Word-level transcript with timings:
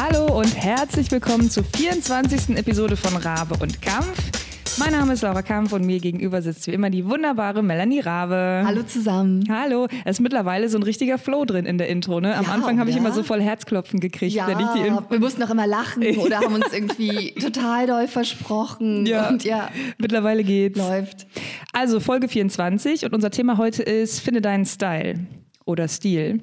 Hallo 0.00 0.38
und 0.38 0.56
herzlich 0.56 1.10
willkommen 1.10 1.50
zur 1.50 1.62
24. 1.62 2.56
Episode 2.56 2.96
von 2.96 3.14
Rabe 3.20 3.54
und 3.60 3.82
Kampf. 3.82 4.08
Mein 4.78 4.92
Name 4.92 5.12
ist 5.12 5.20
Laura 5.22 5.42
Kampf 5.42 5.74
und 5.74 5.84
mir 5.84 5.98
gegenüber 6.00 6.40
sitzt 6.40 6.66
wie 6.66 6.70
immer 6.70 6.88
die 6.88 7.04
wunderbare 7.04 7.62
Melanie 7.62 8.00
Rabe. 8.00 8.62
Hallo 8.64 8.82
zusammen. 8.84 9.44
Hallo. 9.50 9.88
Es 10.06 10.16
ist 10.16 10.20
mittlerweile 10.20 10.70
so 10.70 10.78
ein 10.78 10.84
richtiger 10.84 11.18
Flow 11.18 11.44
drin 11.44 11.66
in 11.66 11.76
der 11.76 11.88
Intro. 11.88 12.20
Ne? 12.20 12.34
Am 12.34 12.46
Ja, 12.46 12.52
Anfang 12.52 12.78
habe 12.80 12.88
ich 12.88 12.96
immer 12.96 13.12
so 13.12 13.22
voll 13.22 13.42
Herzklopfen 13.42 14.00
gekriegt, 14.00 14.34
Ja, 14.34 14.46
wenn 14.46 14.58
ich 14.60 14.66
die 14.74 14.88
In 14.88 14.98
wir 15.10 15.18
mussten 15.18 15.42
auch 15.42 15.50
immer 15.50 15.66
lachen 15.66 16.02
oder 16.16 16.38
haben 16.38 16.54
uns 16.54 16.72
irgendwie 16.72 17.32
total 17.34 17.86
doll 17.86 18.08
versprochen. 18.08 19.04
Ja. 19.04 19.28
Und 19.28 19.44
ja, 19.44 19.68
Mittlerweile 19.98 20.44
geht's. 20.44 20.78
läuft. 20.78 21.26
Also 21.74 22.00
Folge 22.00 22.28
24 22.28 23.04
und 23.04 23.12
unser 23.12 23.30
Thema 23.30 23.58
heute 23.58 23.82
ist 23.82 24.20
Finde 24.20 24.40
deinen 24.40 24.64
Style 24.64 25.26
oder 25.66 25.88
Stil. 25.88 26.40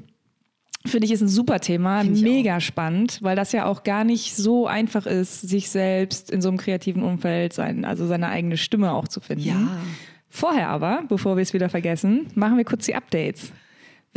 Finde 0.86 1.06
ich 1.06 1.12
ist 1.12 1.22
ein 1.22 1.28
super 1.28 1.60
Thema, 1.60 2.04
mega 2.04 2.62
spannend, 2.62 3.20
weil 3.22 3.36
das 3.36 3.52
ja 3.52 3.66
auch 3.66 3.84
gar 3.84 4.04
nicht 4.04 4.36
so 4.36 4.68
einfach 4.68 5.06
ist, 5.06 5.42
sich 5.42 5.70
selbst 5.70 6.32
in 6.32 6.42
so 6.42 6.48
einem 6.48 6.58
kreativen 6.58 7.04
Umfeld 7.04 7.54
sein, 7.54 7.84
also 7.84 8.08
seine 8.08 8.30
eigene 8.30 8.58
Stimme 8.58 8.94
auch 8.94 9.08
zu 9.08 9.20
finden. 9.20 9.44
Ja. 9.44 9.78
Vorher 10.30 10.70
aber, 10.70 11.04
bevor 11.10 11.36
wir 11.36 11.42
es 11.42 11.54
wieder 11.54 11.70
vergessen, 11.70 12.28
machen 12.36 12.58
wir 12.58 12.64
kurz 12.64 12.86
die 12.86 12.96
Updates. 12.96 13.52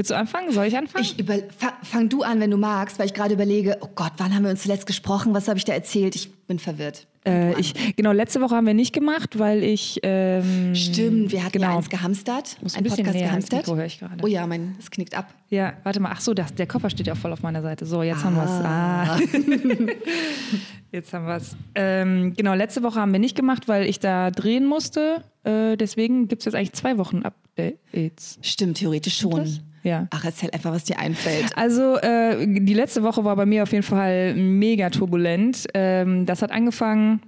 Willst 0.01 0.11
du 0.11 0.17
anfangen? 0.17 0.51
Soll 0.51 0.65
ich 0.65 0.75
anfangen? 0.79 1.05
Ich 1.05 1.19
über, 1.19 1.35
fa- 1.59 1.77
fang 1.83 2.09
du 2.09 2.23
an, 2.23 2.41
wenn 2.41 2.51
du 2.51 2.57
magst, 2.57 2.99
weil 2.99 3.05
ich 3.05 3.13
gerade 3.13 3.35
überlege, 3.35 3.77
oh 3.83 3.89
Gott, 3.95 4.13
wann 4.17 4.35
haben 4.35 4.45
wir 4.45 4.51
uns 4.51 4.63
zuletzt 4.63 4.87
gesprochen? 4.87 5.35
Was 5.35 5.47
habe 5.47 5.59
ich 5.59 5.67
da 5.67 5.75
erzählt? 5.75 6.17
Ich 6.17 6.33
bin 6.47 6.59
verwirrt. 6.59 7.07
äh, 7.27 7.53
ich, 7.61 7.95
genau, 7.97 8.11
letzte 8.13 8.41
Woche 8.41 8.57
haben 8.57 8.67
wir 8.67 8.73
nicht 8.73 8.95
gemacht, 8.95 9.39
weil 9.39 9.63
ich 9.63 10.01
ähm, 10.03 10.75
Stimmt, 10.75 11.33
wir 11.33 11.45
hatten 11.45 11.53
genau. 11.59 11.73
ja 11.73 11.77
eins 11.77 11.91
gehamstert. 11.91 12.57
Muss 12.63 12.73
ein 12.73 12.79
ein 12.79 12.85
bisschen 12.85 13.05
Podcast 13.05 13.19
gehamstert. 13.25 13.61
Mikro, 13.67 13.77
höre 13.77 13.85
ich 13.85 13.99
gerade. 13.99 14.25
Oh 14.25 14.27
ja, 14.27 14.47
mein, 14.47 14.75
es 14.79 14.91
knickt 14.91 15.15
ab. 15.15 15.35
Ja, 15.51 15.75
warte 15.85 16.01
mal. 16.01 16.13
Ach 16.15 16.21
so, 16.23 16.33
das, 16.33 16.55
der 16.55 16.67
Koffer 16.67 16.89
steht 16.89 17.07
ja 17.07 17.15
voll 17.15 17.35
auf 17.35 17.43
meiner 17.43 17.61
Seite. 17.61 17.85
So, 17.85 18.03
jetzt 18.03 18.25
haben 18.25 18.37
wir 18.37 18.45
es. 18.45 18.51
Ah. 18.51 19.19
jetzt 20.93 21.13
haben 21.13 21.27
wir 21.27 21.37
es. 21.37 21.57
Ähm, 21.75 22.33
genau, 22.35 22.55
letzte 22.55 22.83
Woche 22.83 22.99
haben 22.99 23.13
wir 23.13 23.21
nicht 23.21 23.37
gemacht, 23.37 23.69
weil 23.69 23.85
ich 23.87 24.01
da 24.01 24.31
drehen 24.31 24.65
musste. 24.65 25.23
Äh, 25.45 25.77
deswegen 25.77 26.27
gibt 26.27 26.41
es 26.41 26.47
jetzt 26.47 26.55
eigentlich 26.55 26.73
zwei 26.73 26.97
Wochen 26.97 27.23
Updates. 27.23 28.39
Stimmt, 28.41 28.79
theoretisch 28.79 29.19
schon. 29.19 29.47
Ja. 29.83 30.07
Ach, 30.11 30.25
erzähl 30.25 30.51
einfach, 30.51 30.73
was 30.73 30.85
dir 30.85 30.99
einfällt. 30.99 31.57
Also 31.57 31.97
äh, 31.97 32.47
die 32.47 32.75
letzte 32.75 33.03
Woche 33.03 33.25
war 33.25 33.35
bei 33.37 33.47
mir 33.47 33.63
auf 33.63 33.73
jeden 33.73 33.83
Fall 33.85 34.35
mega 34.35 34.91
turbulent. 34.91 35.67
Ähm, 35.75 36.27
das 36.27 36.43
hat 36.43 36.53
angefangen 36.53 37.21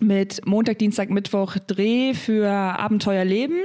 mit 0.00 0.46
Montag, 0.46 0.78
Dienstag, 0.78 1.10
Mittwoch 1.10 1.56
Dreh 1.66 2.14
für 2.14 2.48
Abenteuer 2.50 3.24
Leben. 3.24 3.56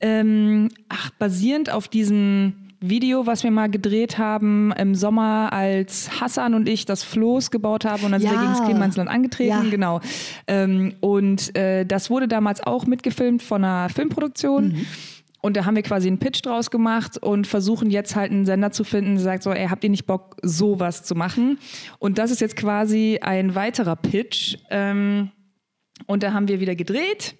Ähm, 0.00 0.68
ach, 0.88 1.10
basierend 1.18 1.70
auf 1.70 1.88
diesem 1.88 2.52
Video, 2.80 3.26
was 3.26 3.42
wir 3.42 3.50
mal 3.50 3.70
gedreht 3.70 4.18
haben 4.18 4.70
im 4.72 4.94
Sommer, 4.94 5.50
als 5.52 6.20
Hassan 6.20 6.52
und 6.52 6.68
ich 6.68 6.84
das 6.84 7.02
Floß 7.02 7.50
gebaut 7.50 7.86
haben 7.86 8.04
und 8.04 8.12
dann 8.12 8.20
sind 8.20 8.30
wir 8.30 8.36
Ja. 8.36 8.42
gegen 8.42 8.52
das 8.52 8.64
Klimansland 8.64 9.08
angetreten. 9.08 9.64
Ja. 9.64 9.70
Genau. 9.70 10.00
Ähm, 10.46 10.94
und 11.00 11.56
äh, 11.56 11.86
das 11.86 12.10
wurde 12.10 12.28
damals 12.28 12.60
auch 12.62 12.86
mitgefilmt 12.86 13.42
von 13.42 13.64
einer 13.64 13.88
Filmproduktion. 13.88 14.68
Mhm. 14.68 14.86
Und 15.46 15.56
da 15.56 15.64
haben 15.64 15.76
wir 15.76 15.84
quasi 15.84 16.08
einen 16.08 16.18
Pitch 16.18 16.44
draus 16.44 16.72
gemacht 16.72 17.18
und 17.18 17.46
versuchen 17.46 17.88
jetzt 17.88 18.16
halt 18.16 18.32
einen 18.32 18.46
Sender 18.46 18.72
zu 18.72 18.82
finden, 18.82 19.14
der 19.14 19.22
sagt 19.22 19.44
so, 19.44 19.52
ey, 19.52 19.68
habt 19.68 19.84
ihr 19.84 19.90
nicht 19.90 20.04
Bock, 20.04 20.36
sowas 20.42 21.04
zu 21.04 21.14
machen? 21.14 21.60
Und 22.00 22.18
das 22.18 22.32
ist 22.32 22.40
jetzt 22.40 22.56
quasi 22.56 23.20
ein 23.22 23.54
weiterer 23.54 23.94
Pitch. 23.94 24.56
Ähm, 24.70 25.30
und 26.06 26.24
da 26.24 26.32
haben 26.32 26.48
wir 26.48 26.58
wieder 26.58 26.74
gedreht. 26.74 27.36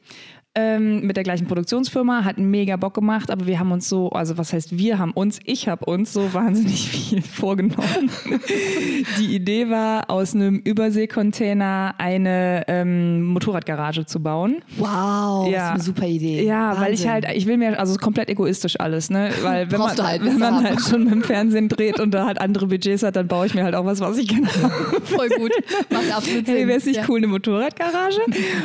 Ähm, 0.59 1.03
mit 1.03 1.19
der 1.19 1.25
gleichen 1.25 1.47
Produktionsfirma, 1.47 2.25
hat 2.25 2.39
mega 2.39 2.77
Bock 2.77 2.95
gemacht, 2.95 3.31
aber 3.31 3.47
wir 3.47 3.59
haben 3.59 3.73
uns 3.73 3.91
so, 3.91 4.09
also 4.09 4.39
was 4.39 4.55
heißt 4.55 4.79
wir 4.79 4.99
haben 4.99 5.13
uns, 5.13 5.39
ich 5.45 5.69
habe 5.69 5.85
uns 5.85 6.15
so 6.15 6.33
wahnsinnig 6.33 6.89
viel 6.89 7.21
vorgenommen. 7.21 8.11
Die 9.19 9.35
Idee 9.35 9.69
war, 9.69 10.11
aus 10.11 10.35
einem 10.35 10.57
Überseekontainer 10.57 11.95
eine 11.99 12.65
ähm, 12.69 13.23
Motorradgarage 13.25 14.07
zu 14.07 14.23
bauen. 14.23 14.63
Wow, 14.79 15.51
das 15.51 15.63
ist 15.63 15.71
eine 15.71 15.83
super 15.83 16.07
Idee. 16.07 16.43
Ja, 16.45 16.81
weil 16.81 16.95
ich 16.95 17.01
Wahnsinn. 17.01 17.11
halt, 17.11 17.37
ich 17.37 17.47
will 17.47 17.59
mir, 17.59 17.79
also 17.79 17.97
komplett 17.97 18.31
egoistisch 18.31 18.81
alles, 18.81 19.11
ne? 19.11 19.31
Weil 19.43 19.71
wenn 19.71 19.79
man, 19.79 19.89
Brauchst 19.89 19.99
du 19.99 20.05
halt, 20.05 20.25
wenn 20.25 20.39
man 20.39 20.65
halt 20.65 20.81
schon 20.81 21.07
im 21.13 21.23
Fernsehen 21.23 21.69
dreht 21.69 22.01
und 22.01 22.13
da 22.13 22.25
halt 22.25 22.41
andere 22.41 22.69
Budgets 22.69 23.03
hat, 23.03 23.17
dann 23.17 23.29
baue 23.29 23.45
ich 23.45 23.55
mir 23.55 23.65
halt 23.65 23.75
auch 23.75 23.85
was, 23.85 24.01
was 24.01 24.17
ich 24.17 24.29
gerne 24.29 24.49
habe. 24.63 25.01
voll 25.05 25.29
gut. 25.29 25.53
Macht 25.91 26.17
absolut 26.17 26.47
Sinn. 26.47 26.57
Hey, 26.57 26.67
wäre 26.67 26.79
es 26.79 26.87
nicht 26.87 26.97
ja. 26.97 27.05
cool, 27.09 27.19
eine 27.19 27.27
Motorradgarage? 27.27 28.21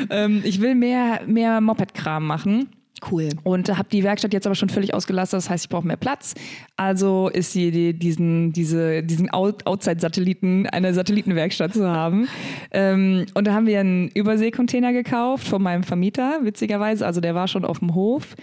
ähm, 0.10 0.42
ich 0.46 0.62
will 0.62 0.76
mehr, 0.76 1.20
mehr 1.26 1.60
Moped-Kram 1.82 2.26
machen. 2.26 2.70
Cool. 3.10 3.30
Und 3.44 3.76
habe 3.76 3.90
die 3.92 4.04
Werkstatt 4.04 4.32
jetzt 4.32 4.46
aber 4.46 4.54
schon 4.54 4.70
völlig 4.70 4.94
ausgelastet, 4.94 5.38
das 5.38 5.50
heißt, 5.50 5.66
ich 5.66 5.70
brauche 5.70 5.88
mehr 5.88 5.98
Platz. 5.98 6.36
Also 6.78 7.30
ist 7.30 7.56
die 7.56 7.70
Idee, 7.70 7.94
diesen, 7.94 8.54
diese, 8.54 9.02
diesen 9.02 9.32
Out 9.32 9.66
Outside-Satelliten, 9.66 10.68
eine 10.68 10.94
Satellitenwerkstatt 10.94 11.74
zu 11.74 11.90
haben. 11.90 12.28
Ähm, 12.70 13.26
und 13.34 13.48
da 13.48 13.54
haben 13.54 13.66
wir 13.66 13.80
einen 13.80 14.10
Überseekontainer 14.10 14.94
gekauft 14.94 15.48
von 15.48 15.64
meinem 15.64 15.82
Vermieter, 15.82 16.42
witzigerweise. 16.44 17.04
Also 17.04 17.22
der 17.22 17.34
war 17.34 17.48
schon 17.48 17.66
auf 17.66 17.80
dem 17.80 17.96
Hof. 17.96 18.36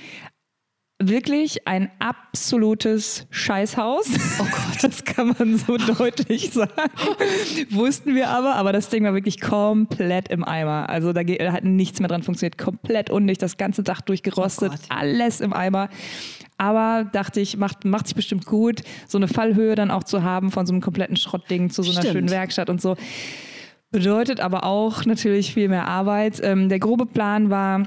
Wirklich 1.00 1.68
ein 1.68 1.92
absolutes 2.00 3.28
Scheißhaus. 3.30 4.08
Oh 4.40 4.44
Gott, 4.44 4.82
das 4.82 5.04
kann 5.04 5.32
man 5.38 5.56
so 5.56 5.76
deutlich 5.76 6.50
sagen. 6.52 6.72
Wussten 7.70 8.16
wir 8.16 8.30
aber, 8.30 8.56
aber 8.56 8.72
das 8.72 8.88
Ding 8.88 9.04
war 9.04 9.14
wirklich 9.14 9.40
komplett 9.40 10.28
im 10.28 10.42
Eimer. 10.42 10.88
Also 10.88 11.12
da 11.12 11.20
hat 11.20 11.62
nichts 11.62 12.00
mehr 12.00 12.08
dran 12.08 12.24
funktioniert. 12.24 12.58
Komplett 12.58 13.10
undicht, 13.10 13.40
das 13.42 13.56
ganze 13.56 13.84
Dach 13.84 14.00
durchgerostet, 14.00 14.72
Oh 14.74 14.86
alles 14.88 15.40
im 15.40 15.52
Eimer. 15.52 15.88
Aber 16.56 17.08
dachte 17.12 17.40
ich, 17.40 17.56
macht, 17.56 17.84
macht 17.84 18.08
sich 18.08 18.16
bestimmt 18.16 18.44
gut, 18.44 18.82
so 19.06 19.18
eine 19.18 19.28
Fallhöhe 19.28 19.76
dann 19.76 19.92
auch 19.92 20.02
zu 20.02 20.24
haben 20.24 20.50
von 20.50 20.66
so 20.66 20.72
einem 20.72 20.82
kompletten 20.82 21.14
Schrottding 21.14 21.70
zu 21.70 21.84
so 21.84 21.92
einer 21.92 22.00
Stimmt. 22.00 22.12
schönen 22.14 22.30
Werkstatt 22.30 22.70
und 22.70 22.82
so. 22.82 22.96
Bedeutet 23.92 24.40
aber 24.40 24.64
auch 24.64 25.04
natürlich 25.04 25.54
viel 25.54 25.68
mehr 25.68 25.86
Arbeit. 25.86 26.40
Ähm, 26.42 26.68
der 26.68 26.80
grobe 26.80 27.06
Plan 27.06 27.50
war, 27.50 27.84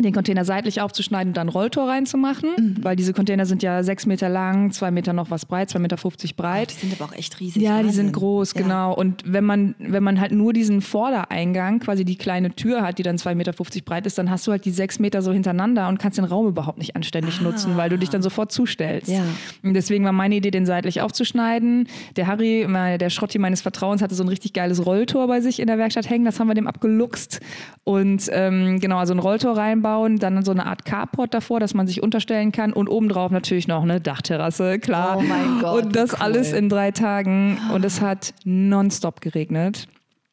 den 0.00 0.12
Container 0.12 0.44
seitlich 0.44 0.80
aufzuschneiden 0.80 1.28
und 1.30 1.36
dann 1.36 1.48
Rolltor 1.48 1.88
reinzumachen, 1.88 2.50
Mhm. 2.58 2.76
weil 2.82 2.96
diese 2.96 3.12
Container 3.12 3.44
sind 3.46 3.62
ja 3.62 3.82
sechs 3.82 4.06
Meter 4.06 4.28
lang, 4.28 4.72
zwei 4.72 4.90
Meter 4.90 5.12
noch 5.12 5.30
was 5.30 5.44
breit, 5.46 5.70
zwei 5.70 5.78
Meter 5.78 5.96
fünfzig 5.96 6.34
breit. 6.34 6.70
Die 6.72 6.86
sind 6.86 7.00
aber 7.00 7.10
auch 7.10 7.16
echt 7.16 7.38
riesig. 7.40 7.62
Ja, 7.62 7.78
die 7.80 7.86
Wahnsinn. 7.88 8.06
sind 8.06 8.12
groß, 8.12 8.54
Ja. 8.54 8.62
genau. 8.62 8.94
Und 8.94 9.22
wenn 9.26 9.44
man, 9.44 9.74
wenn 9.78 10.02
man 10.02 10.18
halt 10.20 10.32
nur 10.32 10.52
diesen 10.52 10.80
Vordereingang, 10.80 11.78
quasi 11.80 12.04
die 12.04 12.16
kleine 12.16 12.54
Tür 12.54 12.82
hat, 12.82 12.98
die 12.98 13.02
dann 13.02 13.16
2,50 13.16 13.34
Meter 13.34 13.52
breit 13.84 14.06
ist, 14.06 14.16
dann 14.18 14.30
hast 14.30 14.46
du 14.46 14.50
halt 14.52 14.64
die 14.64 14.70
sechs 14.70 14.98
Meter 14.98 15.20
so 15.22 15.32
hintereinander 15.32 15.88
und 15.88 15.98
kannst 15.98 16.16
den 16.18 16.24
Raum 16.24 16.46
überhaupt 16.46 16.78
nicht 16.78 16.96
anständig 16.96 17.40
nutzen, 17.40 17.76
weil 17.76 17.90
du 17.90 17.98
dich 17.98 18.08
dann 18.08 18.22
sofort 18.22 18.50
zustellst. 18.50 19.08
Ja. 19.08 19.22
Und 19.62 19.74
deswegen 19.74 20.04
war 20.04 20.12
meine 20.12 20.36
Idee, 20.36 20.50
den 20.50 20.64
seitlich 20.66 21.00
aufzuschneiden. 21.02 21.86
Der 22.16 22.26
Harry, 22.26 22.66
der 22.98 23.10
Schrotti 23.10 23.38
meines 23.38 23.60
Vertrauens, 23.60 24.00
hatte 24.02 24.14
so 24.14 24.24
ein 24.24 24.28
richtig 24.28 24.52
geiles 24.52 24.84
Rolltor 24.86 25.26
bei 25.26 25.40
sich 25.40 25.60
in 25.60 25.66
der 25.66 25.78
Werkstatt 25.78 26.08
hängen. 26.08 26.24
Das 26.24 26.40
haben 26.40 26.48
wir 26.48 26.54
dem 26.54 26.66
abgeluchst. 26.66 27.40
Und 27.84 28.28
ähm, 28.32 28.78
genau, 28.80 28.98
also 28.98 29.12
ein 29.12 29.18
Rolltor 29.18 29.56
reinbauen, 29.82 30.18
dann 30.18 30.42
so 30.44 30.52
eine 30.52 30.66
Art 30.66 30.84
Carport 30.84 31.34
davor, 31.34 31.60
dass 31.60 31.74
man 31.74 31.86
sich 31.86 32.02
unterstellen 32.02 32.52
kann 32.52 32.72
und 32.72 32.88
obendrauf 32.88 33.30
natürlich 33.30 33.68
noch 33.68 33.82
eine 33.82 34.00
Dachterrasse, 34.00 34.78
klar. 34.78 35.16
Oh 35.18 35.22
mein 35.22 35.60
Gott, 35.60 35.84
Und 35.84 35.96
das 35.96 36.12
cool. 36.14 36.18
alles 36.20 36.52
in 36.52 36.68
drei 36.68 36.90
Tagen 36.90 37.58
und 37.72 37.84
es 37.84 38.00
hat 38.00 38.34
nonstop 38.44 39.20
geregnet. 39.20 39.88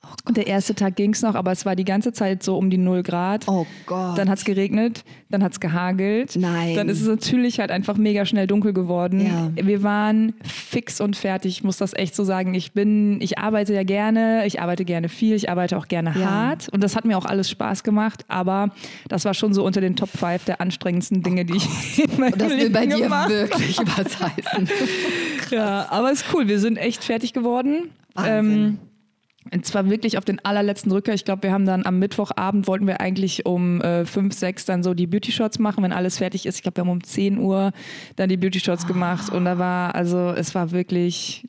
Oh 0.09 0.13
Und 0.29 0.37
der 0.37 0.47
erste 0.47 0.75
Tag 0.75 0.95
ging 0.95 1.13
es 1.13 1.21
noch, 1.21 1.35
aber 1.35 1.51
es 1.51 1.65
war 1.65 1.75
die 1.75 1.85
ganze 1.85 2.11
Zeit 2.13 2.43
so 2.43 2.57
um 2.57 2.69
die 2.69 2.77
0 2.77 3.03
Grad. 3.03 3.47
Oh 3.47 3.65
Gott. 3.85 4.17
Dann 4.17 4.29
hat 4.29 4.39
es 4.39 4.45
geregnet, 4.45 5.03
dann 5.29 5.43
hat 5.43 5.53
es 5.53 5.59
gehagelt. 5.59 6.35
Nein. 6.35 6.75
Dann 6.75 6.89
ist 6.89 7.01
es 7.01 7.07
natürlich 7.07 7.59
halt 7.59 7.71
einfach 7.71 7.97
mega 7.97 8.25
schnell 8.25 8.47
dunkel 8.47 8.73
geworden. 8.73 9.21
Ja. 9.21 9.51
Wir 9.55 9.83
waren 9.83 10.33
fix 10.43 10.99
und 11.01 11.15
fertig, 11.15 11.51
ich 11.57 11.63
muss 11.63 11.77
das 11.77 11.93
echt 11.93 12.15
so 12.15 12.23
sagen. 12.23 12.53
Ich 12.53 12.71
bin, 12.73 13.21
ich 13.21 13.37
arbeite 13.39 13.73
ja 13.73 13.83
gerne, 13.83 14.45
ich 14.45 14.61
arbeite 14.61 14.85
gerne 14.85 15.09
viel, 15.09 15.35
ich 15.35 15.49
arbeite 15.49 15.77
auch 15.77 15.87
gerne 15.87 16.13
Ja. 16.17 16.29
hart. 16.29 16.69
Und 16.69 16.83
das 16.83 16.95
hat 16.95 17.05
mir 17.05 17.17
auch 17.17 17.25
alles 17.25 17.49
Spaß 17.49 17.83
gemacht, 17.83 18.25
aber 18.27 18.71
das 19.07 19.25
war 19.25 19.33
schon 19.33 19.53
so 19.53 19.63
unter 19.65 19.81
den 19.81 19.95
Top 19.95 20.09
5 20.09 20.45
der 20.45 20.61
anstrengendsten 20.61 21.23
Dinge, 21.23 21.45
die 21.45 21.57
ich 21.57 22.03
in 22.03 22.19
meinem 22.19 22.33
Oh 22.33 22.37
das 22.37 22.49
will 22.49 22.69
bei 22.69 22.85
dir 22.85 22.97
gemacht 22.99 23.29
wirklich 23.29 23.77
was 23.79 24.19
heißen. 24.19 24.69
ja, 25.51 25.87
aber 25.89 26.11
ist 26.11 26.25
cool. 26.33 26.47
Wir 26.47 26.59
sind 26.59 26.77
echt 26.77 27.03
fertig 27.03 27.33
geworden. 27.33 27.89
Wahnsinn. 28.15 28.33
Ähm, 28.55 28.77
und 29.53 29.65
zwar 29.65 29.89
wirklich 29.89 30.17
auf 30.17 30.25
den 30.25 30.43
allerletzten 30.43 30.91
Drücker. 30.91 31.13
Ich 31.13 31.25
glaube, 31.25 31.43
wir 31.43 31.51
haben 31.51 31.65
dann 31.65 31.85
am 31.85 31.99
Mittwochabend 31.99 32.67
wollten 32.67 32.87
wir 32.87 33.01
eigentlich 33.01 33.45
um 33.45 33.81
äh, 33.81 34.05
5, 34.05 34.33
6 34.33 34.65
dann 34.65 34.83
so 34.83 34.93
die 34.93 35.07
Beauty 35.07 35.31
Shots 35.31 35.59
machen, 35.59 35.83
wenn 35.83 35.91
alles 35.91 36.17
fertig 36.17 36.45
ist. 36.45 36.55
Ich 36.55 36.61
glaube, 36.63 36.77
wir 36.77 36.81
haben 36.81 36.89
um 36.89 37.03
10 37.03 37.37
Uhr 37.37 37.71
dann 38.15 38.29
die 38.29 38.37
Beauty 38.37 38.59
Shots 38.59 38.87
gemacht 38.87 39.31
und 39.31 39.45
da 39.45 39.57
war, 39.57 39.95
also 39.95 40.29
es 40.29 40.53
war 40.55 40.71
wirklich 40.71 41.47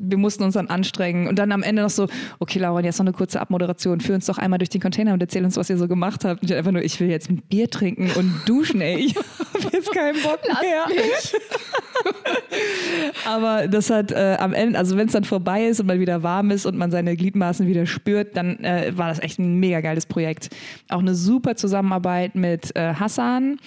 wir 0.00 0.18
mussten 0.18 0.42
uns 0.42 0.54
dann 0.54 0.68
anstrengen 0.68 1.28
und 1.28 1.38
dann 1.38 1.52
am 1.52 1.62
Ende 1.62 1.82
noch 1.82 1.90
so, 1.90 2.08
okay 2.38 2.58
Laura, 2.58 2.80
jetzt 2.80 2.98
noch 2.98 3.06
eine 3.06 3.12
kurze 3.12 3.40
Abmoderation, 3.40 4.00
führ 4.00 4.14
uns 4.14 4.26
doch 4.26 4.38
einmal 4.38 4.58
durch 4.58 4.70
den 4.70 4.80
Container 4.80 5.12
und 5.12 5.20
erzähl 5.20 5.44
uns, 5.44 5.56
was 5.56 5.70
ihr 5.70 5.76
so 5.76 5.88
gemacht 5.88 6.24
habt. 6.24 6.42
Und 6.42 6.50
ich 6.50 6.56
einfach 6.56 6.72
nur, 6.72 6.82
ich 6.82 6.98
will 7.00 7.08
jetzt 7.08 7.30
ein 7.30 7.42
Bier 7.42 7.68
trinken 7.68 8.10
und 8.16 8.42
duschen, 8.46 8.80
ey, 8.80 8.96
ich 8.96 9.16
habe 9.16 9.26
jetzt 9.72 9.92
keinen 9.92 10.20
Bock 10.22 10.40
mehr. 10.60 10.86
Aber 13.26 13.68
das 13.68 13.90
hat 13.90 14.12
äh, 14.12 14.36
am 14.40 14.54
Ende, 14.54 14.78
also 14.78 14.96
wenn 14.96 15.06
es 15.06 15.12
dann 15.12 15.24
vorbei 15.24 15.66
ist 15.66 15.80
und 15.80 15.86
mal 15.86 16.00
wieder 16.00 16.22
warm 16.22 16.50
ist 16.50 16.66
und 16.66 16.76
man 16.76 16.90
seine 16.90 17.16
Gliedmaßen 17.16 17.66
wieder 17.66 17.86
spürt, 17.86 18.36
dann 18.36 18.58
äh, 18.60 18.92
war 18.96 19.08
das 19.08 19.20
echt 19.20 19.38
ein 19.38 19.60
mega 19.60 19.80
geiles 19.80 20.06
Projekt. 20.06 20.50
Auch 20.88 21.00
eine 21.00 21.14
super 21.14 21.56
Zusammenarbeit 21.56 22.34
mit 22.34 22.74
äh, 22.76 22.94
Hassan. 22.94 23.58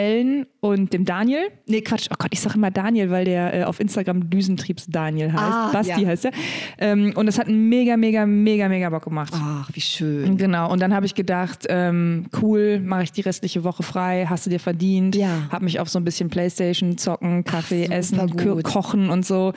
Ellen 0.00 0.46
und 0.60 0.94
dem 0.94 1.04
Daniel. 1.04 1.50
Nee, 1.66 1.82
Quatsch. 1.82 2.08
Oh 2.10 2.14
Gott, 2.18 2.30
ich 2.32 2.40
sage 2.40 2.54
immer 2.54 2.70
Daniel, 2.70 3.10
weil 3.10 3.26
der 3.26 3.54
äh, 3.54 3.64
auf 3.64 3.80
Instagram 3.80 4.30
Düsentriebs 4.30 4.86
Daniel 4.86 5.30
heißt. 5.30 5.42
Ah, 5.42 5.70
Basti 5.72 6.00
ja. 6.00 6.08
heißt 6.08 6.24
er. 6.24 6.32
Ähm, 6.78 7.12
und 7.16 7.26
das 7.26 7.38
hat 7.38 7.48
mega, 7.48 7.98
mega, 7.98 8.24
mega, 8.24 8.68
mega 8.68 8.88
Bock 8.88 9.04
gemacht. 9.04 9.34
Ach, 9.36 9.68
wie 9.74 9.80
schön. 9.82 10.38
Genau, 10.38 10.72
und 10.72 10.80
dann 10.80 10.94
habe 10.94 11.04
ich 11.04 11.14
gedacht, 11.14 11.66
ähm, 11.68 12.28
cool, 12.40 12.80
mache 12.80 13.02
ich 13.02 13.12
die 13.12 13.20
restliche 13.20 13.62
Woche 13.62 13.82
frei, 13.82 14.24
hast 14.26 14.46
du 14.46 14.50
dir 14.50 14.60
verdient. 14.60 15.16
Ja. 15.16 15.48
Habe 15.50 15.66
mich 15.66 15.80
auf 15.80 15.90
so 15.90 15.98
ein 15.98 16.04
bisschen 16.04 16.30
Playstation, 16.30 16.96
zocken, 16.96 17.44
Kaffee, 17.44 17.84
super 17.84 17.94
essen, 17.94 18.62
kochen 18.62 19.10
und 19.10 19.26
so. 19.26 19.52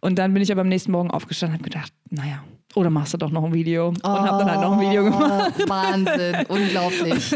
Und 0.00 0.20
dann 0.20 0.32
bin 0.32 0.44
ich 0.44 0.52
aber 0.52 0.60
am 0.60 0.68
nächsten 0.68 0.92
Morgen 0.92 1.10
aufgestanden 1.10 1.58
und 1.58 1.64
habe 1.64 1.70
gedacht, 1.70 1.92
naja, 2.10 2.44
oder 2.78 2.90
machst 2.90 3.12
du 3.12 3.18
doch 3.18 3.30
noch 3.30 3.44
ein 3.44 3.52
Video. 3.52 3.88
Und 3.88 4.04
habe 4.04 4.38
dann 4.38 4.50
halt 4.50 4.60
noch 4.60 4.72
ein 4.72 4.80
Video 4.80 5.04
gemacht. 5.04 5.52
Oh, 5.58 5.68
Wahnsinn, 5.68 6.36
unglaublich. 6.48 7.34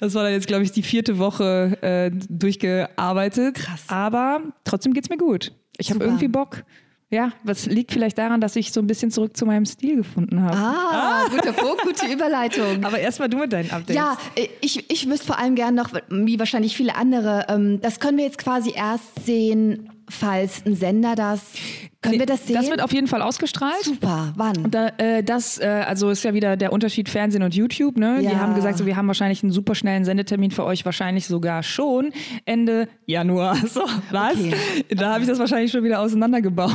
Das 0.00 0.14
war 0.14 0.22
dann 0.22 0.32
jetzt, 0.32 0.46
glaube 0.46 0.62
ich, 0.62 0.72
die 0.72 0.82
vierte 0.82 1.18
Woche 1.18 1.76
äh, 1.82 2.10
durchgearbeitet. 2.28 3.56
Krass. 3.56 3.84
Aber 3.88 4.40
trotzdem 4.64 4.94
geht's 4.94 5.10
mir 5.10 5.16
gut. 5.18 5.52
Ich 5.78 5.90
habe 5.90 6.04
irgendwie 6.04 6.28
Bock. 6.28 6.62
Ja, 7.08 7.32
das 7.44 7.66
liegt 7.66 7.92
vielleicht 7.92 8.18
daran, 8.18 8.40
dass 8.40 8.56
ich 8.56 8.72
so 8.72 8.80
ein 8.80 8.88
bisschen 8.88 9.12
zurück 9.12 9.36
zu 9.36 9.46
meinem 9.46 9.64
Stil 9.64 9.96
gefunden 9.96 10.42
habe. 10.42 10.56
Ah, 10.56 11.26
guter 11.30 11.52
Punkt, 11.52 11.82
gute 11.82 12.06
Überleitung. 12.12 12.84
Aber 12.84 12.98
erstmal 12.98 13.28
du 13.28 13.38
mit 13.38 13.52
deinen 13.52 13.70
Updates. 13.70 13.94
Ja, 13.94 14.18
ich, 14.60 14.90
ich 14.90 15.08
wüsste 15.08 15.26
vor 15.26 15.38
allem 15.38 15.54
gern 15.54 15.76
noch, 15.76 15.90
wie 16.08 16.38
wahrscheinlich 16.40 16.76
viele 16.76 16.96
andere, 16.96 17.46
ähm, 17.48 17.80
das 17.80 18.00
können 18.00 18.18
wir 18.18 18.24
jetzt 18.24 18.38
quasi 18.38 18.72
erst 18.74 19.24
sehen, 19.24 19.88
falls 20.08 20.64
ein 20.66 20.74
Sender 20.76 21.14
das. 21.14 21.42
Können 22.02 22.18
wir 22.20 22.26
das 22.26 22.46
sehen? 22.46 22.54
Das 22.56 22.70
wird 22.70 22.82
auf 22.82 22.92
jeden 22.92 23.08
Fall 23.08 23.20
ausgestrahlt. 23.22 23.82
Super, 23.82 24.32
wann? 24.36 24.70
Da, 24.70 24.88
äh, 24.98 25.24
das, 25.24 25.58
äh, 25.58 25.66
also 25.86 26.10
ist 26.10 26.22
ja 26.22 26.34
wieder 26.34 26.56
der 26.56 26.72
Unterschied 26.72 27.08
Fernsehen 27.08 27.42
und 27.42 27.54
YouTube. 27.54 27.96
Ne? 27.96 28.18
Die 28.20 28.26
Ja. 28.26 28.38
haben 28.38 28.54
gesagt, 28.54 28.78
so, 28.78 28.86
wir 28.86 28.96
haben 28.96 29.08
wahrscheinlich 29.08 29.42
einen 29.42 29.50
super 29.50 29.74
schnellen 29.74 30.04
Sendetermin 30.04 30.52
für 30.52 30.64
euch, 30.64 30.84
wahrscheinlich 30.84 31.26
sogar 31.26 31.62
schon 31.64 32.12
Ende 32.44 32.88
Januar. 33.06 33.56
So, 33.66 33.82
was? 34.10 34.36
Okay. 34.38 34.54
Da 34.90 35.10
habe 35.14 35.22
ich 35.22 35.28
das 35.28 35.38
wahrscheinlich 35.40 35.72
schon 35.72 35.82
wieder 35.82 36.00
auseinandergebaut. 36.00 36.72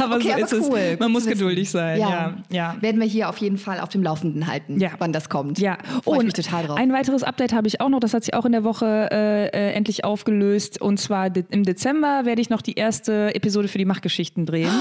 aber 0.04 0.16
Okay, 0.16 0.28
so 0.28 0.32
aber 0.32 0.40
ist 0.42 0.52
es. 0.52 0.68
cool. 0.68 0.78
Man 0.98 0.98
Gut 0.98 1.10
muss 1.10 1.26
geduldig 1.26 1.70
sein. 1.70 1.98
Ja, 2.00 2.34
ja. 2.50 2.76
Werden 2.80 3.00
wir 3.00 3.06
hier 3.06 3.28
auf 3.28 3.38
jeden 3.38 3.58
Fall 3.58 3.80
auf 3.80 3.88
dem 3.90 4.02
Laufenden 4.02 4.46
halten, 4.46 4.80
Ja. 4.80 4.90
wann 4.98 5.12
das 5.12 5.28
kommt. 5.28 5.58
Ja, 5.58 5.78
Freue 6.04 6.14
ich 6.14 6.18
und 6.20 6.24
mich 6.26 6.34
total 6.34 6.66
drauf. 6.66 6.76
ein 6.78 6.92
weiteres 6.92 7.22
Update 7.22 7.52
habe 7.52 7.66
ich 7.68 7.80
auch 7.80 7.88
noch, 7.88 8.00
das 8.00 8.14
hat 8.14 8.24
sich 8.24 8.34
auch 8.34 8.44
in 8.44 8.52
der 8.52 8.64
Woche 8.64 9.08
äh, 9.12 9.46
äh, 9.48 9.72
endlich 9.72 10.04
aufgelöst. 10.04 10.80
Und 10.80 10.98
zwar 10.98 11.30
im 11.50 11.64
Dezember 11.64 12.22
werde 12.24 12.40
ich 12.40 12.50
noch 12.50 12.62
die 12.62 12.74
erste 12.74 13.34
Episode 13.34 13.68
für 13.68 13.78
die 13.78 13.84
Machtgeschichten 13.84 14.46
drehen. 14.46 14.70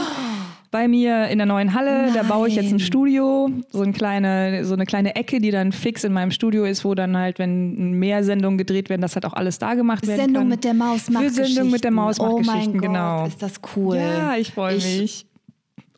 Bei 0.72 0.88
mir 0.88 1.28
in 1.30 1.40
der 1.40 1.48
neuen 1.48 1.74
Halle, 1.74 2.12
da 2.14 2.22
baue 2.22 2.48
ich 2.48 2.54
jetzt 2.56 2.66
ein 2.68 2.78
Nein. 2.78 2.80
Studio, 2.80 3.50
so, 3.72 3.82
ein 3.82 3.92
kleine, 3.92 4.64
so 4.66 4.76
eine 4.76 4.86
kleine 4.86 5.16
Ecke, 5.16 5.40
die 5.42 5.50
dann 5.50 5.72
fix 5.72 6.04
in 6.04 6.14
meinem 6.14 6.30
Studio 6.30 6.64
ist, 6.66 6.86
wo 6.86 6.94
dann 6.94 7.18
halt, 7.18 7.40
wenn 7.40 7.94
mehr 7.94 8.24
Sendungen 8.24 8.60
gedreht 8.60 8.88
werden, 8.90 9.02
das 9.02 9.16
halt 9.16 9.26
auch 9.26 9.34
alles 9.34 9.58
da 9.58 9.74
gemacht 9.74 10.06
werden 10.06 10.20
Sendung 10.20 10.42
kann. 10.44 10.50
mit 10.50 10.64
der 10.64 10.76
Maus 10.76 11.10
macht 11.10 11.24
Für 11.24 11.30
Sendung 11.32 11.72
mit 11.72 11.84
der 11.84 11.90
Maus 11.92 12.20
macht 12.20 12.32
Oh 12.32 12.36
Geschichten, 12.38 12.74
Gott, 12.74 12.82
genau. 12.84 13.26
ist 13.26 13.42
das 13.42 13.54
cool. 13.76 13.98
Ja, 13.98 14.36
ich 14.36 14.52
freue 14.52 14.76
Ich- 14.76 15.00
mich. 15.00 15.26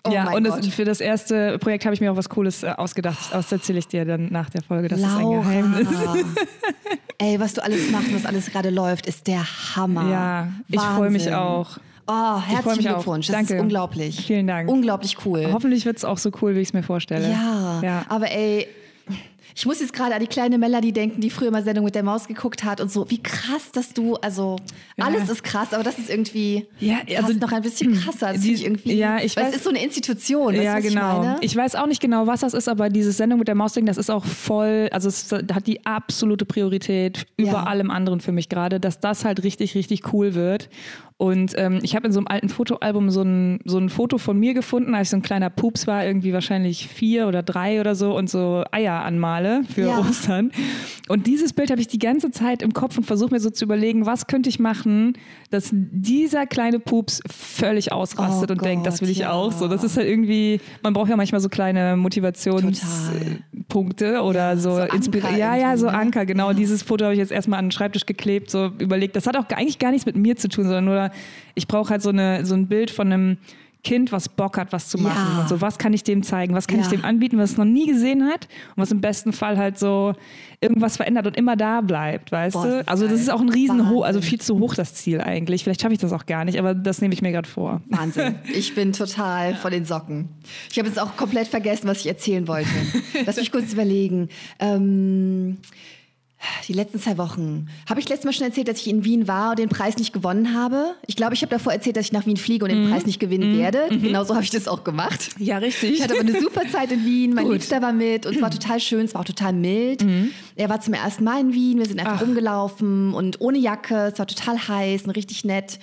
Oh 0.08 0.10
ja, 0.12 0.32
und 0.34 0.46
das, 0.46 0.66
für 0.70 0.84
das 0.84 1.00
erste 1.00 1.60
Projekt 1.60 1.86
habe 1.86 1.94
ich 1.94 2.02
mir 2.02 2.12
auch 2.12 2.16
was 2.18 2.28
Cooles 2.28 2.64
äh, 2.64 2.70
ausgedacht. 2.76 3.20
Das 3.34 3.52
erzähle 3.52 3.78
ich 3.78 3.88
dir 3.88 4.04
dann 4.04 4.30
nach 4.32 4.50
der 4.50 4.64
Folge. 4.64 4.88
Das 4.88 5.00
ist 5.00 5.06
ein 5.06 5.30
Geheimnis. 5.30 5.88
Laura. 5.92 6.16
Ey, 7.20 7.40
was 7.40 7.54
du 7.54 7.64
alles 7.64 7.92
machst 7.92 8.12
was 8.16 8.26
alles 8.26 8.50
gerade 8.50 8.72
läuft, 8.72 9.06
ist 9.06 9.28
der 9.28 9.44
Hammer. 9.76 10.10
Ja, 10.10 10.48
ich 10.70 10.80
freue 10.82 11.12
mich 11.12 11.26
Wahnsinn. 11.28 11.34
auch. 11.36 11.78
Oh, 12.08 12.40
herzlichen. 12.42 12.82
Glückwunsch. 12.94 13.28
Das 13.28 13.36
Danke. 13.36 13.56
ist 13.56 13.62
unglaublich. 13.62 14.26
Vielen 14.26 14.48
Dank. 14.48 14.70
Unglaublich 14.70 15.18
cool. 15.26 15.48
Hoffentlich 15.52 15.86
wird 15.86 15.98
es 15.98 16.06
auch 16.06 16.18
so 16.18 16.32
cool, 16.42 16.56
wie 16.56 16.60
ich 16.60 16.70
es 16.70 16.74
mir 16.74 16.84
vorstelle. 16.84 17.30
Ja, 17.32 17.82
ja. 17.84 18.06
aber 18.10 18.32
ey, 18.32 18.68
ich 19.54 19.66
muss 19.66 19.82
jetzt 19.82 19.92
gerade 19.92 20.14
an 20.16 20.22
die 20.22 20.28
kleine 20.28 20.58
Melanie 20.58 20.94
denken, 20.94 21.20
die 21.20 21.30
früher 21.30 21.52
mal 21.52 21.62
Sendung 21.62 21.84
mit 21.84 21.94
der 21.94 22.04
Maus 22.04 22.26
geguckt 22.26 22.64
hat 22.64 22.80
und 22.80 22.90
so. 22.90 23.10
Wie 23.10 23.22
krass, 23.22 23.70
dass 23.74 23.94
du, 23.94 24.16
also 24.16 24.56
alles 24.98 25.28
ist 25.30 25.44
krass, 25.44 25.74
aber 25.74 25.84
das 25.84 26.00
ist 26.00 26.10
irgendwie 26.10 26.66
Ja, 26.80 27.00
also, 27.18 27.34
noch 27.34 27.52
ein 27.52 27.62
bisschen 27.62 27.94
krasser. 28.02 28.32
Das 28.32 28.42
die- 28.42 28.54
ich 28.54 28.64
irgendwie, 28.64 28.94
ja, 28.94 29.18
ich 29.18 29.34
weiß- 29.34 29.50
es 29.50 29.56
ist 29.58 29.64
so 29.66 29.70
eine 29.70 29.84
Institution. 29.84 30.54
weißt 30.54 30.64
ja, 30.64 30.76
was 30.78 30.84
genau. 30.84 31.36
Ich? 31.42 31.52
Ich 31.52 31.56
weiß 31.58 31.76
auch 31.76 31.88
nicht 31.88 32.02
genau, 32.02 32.28
was 32.28 32.40
das 32.40 32.54
ist, 32.54 32.70
aber 32.70 32.88
diese 32.88 33.12
Sendung 33.12 33.40
mit 33.40 33.50
der 33.50 33.56
Maus-Ding, 33.56 33.86
das 33.86 33.98
ist 33.98 34.10
auch 34.10 34.24
voll, 34.24 34.88
also 34.94 35.10
es 35.10 35.30
hat 35.34 35.68
die 35.68 35.86
absolute 35.86 36.46
Priorität 36.46 37.26
über 37.36 37.52
Ja. 37.52 37.64
allem 37.64 37.92
anderen 37.92 38.22
für 38.22 38.32
mich 38.32 38.48
gerade, 38.48 38.80
dass 38.80 39.02
das 39.02 39.26
halt 39.26 39.44
richtig, 39.44 39.76
richtig 39.76 40.14
cool 40.14 40.34
wird. 40.34 40.70
Und 41.22 41.54
ähm, 41.56 41.82
ich 41.84 41.96
habe 41.96 42.08
in 42.08 42.14
so 42.14 42.20
einem 42.20 42.26
alten 42.28 42.50
Fotoalbum 42.50 43.12
so 43.12 43.22
ein, 43.22 43.60
so 43.64 43.78
ein 43.78 43.90
Foto 43.90 44.18
von 44.18 44.40
mir 44.40 44.56
gefunden, 44.56 44.96
als 44.96 45.10
ich 45.10 45.12
so 45.12 45.18
ein 45.18 45.22
kleiner 45.22 45.52
Pups 45.52 45.86
war, 45.86 46.04
irgendwie 46.04 46.34
wahrscheinlich 46.34 46.88
vier 46.88 47.28
oder 47.28 47.44
drei 47.44 47.80
oder 47.80 47.94
so 47.94 48.18
und 48.18 48.28
so 48.28 48.64
Eier 48.72 49.04
anmale 49.04 49.62
für 49.72 49.82
Ja. 49.82 50.00
Ostern. 50.00 50.52
Und 51.12 51.28
dieses 51.28 51.54
Bild 51.54 51.72
habe 51.72 51.82
ich 51.82 51.88
die 51.88 52.00
ganze 52.00 52.32
Zeit 52.32 52.62
im 52.62 52.74
Kopf 52.74 52.98
und 52.98 53.04
versuche 53.04 53.32
mir 53.34 53.40
so 53.40 53.50
zu 53.50 53.66
überlegen, 53.66 54.06
was 54.06 54.28
könnte 54.28 54.50
ich 54.50 54.60
machen, 54.60 55.14
dass 55.50 55.70
dieser 55.74 56.46
kleine 56.46 56.80
Pups 56.80 57.22
völlig 57.30 57.92
ausrastet 57.92 58.50
Oh 58.50 58.54
und 58.54 58.64
denkt, 58.66 58.86
das 58.88 59.02
will 59.02 59.10
ich 59.10 59.20
Gott, 59.20 59.28
auch. 59.28 59.52
ja. 59.52 59.58
So, 59.58 59.68
das 59.68 59.84
ist 59.84 59.98
halt 59.98 60.08
irgendwie, 60.08 60.62
man 60.84 60.94
braucht 60.94 61.10
ja 61.10 61.18
manchmal 61.18 61.42
so 61.42 61.50
kleine 61.50 61.98
Motivationspunkte 61.98 64.22
oder 64.22 64.58
so, 64.58 64.72
so 64.76 64.82
Anker 64.82 64.96
Inspira- 64.96 65.38
Ja, 65.38 65.56
ja, 65.56 65.78
so 65.78 65.88
ne? 65.88 65.94
Anker, 65.94 66.26
genau. 66.26 66.54
Dieses 66.54 66.84
Foto 66.84 67.06
habe 67.06 67.14
ich 67.14 67.20
jetzt 67.20 67.32
erstmal 67.32 67.60
an 67.60 67.66
den 67.66 67.72
Schreibtisch 67.72 68.06
geklebt, 68.06 68.50
so 68.50 68.72
überlegt. 68.80 69.16
Das 69.16 69.28
hat 69.28 69.38
auch 69.38 69.46
eigentlich 69.50 69.80
gar 69.80 69.92
nichts 69.92 70.06
mit 70.06 70.16
mir 70.16 70.36
zu 70.36 70.48
tun, 70.50 70.66
sondern 70.66 70.86
nur, 70.86 71.12
ich 71.56 71.68
brauche 71.68 71.90
halt 71.92 72.02
so, 72.02 72.10
eine, 72.10 72.46
so 72.46 72.56
ein 72.56 72.68
Bild 72.68 72.92
von 72.92 73.12
einem 73.12 73.38
Kind, 73.84 74.12
was 74.12 74.30
Bock 74.30 74.58
hat, 74.58 74.72
was 74.72 74.90
zu 74.90 74.98
machen. 75.00 75.34
Ja. 75.36 75.42
Und 75.42 75.50
so, 75.50 75.60
was 75.62 75.78
kann 75.80 75.92
ich 75.94 76.04
dem 76.04 76.22
zeigen? 76.22 76.54
Was 76.54 76.68
kann 76.68 76.78
Ja. 76.80 76.84
ich 76.84 76.90
dem 76.90 77.04
anbieten, 77.04 77.38
was 77.40 77.52
es 77.52 77.58
noch 77.58 77.66
nie 77.66 77.88
gesehen 77.88 78.26
hat? 78.28 78.48
Und 78.76 78.84
was 78.84 78.92
im 78.92 79.02
besten 79.02 79.34
Fall 79.34 79.58
halt 79.58 79.80
so 79.80 80.14
irgendwas 80.60 80.98
verändert 80.98 81.26
und 81.26 81.36
immer 81.36 81.56
da 81.56 81.82
bleibt, 81.82 82.32
weißt 82.32 82.54
Boah, 82.54 82.66
du? 82.68 82.88
Also 82.88 83.08
das 83.08 83.20
ist 83.20 83.32
auch 83.32 83.42
ein 83.42 83.50
riesen 83.50 83.90
hoch, 83.90 84.04
also 84.06 84.22
viel 84.22 84.40
zu 84.40 84.60
hoch 84.60 84.76
das 84.76 84.94
Ziel 84.94 85.20
eigentlich. 85.20 85.64
Vielleicht 85.64 85.82
schaffe 85.82 85.94
ich 85.94 86.00
das 86.00 86.14
auch 86.14 86.28
gar 86.28 86.46
nicht, 86.46 86.60
aber 86.60 86.76
das 86.76 87.02
nehme 87.02 87.16
ich 87.16 87.24
mir 87.24 87.32
gerade 87.32 87.50
vor. 87.50 87.82
Wahnsinn. 87.90 88.36
Ich 88.54 88.76
bin 88.76 88.94
total 88.94 89.56
von 89.56 89.72
den 89.72 89.86
Socken. 89.86 90.30
Ich 90.72 90.78
habe 90.78 90.88
jetzt 90.88 91.00
auch 91.00 91.18
komplett 91.18 91.48
vergessen, 91.48 91.88
was 91.88 92.00
ich 92.02 92.08
erzählen 92.08 92.48
wollte. 92.48 92.70
Lass 93.26 93.38
mich 93.38 93.52
kurz 93.52 93.74
überlegen. 93.74 94.30
Ähm, 94.60 95.58
die 96.68 96.74
letzten 96.74 97.00
zwei 97.00 97.18
Wochen. 97.18 97.68
Habe 97.90 98.00
ich 98.00 98.10
letztes 98.10 98.26
Mal 98.26 98.34
schon 98.34 98.48
erzählt, 98.48 98.68
dass 98.68 98.80
ich 98.80 98.90
in 98.90 99.04
Wien 99.04 99.28
war 99.28 99.52
und 99.52 99.60
den 99.60 99.70
Preis 99.70 99.98
nicht 99.98 100.14
gewonnen 100.14 100.54
habe? 100.54 100.96
Ich 101.08 101.16
glaube, 101.16 101.34
ich 101.34 101.42
habe 101.42 101.50
davor 101.50 101.74
erzählt, 101.74 101.98
dass 101.98 102.06
ich 102.06 102.12
nach 102.12 102.26
Wien 102.26 102.38
fliege 102.38 102.66
und 102.66 102.72
den 102.72 102.90
Preis 102.90 103.06
nicht 103.06 103.20
gewinnen 103.20 103.58
werde. 103.58 103.88
Genauso 103.90 104.34
habe 104.34 104.44
ich 104.44 104.50
das 104.50 104.68
auch 104.68 104.84
gemacht. 104.84 105.30
Ja, 105.38 105.58
richtig. 105.58 105.94
Ich 105.94 106.04
hatte 106.04 106.14
aber 106.14 106.22
eine 106.22 106.40
super 106.40 106.62
Zeit 106.72 106.92
in 106.92 107.06
Wien. 107.06 107.34
Mein 107.34 107.46
Gut. 107.46 107.54
Liebster 107.54 107.82
war 107.82 107.94
mit 107.94 108.26
und 108.26 108.36
es 108.36 108.42
war 108.42 108.52
total 108.60 108.80
schön, 108.80 109.06
es 109.06 109.14
war 109.14 109.22
auch 109.22 109.26
total 109.26 109.54
mild. 109.54 110.06
Er 110.56 110.70
war 110.70 110.82
zum 110.82 110.94
ersten 110.94 111.24
Mal 111.24 111.42
in 111.42 111.54
Wien, 111.54 111.80
wir 111.80 111.86
sind 111.86 112.00
einfach 112.00 112.18
Ach. 112.18 112.22
rumgelaufen 112.22 113.14
und 113.14 113.42
ohne 113.42 113.58
Jacke, 113.58 114.12
es 114.12 114.20
war 114.20 114.28
total 114.28 114.68
heiß 114.68 115.04
und 115.04 115.12
richtig 115.12 115.44
nett. 115.44 115.80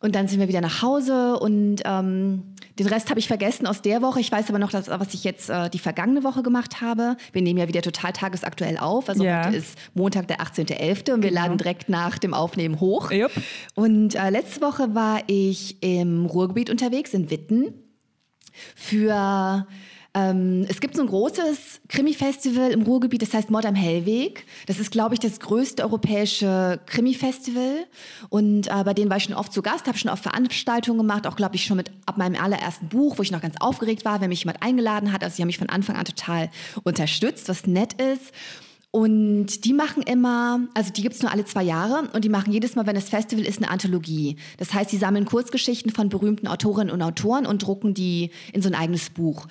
Und 0.00 0.14
dann 0.14 0.28
sind 0.28 0.40
wir 0.40 0.48
wieder 0.48 0.62
nach 0.62 0.82
Hause 0.82 1.38
und 1.38 1.82
ähm, 1.84 2.42
den 2.80 2.86
Rest 2.86 3.10
habe 3.10 3.20
ich 3.20 3.28
vergessen 3.28 3.66
aus 3.66 3.82
der 3.82 4.00
Woche. 4.00 4.20
Ich 4.20 4.32
weiß 4.32 4.48
aber 4.48 4.58
noch, 4.58 4.70
dass, 4.70 4.88
was 4.88 5.12
ich 5.12 5.22
jetzt 5.24 5.50
äh, 5.50 5.68
die 5.68 5.78
vergangene 5.78 6.24
Woche 6.24 6.42
gemacht 6.42 6.80
habe. 6.80 7.16
Wir 7.32 7.42
nehmen 7.42 7.58
ja 7.58 7.68
wieder 7.68 7.82
total 7.82 8.12
tagesaktuell 8.12 8.78
auf. 8.78 9.08
Also 9.10 9.22
Ja. 9.22 9.46
heute 9.46 9.56
ist 9.56 9.76
Montag, 9.94 10.28
der 10.28 10.40
18.11. 10.40 11.12
und 11.12 11.22
wir 11.22 11.30
laden 11.30 11.58
direkt 11.58 11.88
nach 11.90 12.16
dem 12.18 12.32
Aufnehmen 12.32 12.80
hoch. 12.80 13.10
Jupp. 13.10 13.32
Und 13.74 14.14
äh, 14.14 14.30
letzte 14.30 14.62
Woche 14.62 14.94
war 14.94 15.20
ich 15.26 15.82
im 15.82 16.24
Ruhrgebiet 16.26 16.70
unterwegs, 16.70 17.12
in 17.12 17.30
Witten 17.30 17.74
für 18.74 19.66
ähm, 20.12 20.66
es 20.68 20.80
gibt 20.80 20.96
so 20.96 21.02
ein 21.02 21.08
großes 21.08 21.82
Krimi-Festival 21.88 22.72
im 22.72 22.82
Ruhrgebiet, 22.82 23.22
das 23.22 23.32
heißt 23.32 23.50
Mord 23.50 23.64
am 23.64 23.76
Hellweg. 23.76 24.44
Das 24.66 24.80
ist, 24.80 24.90
glaube 24.90 25.14
ich, 25.14 25.20
das 25.20 25.38
größte 25.38 25.84
europäische 25.84 26.80
Krimi-Festival. 26.86 27.86
Und 28.28 28.66
äh, 28.66 28.84
bei 28.84 28.92
denen 28.92 29.08
war 29.08 29.18
ich 29.18 29.24
schon 29.24 29.34
oft 29.34 29.52
zu 29.52 29.62
Gast, 29.62 29.86
habe 29.86 29.98
schon 29.98 30.10
oft 30.10 30.22
Veranstaltungen 30.22 30.98
gemacht, 30.98 31.28
auch, 31.28 31.36
glaube 31.36 31.54
ich, 31.54 31.64
schon 31.64 31.76
mit 31.76 31.92
ab 32.06 32.18
meinem 32.18 32.40
allerersten 32.42 32.88
Buch, 32.88 33.18
wo 33.18 33.22
ich 33.22 33.30
noch 33.30 33.40
ganz 33.40 33.54
aufgeregt 33.60 34.04
war, 34.04 34.20
wenn 34.20 34.30
mich 34.30 34.40
jemand 34.40 34.62
eingeladen 34.62 35.12
hat. 35.12 35.22
Also 35.22 35.36
sie 35.36 35.42
haben 35.42 35.48
mich 35.48 35.58
von 35.58 35.68
Anfang 35.68 35.94
an 35.94 36.04
total 36.04 36.50
unterstützt, 36.82 37.48
was 37.48 37.68
nett 37.68 37.94
ist. 38.00 38.32
Und 38.92 39.64
die 39.64 39.72
machen 39.72 40.02
immer, 40.02 40.66
also 40.74 40.92
die 40.92 41.02
gibt's 41.02 41.22
nur 41.22 41.30
alle 41.30 41.44
zwei 41.44 41.62
Jahre 41.62 42.08
und 42.12 42.24
die 42.24 42.28
machen 42.28 42.52
jedes 42.52 42.74
Mal, 42.74 42.88
wenn 42.88 42.96
das 42.96 43.08
Festival 43.08 43.46
ist, 43.46 43.58
eine 43.58 43.70
Anthologie. 43.70 44.34
Das 44.56 44.74
heißt, 44.74 44.90
sie 44.90 44.96
sammeln 44.96 45.26
Kurzgeschichten 45.26 45.92
von 45.92 46.08
berühmten 46.08 46.48
Autorinnen 46.48 46.92
und 46.92 47.00
Autoren 47.00 47.46
und 47.46 47.62
drucken 47.64 47.94
die 47.94 48.32
in 48.52 48.62
so 48.62 48.68
ein 48.68 48.74
eigenes 48.74 49.10
Buch. 49.10 49.46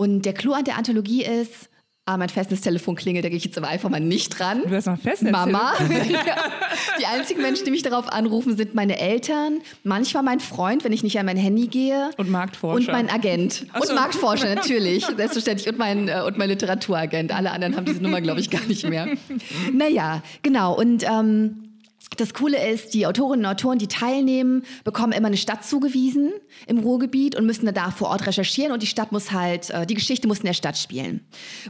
Und 0.00 0.22
der 0.22 0.32
Clou 0.32 0.54
an 0.54 0.64
der 0.64 0.78
Anthologie 0.78 1.22
ist, 1.26 1.68
ah, 2.06 2.16
mein 2.16 2.30
Festnetztelefon 2.30 2.96
klingelt, 2.96 3.22
da 3.22 3.28
gehe 3.28 3.36
ich 3.36 3.44
jetzt 3.44 3.58
aber 3.58 3.68
einfach 3.68 3.90
mal 3.90 4.00
nicht 4.00 4.30
dran. 4.30 4.62
Du 4.66 4.74
hast 4.74 4.86
noch 4.86 4.94
ein 4.94 4.98
Festnetztelefon? 4.98 5.52
Mama. 5.52 5.74
Die 6.98 7.04
einzigen 7.04 7.42
Menschen, 7.42 7.66
die 7.66 7.70
mich 7.70 7.82
darauf 7.82 8.10
anrufen, 8.10 8.56
sind 8.56 8.74
meine 8.74 8.98
Eltern, 8.98 9.60
manchmal 9.84 10.22
mein 10.22 10.40
Freund, 10.40 10.84
wenn 10.84 10.92
ich 10.94 11.02
nicht 11.02 11.18
an 11.18 11.26
mein 11.26 11.36
Handy 11.36 11.66
gehe. 11.66 12.12
Und 12.16 12.30
Marktforscher. 12.30 12.88
Und 12.88 12.92
mein 12.94 13.10
Agent. 13.10 13.66
Ach 13.74 13.82
so. 13.82 13.90
Und 13.90 13.96
Marktforscher, 13.96 14.54
natürlich. 14.54 15.04
Selbstverständlich. 15.04 15.68
Und 15.68 15.76
mein, 15.76 16.08
äh, 16.08 16.22
und 16.26 16.38
mein 16.38 16.48
Literaturagent. 16.48 17.34
Alle 17.34 17.50
anderen 17.50 17.76
haben 17.76 17.84
diese 17.84 18.02
Nummer, 18.02 18.22
glaube 18.22 18.40
ich, 18.40 18.48
gar 18.48 18.64
nicht 18.64 18.88
mehr. 18.88 19.06
Naja, 19.74 20.22
genau. 20.42 20.78
Und 20.78 21.04
ähm, 21.04 21.69
das 22.16 22.34
Coole 22.34 22.68
ist, 22.68 22.92
die 22.92 23.06
Autorinnen 23.06 23.46
und 23.46 23.52
Autoren, 23.52 23.78
die 23.78 23.86
teilnehmen, 23.86 24.64
bekommen 24.84 25.12
immer 25.12 25.28
eine 25.28 25.36
Stadt 25.36 25.64
zugewiesen 25.64 26.32
im 26.66 26.78
Ruhrgebiet 26.78 27.36
und 27.36 27.46
müssen 27.46 27.72
da 27.72 27.90
vor 27.90 28.08
Ort 28.08 28.26
recherchieren 28.26 28.72
und 28.72 28.82
die 28.82 28.88
Stadt 28.88 29.12
muss 29.12 29.30
halt, 29.30 29.70
äh, 29.70 29.86
die 29.86 29.94
Geschichte 29.94 30.26
muss 30.26 30.40
in 30.40 30.46
der 30.46 30.54
Stadt 30.54 30.76
spielen. 30.76 31.20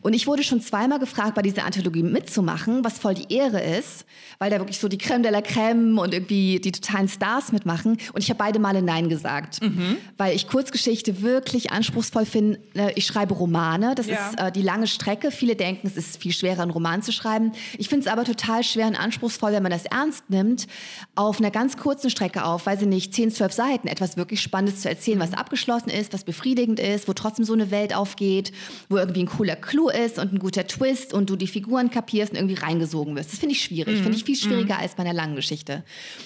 Und 0.01 0.15
ich 0.15 0.27
wurde 0.27 0.43
schon 0.43 0.61
zweimal 0.61 0.99
gefragt, 0.99 1.35
bei 1.35 1.43
dieser 1.43 1.65
Anthologie 1.65 2.03
mitzumachen, 2.03 2.85
was 2.85 2.99
voll 2.99 3.15
die 3.15 3.33
Ehre 3.33 3.61
ist, 3.61 4.07
weil 4.39 4.51
da 4.51 4.59
wirklich 4.59 4.79
so 4.79 4.89
die 4.89 4.99
Crème 4.99 5.23
de 5.23 5.31
la 5.31 5.41
Crème 5.41 5.99
und 5.99 6.15
irgendwie 6.15 6.59
die 6.59 6.73
totalen 6.73 7.09
Stars 7.09 7.53
mitmachen. 7.53 7.99
Und 8.13 8.23
ich 8.23 8.31
habe 8.31 8.39
beide 8.39 8.59
Male 8.59 8.83
Nein 8.83 9.09
gesagt, 9.09 9.63
mhm. 9.63 9.99
weil 10.17 10.35
ich 10.35 10.49
Kurzgeschichte 10.49 11.21
wirklich 11.21 11.71
anspruchsvoll 11.71 12.25
finde. 12.25 12.61
Ich 12.95 13.07
schreibe 13.07 13.35
Romane, 13.35 13.95
das 13.95 14.07
ja. 14.07 14.31
ist 14.31 14.41
äh, 14.41 14.53
die 14.53 14.63
lange 14.63 14.87
Strecke. 14.87 15.31
Viele 15.31 15.55
denken, 15.55 15.87
es 15.87 15.97
ist 15.97 16.17
viel 16.17 16.33
schwerer, 16.33 16.63
einen 16.63 16.71
Roman 16.71 17.03
zu 17.03 17.13
schreiben. 17.13 17.53
Ich 17.77 17.89
finde 17.89 18.07
es 18.07 18.13
aber 18.13 18.25
total 18.25 18.65
schwer 18.65 18.87
und 18.87 18.97
anspruchsvoll, 18.97 19.53
wenn 19.53 19.63
man 19.63 19.73
das 19.73 19.85
ernst 19.85 20.25
nimmt 20.31 20.67
auf 21.15 21.39
einer 21.39 21.51
ganz 21.51 21.77
kurzen 21.77 22.11
Strecke 22.11 22.45
auf, 22.45 22.67
weiß 22.67 22.83
ich 22.83 22.89
nicht, 22.89 23.15
10, 23.15 23.31
12 23.33 23.53
Seiten, 23.53 23.89
etwas 23.89 24.17
wirklich 24.17 24.41
Spannendes 24.41 24.83
zu 24.83 24.89
erzählen, 24.89 25.19
was 25.19 25.33
abgeschlossen 25.33 25.91
ist, 25.91 26.13
was 26.13 26.25
befriedigend 26.25 26.81
ist, 26.81 27.09
wo 27.09 27.13
trotzdem 27.13 27.45
so 27.45 27.53
eine 27.53 27.71
Welt 27.71 27.95
aufgeht, 27.95 28.53
wo 28.89 28.97
irgendwie 28.97 29.23
ein 29.25 29.27
cooler 29.27 29.57
Clou 29.57 29.89
ist 29.89 30.19
und 30.19 30.33
ein 30.33 30.39
guter 30.39 30.67
Twist 30.67 31.13
und 31.13 31.29
du 31.29 31.37
die 31.37 31.47
Figuren 31.47 31.91
kapierst 31.91 32.33
und 32.33 32.39
irgendwie 32.39 32.55
reingesogen 32.55 33.17
wirst. 33.17 33.33
Das 33.33 33.39
finde 33.39 33.55
ich 33.55 33.63
schwierig. 33.63 33.99
Mhm. 33.99 34.03
Finde 34.03 34.17
ich 34.17 34.25
viel 34.25 34.37
schwieriger 34.37 34.77
mhm. 34.77 34.81
als 34.81 34.95
bei 34.95 35.03
einer 35.03 35.13
langen 35.13 35.37
Geschichte. 35.37 35.83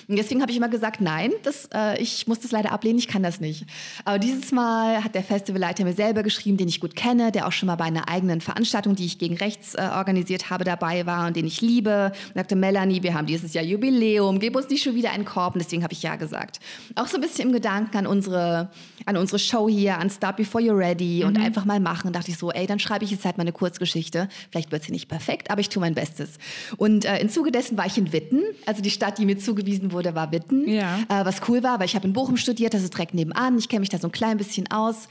Und 0.09 0.17
deswegen 0.17 0.43
habe 0.43 0.51
ich 0.51 0.59
immer 0.59 0.69
gesagt, 0.69 1.01
nein, 1.01 1.33
das, 1.43 1.69
äh, 1.75 2.01
ich 2.01 2.27
muss 2.27 2.41
das 2.41 2.53
leider 2.53 2.73
ablehnen, 2.73 2.99
ich 2.99 3.09
kann 3.09 3.23
das 3.23 3.41
nicht. 3.41 3.65
Aber 4.05 4.19
dieses 4.19 4.53
Mal 4.53 5.03
hat 5.03 5.15
der 5.15 5.23
Festivalleiter 5.23 5.85
mir 5.85 5.95
selber 5.95 6.23
geschrieben, 6.23 6.57
den 6.57 6.69
ich 6.69 6.81
gut 6.81 6.95
kenne, 6.95 7.33
der 7.33 7.47
auch 7.47 7.53
schon 7.53 7.69
mal 7.69 7.77
bei 7.77 7.85
einer 7.85 8.09
eigenen 8.09 8.41
Veranstaltung, 8.41 8.95
die 8.95 9.07
ich 9.07 9.19
gegen 9.19 9.37
rechts 9.37 9.75
äh, 9.75 9.89
organisiert 9.95 10.51
habe, 10.51 10.65
dabei 10.65 11.07
war 11.07 11.27
und 11.27 11.37
den 11.37 11.47
ich 11.47 11.61
liebe. 11.61 12.13
Und 12.29 12.35
sagte, 12.35 12.57
Melanie, 12.57 13.03
wir 13.03 13.15
haben 13.15 13.27
dieses 13.27 13.55
Jahr 13.55 13.65
Jubiläum 13.65 13.94
Jubiläum, 13.95 14.39
gib 14.39 14.57
uns 14.57 14.69
nicht 14.69 14.83
schon 14.83 14.95
wieder 14.95 15.11
einen 15.11 15.25
Korb. 15.25 15.55
Und 15.55 15.63
deswegen 15.63 15.83
habe 15.83 15.93
ich 15.93 16.03
ja 16.03 16.17
gesagt. 16.17 16.61
Auch 16.95 17.07
so 17.07 17.17
ein 17.17 17.21
bisschen 17.21 17.49
im 17.49 17.53
Gedanken 17.53 17.97
an 17.97 18.07
unsere, 18.07 18.71
an 19.07 19.17
unsere 19.17 19.39
Show 19.39 19.69
hier, 19.69 19.99
an 19.99 20.11
Start 20.11 20.37
Before 20.37 20.63
You're 20.63 20.77
Ready 20.77 21.21
mhm. 21.23 21.29
und 21.29 21.39
einfach 21.39 21.65
mal 21.65 21.81
machen. 21.81 22.09
Und 22.09 22.17
dachte 22.17 22.31
ich 22.31 22.39
so, 22.39 22.51
ey, 22.51 22.67
dann 22.67 22.79
schreibe 22.79 23.05
ich 23.05 23.11
jetzt 23.11 23.25
halt 23.25 23.39
mal 23.39 23.43
eine 23.43 23.53
Kurzgeschichte. 23.53 24.29
Vielleicht 24.51 24.73
wird 24.73 24.83
sie 24.83 24.93
nicht 24.93 25.09
perfekt, 25.09 25.51
aber 25.51 25.61
ich 25.61 25.69
tue 25.69 25.81
mein 25.81 25.95
Bestes. 25.95 26.39
Und 26.77 27.05
äh, 27.05 27.19
im 27.19 27.29
Zuge 27.29 27.51
dessen 27.51 27.77
war 27.79 27.87
ich 27.87 27.99
in 27.99 28.13
Witten. 28.13 28.43
Also 28.67 28.83
die 28.83 28.91
Stadt, 28.91 29.19
die 29.19 29.27
mir 29.27 29.39
zugewiesen 29.39 29.93
wurde, 29.93 30.15
war 30.15 30.33
Witten. 30.33 30.69
Ja. 30.69 30.99
Äh, 31.09 31.25
was 31.25 31.41
cool 31.49 31.63
war, 31.63 31.79
weil 31.79 31.87
ich 31.87 31.95
habe 31.95 32.07
in 32.07 32.13
Bochum 32.13 32.37
studiert, 32.37 32.75
das 32.75 32.83
ist 32.83 32.95
direkt 32.95 33.15
nebenan. 33.15 33.59
Ich 33.59 33.69
kenne 33.69 33.81
mich 33.81 33.91
da 33.91 33.99
so 33.99 34.09
ein 34.09 34.13
klein 34.13 34.37
bisschen 34.37 34.71
aus 34.71 35.09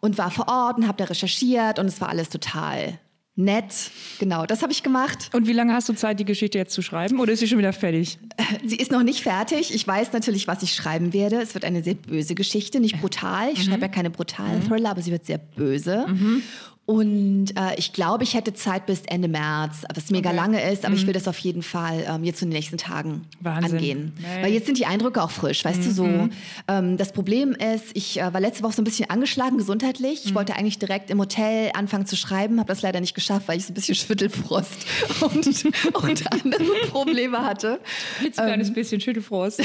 und 0.00 0.18
war 0.18 0.30
vor 0.30 0.48
Ort 0.48 0.78
und 0.78 0.86
habe 0.86 0.98
da 0.98 1.04
recherchiert 1.04 1.78
und 1.78 1.86
es 1.86 2.00
war 2.00 2.08
alles 2.08 2.28
total 2.28 2.98
Nett, 3.36 3.90
genau, 4.20 4.46
das 4.46 4.62
habe 4.62 4.70
ich 4.70 4.84
gemacht. 4.84 5.30
Und 5.32 5.48
wie 5.48 5.52
lange 5.52 5.72
hast 5.72 5.88
du 5.88 5.92
Zeit, 5.92 6.20
die 6.20 6.24
Geschichte 6.24 6.56
jetzt 6.56 6.72
zu 6.72 6.82
schreiben 6.82 7.18
oder 7.18 7.32
ist 7.32 7.40
sie 7.40 7.48
schon 7.48 7.58
wieder 7.58 7.72
fertig? 7.72 8.18
Sie 8.64 8.76
ist 8.76 8.92
noch 8.92 9.02
nicht 9.02 9.22
fertig. 9.22 9.74
Ich 9.74 9.86
weiß 9.86 10.12
natürlich, 10.12 10.46
was 10.46 10.62
ich 10.62 10.72
schreiben 10.72 11.12
werde. 11.12 11.40
Es 11.40 11.54
wird 11.54 11.64
eine 11.64 11.82
sehr 11.82 11.94
böse 11.94 12.36
Geschichte, 12.36 12.78
nicht 12.78 13.00
brutal. 13.00 13.50
Ich 13.52 13.60
mhm. 13.60 13.70
schreibe 13.70 13.82
ja 13.82 13.88
keine 13.88 14.10
brutalen 14.10 14.60
mhm. 14.60 14.68
Thriller, 14.68 14.90
aber 14.90 15.02
sie 15.02 15.10
wird 15.10 15.26
sehr 15.26 15.38
böse. 15.38 16.06
Mhm. 16.06 16.42
Und 16.86 17.56
äh, 17.56 17.74
ich 17.76 17.94
glaube, 17.94 18.24
ich 18.24 18.34
hätte 18.34 18.52
Zeit 18.52 18.84
bis 18.84 19.02
Ende 19.06 19.26
März, 19.26 19.84
was 19.94 20.10
mega 20.10 20.28
okay. 20.28 20.36
lange 20.36 20.70
ist, 20.70 20.84
aber 20.84 20.94
mhm. 20.94 21.00
ich 21.00 21.06
will 21.06 21.14
das 21.14 21.26
auf 21.26 21.38
jeden 21.38 21.62
Fall 21.62 22.04
ähm, 22.06 22.24
jetzt 22.24 22.42
in 22.42 22.50
den 22.50 22.56
nächsten 22.56 22.76
Tagen 22.76 23.22
Wahnsinn. 23.40 23.72
angehen. 23.72 24.12
Nee. 24.18 24.42
Weil 24.42 24.52
jetzt 24.52 24.66
sind 24.66 24.78
die 24.78 24.84
Eindrücke 24.84 25.22
auch 25.22 25.30
frisch, 25.30 25.64
weißt 25.64 25.80
mhm. 25.80 25.84
du 25.84 25.90
so. 25.90 26.04
Mhm. 26.04 26.30
Ähm, 26.68 26.96
das 26.98 27.12
Problem 27.12 27.52
ist, 27.52 27.86
ich 27.94 28.20
äh, 28.20 28.34
war 28.34 28.40
letzte 28.40 28.62
Woche 28.64 28.74
so 28.74 28.82
ein 28.82 28.84
bisschen 28.84 29.08
angeschlagen 29.08 29.56
gesundheitlich. 29.56 30.26
Ich 30.26 30.32
mhm. 30.32 30.34
wollte 30.34 30.56
eigentlich 30.56 30.78
direkt 30.78 31.08
im 31.08 31.18
Hotel 31.18 31.70
anfangen 31.72 32.04
zu 32.04 32.16
schreiben, 32.16 32.58
habe 32.58 32.68
das 32.68 32.82
leider 32.82 33.00
nicht 33.00 33.14
geschafft, 33.14 33.48
weil 33.48 33.56
ich 33.56 33.64
so 33.64 33.72
ein 33.72 33.74
bisschen 33.74 33.94
Schüttelfrost 33.94 34.86
und, 35.22 35.46
und 35.94 36.32
andere 36.32 36.64
Probleme 36.90 37.42
hatte. 37.42 37.80
Ein 38.22 38.32
kleines 38.32 38.68
ähm, 38.68 38.74
bisschen 38.74 39.00
Schüttelfrost. 39.00 39.62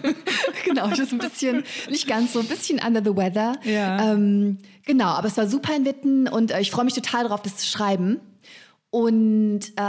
genau, 0.66 0.88
ich 0.90 0.98
ist 0.98 1.12
ein 1.12 1.18
bisschen, 1.18 1.64
nicht 1.88 2.06
ganz 2.06 2.34
so, 2.34 2.40
ein 2.40 2.46
bisschen 2.46 2.78
under 2.84 3.00
the 3.02 3.16
weather. 3.16 3.54
Ja. 3.64 4.12
Ähm, 4.12 4.58
Genau, 4.86 5.06
aber 5.06 5.26
es 5.26 5.36
war 5.36 5.48
super 5.48 5.74
in 5.74 5.84
Witten 5.84 6.28
und 6.28 6.52
äh, 6.52 6.60
ich 6.60 6.70
freue 6.70 6.84
mich 6.84 6.94
total 6.94 7.24
darauf, 7.24 7.42
das 7.42 7.56
zu 7.56 7.66
schreiben. 7.66 8.20
Und 8.90 9.60
äh, 9.76 9.80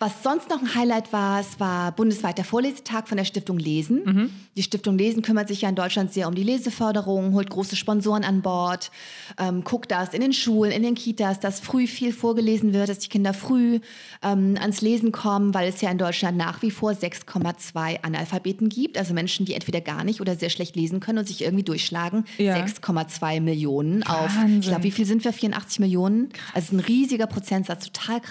was 0.00 0.22
sonst 0.22 0.48
noch 0.48 0.60
ein 0.60 0.74
Highlight 0.74 1.12
war, 1.12 1.40
es 1.40 1.60
war 1.60 1.92
bundesweiter 1.92 2.42
Vorlesetag 2.42 3.06
von 3.06 3.18
der 3.18 3.24
Stiftung 3.24 3.58
Lesen. 3.58 4.02
Mhm. 4.04 4.30
Die 4.56 4.62
Stiftung 4.62 4.96
Lesen 4.96 5.22
kümmert 5.22 5.46
sich 5.48 5.60
ja 5.60 5.68
in 5.68 5.74
Deutschland 5.74 6.12
sehr 6.12 6.26
um 6.26 6.34
die 6.34 6.42
Leseförderung, 6.42 7.34
holt 7.34 7.50
große 7.50 7.76
Sponsoren 7.76 8.24
an 8.24 8.40
Bord, 8.40 8.90
ähm, 9.38 9.62
guckt, 9.62 9.90
dass 9.90 10.14
in 10.14 10.22
den 10.22 10.32
Schulen, 10.32 10.72
in 10.72 10.82
den 10.82 10.94
Kitas, 10.94 11.38
dass 11.38 11.60
früh 11.60 11.86
viel 11.86 12.14
vorgelesen 12.14 12.72
wird, 12.72 12.88
dass 12.88 12.98
die 12.98 13.08
Kinder 13.08 13.34
früh 13.34 13.78
ähm, 14.22 14.56
ans 14.58 14.80
Lesen 14.80 15.12
kommen, 15.12 15.52
weil 15.52 15.68
es 15.68 15.80
ja 15.82 15.90
in 15.90 15.98
Deutschland 15.98 16.38
nach 16.38 16.62
wie 16.62 16.70
vor 16.70 16.92
6,2 16.92 18.02
Analphabeten 18.02 18.70
gibt, 18.70 18.96
also 18.96 19.12
Menschen, 19.12 19.44
die 19.44 19.52
entweder 19.54 19.82
gar 19.82 20.02
nicht 20.02 20.20
oder 20.20 20.34
sehr 20.34 20.50
schlecht 20.50 20.76
lesen 20.76 20.98
können 21.00 21.18
und 21.18 21.28
sich 21.28 21.42
irgendwie 21.42 21.64
durchschlagen. 21.64 22.24
Ja. 22.38 22.56
6,2 22.56 23.40
Millionen 23.40 24.02
Wahnsinn. 24.06 24.56
auf, 24.56 24.60
ich 24.60 24.68
glaube, 24.68 24.82
wie 24.84 24.90
viel 24.90 25.04
sind 25.04 25.24
wir? 25.24 25.32
84 25.32 25.78
Millionen? 25.80 26.30
Also 26.54 26.74
ein 26.74 26.80
riesiger 26.80 27.26
Prozentsatz, 27.26 27.90
total 27.90 28.20
krass. 28.20 28.29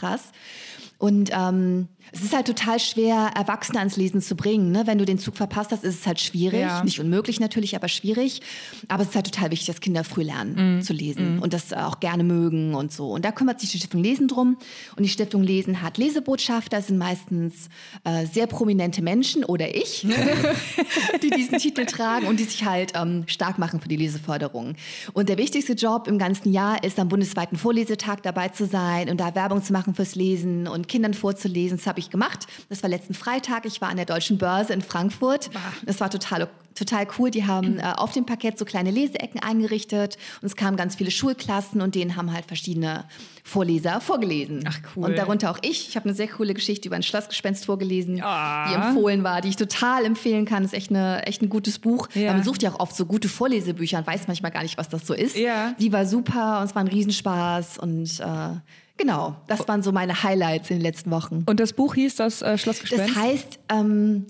Und 0.97 1.31
ähm, 1.33 1.87
es 2.11 2.21
ist 2.21 2.33
halt 2.35 2.47
total 2.47 2.79
schwer, 2.79 3.31
Erwachsene 3.35 3.79
ans 3.79 3.97
Lesen 3.97 4.21
zu 4.21 4.35
bringen. 4.35 4.71
Ne? 4.71 4.83
Wenn 4.85 4.97
du 4.97 5.05
den 5.05 5.19
Zug 5.19 5.37
verpasst 5.37 5.71
hast, 5.71 5.83
ist 5.83 5.99
es 5.99 6.07
halt 6.07 6.19
schwierig. 6.19 6.61
Ja. 6.61 6.83
Nicht 6.83 6.99
unmöglich 6.99 7.39
natürlich, 7.39 7.75
aber 7.75 7.87
schwierig. 7.87 8.41
Aber 8.87 9.03
es 9.03 9.09
ist 9.09 9.15
halt 9.15 9.31
total 9.31 9.51
wichtig, 9.51 9.67
dass 9.67 9.81
Kinder 9.81 10.03
früh 10.03 10.23
lernen 10.23 10.79
mm. 10.79 10.81
zu 10.81 10.93
lesen 10.93 11.37
mm. 11.37 11.41
und 11.41 11.53
das 11.53 11.73
auch 11.73 11.99
gerne 11.99 12.23
mögen 12.23 12.73
und 12.73 12.91
so. 12.91 13.11
Und 13.11 13.25
da 13.25 13.31
kümmert 13.31 13.59
sich 13.59 13.71
die 13.71 13.77
Stiftung 13.77 14.01
Lesen 14.01 14.27
drum. 14.27 14.57
Und 14.95 15.03
die 15.03 15.09
Stiftung 15.09 15.43
Lesen 15.43 15.81
hat 15.81 15.97
Lesebotschafter, 15.97 16.77
das 16.77 16.87
sind 16.87 16.97
meistens 16.97 17.69
äh, 18.03 18.25
sehr 18.25 18.47
prominente 18.47 19.01
Menschen 19.01 19.43
oder 19.43 19.75
ich, 19.75 20.07
die 21.23 21.29
diesen 21.29 21.57
Titel 21.59 21.85
tragen 21.85 22.27
und 22.27 22.39
die 22.39 22.45
sich 22.45 22.65
halt 22.65 22.93
ähm, 22.95 23.23
stark 23.27 23.59
machen 23.59 23.79
für 23.79 23.89
die 23.89 23.97
Leseförderung. 23.97 24.75
Und 25.13 25.29
der 25.29 25.37
wichtigste 25.37 25.73
Job 25.73 26.07
im 26.07 26.17
ganzen 26.17 26.51
Jahr 26.51 26.83
ist 26.83 26.99
am 26.99 27.09
bundesweiten 27.09 27.57
Vorlesetag 27.57 28.21
dabei 28.23 28.49
zu 28.49 28.65
sein 28.65 29.09
und 29.09 29.19
da 29.19 29.35
Werbung 29.35 29.63
zu 29.63 29.73
machen 29.73 29.93
fürs 29.93 30.15
Lesen 30.15 30.67
und 30.67 30.87
Kindern 30.87 31.13
vorzulesen. 31.13 31.77
Das 31.77 31.87
habe 31.87 31.98
habe 31.99 32.05
ich 32.05 32.09
gemacht. 32.09 32.47
Das 32.69 32.81
war 32.81 32.89
letzten 32.89 33.13
Freitag. 33.13 33.65
Ich 33.65 33.81
war 33.81 33.89
an 33.89 33.97
der 33.97 34.05
Deutschen 34.05 34.37
Börse 34.37 34.73
in 34.73 34.81
Frankfurt. 34.81 35.49
Das 35.85 35.99
war 35.99 36.09
total, 36.09 36.49
total 36.75 37.07
cool. 37.17 37.29
Die 37.29 37.45
haben 37.45 37.77
äh, 37.77 37.83
auf 37.95 38.13
dem 38.13 38.25
Parkett 38.25 38.57
so 38.57 38.63
kleine 38.63 38.89
Leseecken 38.89 39.41
eingerichtet 39.41 40.17
und 40.41 40.45
es 40.45 40.55
kamen 40.55 40.77
ganz 40.77 40.95
viele 40.95 41.11
Schulklassen 41.11 41.81
und 41.81 41.95
denen 41.95 42.15
haben 42.15 42.31
halt 42.31 42.45
verschiedene 42.45 43.05
Vorleser 43.43 43.99
vorgelesen. 43.99 44.63
Ach 44.65 44.79
cool. 44.95 45.05
Und 45.05 45.17
darunter 45.17 45.51
auch 45.51 45.59
ich. 45.61 45.89
Ich 45.89 45.95
habe 45.95 46.05
eine 46.05 46.15
sehr 46.15 46.27
coole 46.27 46.53
Geschichte 46.53 46.87
über 46.87 46.95
ein 46.95 47.03
Schlossgespenst 47.03 47.65
vorgelesen, 47.65 48.23
oh. 48.23 48.69
die 48.69 48.73
empfohlen 48.75 49.23
war, 49.23 49.41
die 49.41 49.49
ich 49.49 49.57
total 49.57 50.05
empfehlen 50.05 50.45
kann. 50.45 50.63
Das 50.63 50.71
ist 50.71 50.77
echt, 50.77 50.91
eine, 50.91 51.25
echt 51.25 51.41
ein 51.41 51.49
gutes 51.49 51.79
Buch. 51.79 52.07
Ja. 52.13 52.31
Man 52.33 52.43
sucht 52.43 52.63
ja 52.63 52.71
auch 52.71 52.79
oft 52.79 52.95
so 52.95 53.05
gute 53.05 53.27
Vorlesebücher 53.27 53.97
und 53.97 54.07
weiß 54.07 54.27
manchmal 54.27 54.51
gar 54.51 54.63
nicht, 54.63 54.77
was 54.77 54.87
das 54.87 55.05
so 55.05 55.13
ist. 55.13 55.35
Ja. 55.35 55.73
Die 55.79 55.91
war 55.91 56.05
super 56.05 56.59
und 56.59 56.65
es 56.65 56.75
war 56.75 56.83
ein 56.83 56.87
Riesenspaß 56.87 57.79
und 57.79 58.19
äh, 58.19 58.59
Genau, 58.99 59.37
das 59.47 59.65
waren 59.69 59.81
so 59.81 59.93
meine 59.93 60.23
Highlights 60.23 60.69
in 60.69 60.75
den 60.75 60.83
letzten 60.83 61.09
Wochen. 61.09 61.45
Und 61.47 61.61
das 61.61 61.71
Buch 61.71 61.95
hieß 61.95 62.17
das 62.17 62.41
äh, 62.41 62.57
Schlossgespenst? 62.57 63.15
Das 63.15 63.15
heißt, 63.15 63.59
ähm, 63.69 64.25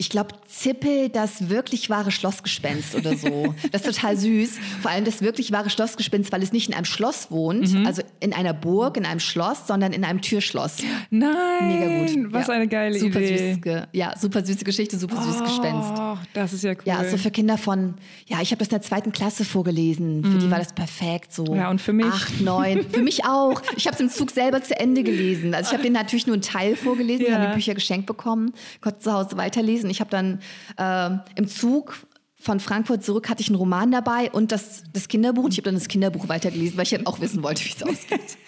ich 0.00 0.08
glaube, 0.08 0.30
Zippel, 0.48 1.10
das 1.10 1.50
wirklich 1.50 1.90
wahre 1.90 2.10
Schlossgespenst 2.10 2.94
oder 2.94 3.18
so. 3.18 3.54
Das 3.70 3.82
ist 3.82 3.96
total 3.96 4.16
süß. 4.16 4.58
Vor 4.80 4.90
allem 4.90 5.04
das 5.04 5.20
wirklich 5.20 5.52
wahre 5.52 5.68
Schlossgespenst, 5.68 6.32
weil 6.32 6.42
es 6.42 6.52
nicht 6.52 6.68
in 6.68 6.74
einem 6.74 6.86
Schloss 6.86 7.30
wohnt, 7.30 7.72
mhm. 7.72 7.86
also 7.86 8.02
in 8.18 8.32
einer 8.32 8.54
Burg, 8.54 8.96
in 8.96 9.04
einem 9.04 9.20
Schloss, 9.20 9.66
sondern 9.66 9.92
in 9.92 10.02
einem 10.02 10.22
Türschloss. 10.22 10.78
Nein! 11.10 11.30
Mega 11.68 11.98
gut. 11.98 12.32
Was 12.32 12.46
ja. 12.46 12.54
eine 12.54 12.66
geile 12.66 12.98
super 12.98 13.20
Idee. 13.20 13.58
Süß, 13.62 13.82
ja, 13.92 14.14
super 14.18 14.44
süße 14.44 14.64
Geschichte, 14.64 14.98
super 14.98 15.16
oh, 15.20 15.22
süßes 15.22 15.44
Gespenst. 15.44 15.92
Das 16.32 16.52
ist 16.54 16.64
ja 16.64 16.72
cool. 16.72 16.82
Ja, 16.86 17.04
so 17.04 17.18
für 17.18 17.30
Kinder 17.30 17.58
von, 17.58 17.94
ja, 18.26 18.40
ich 18.40 18.52
habe 18.52 18.58
das 18.58 18.68
in 18.68 18.76
der 18.76 18.82
zweiten 18.82 19.12
Klasse 19.12 19.44
vorgelesen. 19.44 20.22
Für 20.22 20.30
mhm. 20.30 20.38
die 20.38 20.50
war 20.50 20.58
das 20.58 20.72
perfekt. 20.72 21.34
So 21.34 21.54
ja, 21.54 21.68
und 21.68 21.80
für 21.80 21.92
mich? 21.92 22.06
Acht, 22.06 22.40
neun. 22.40 22.86
für 22.90 23.02
mich 23.02 23.26
auch. 23.26 23.60
Ich 23.76 23.86
habe 23.86 23.96
es 23.96 24.00
im 24.00 24.08
Zug 24.08 24.30
selber 24.30 24.62
zu 24.62 24.78
Ende 24.78 25.02
gelesen. 25.02 25.54
Also 25.54 25.68
ich 25.68 25.72
habe 25.74 25.82
den 25.82 25.92
natürlich 25.92 26.26
nur 26.26 26.34
einen 26.34 26.42
Teil 26.42 26.74
vorgelesen, 26.74 27.26
ja. 27.26 27.34
habe 27.34 27.48
die 27.48 27.54
Bücher 27.56 27.74
geschenkt 27.74 28.06
bekommen, 28.06 28.54
konnte 28.80 29.00
zu 29.00 29.12
Hause 29.12 29.36
weiterlesen 29.36 29.89
ich 29.90 30.00
habe 30.00 30.10
dann 30.10 30.40
äh, 30.76 31.18
im 31.36 31.48
Zug 31.48 32.06
von 32.40 32.58
Frankfurt 32.58 33.04
zurück 33.04 33.28
hatte 33.28 33.42
ich 33.42 33.48
einen 33.48 33.56
Roman 33.56 33.92
dabei 33.92 34.30
und 34.30 34.50
das, 34.50 34.84
das 34.92 35.08
Kinderbuch. 35.08 35.44
Und 35.44 35.52
ich 35.52 35.58
habe 35.58 35.66
dann 35.66 35.74
das 35.74 35.88
Kinderbuch 35.88 36.28
weitergelesen, 36.28 36.76
weil 36.78 36.84
ich 36.84 36.92
halt 36.92 37.06
auch 37.06 37.20
wissen 37.20 37.42
wollte, 37.42 37.62
wie 37.64 37.68
es 37.68 37.82
ausgeht. 37.82 38.38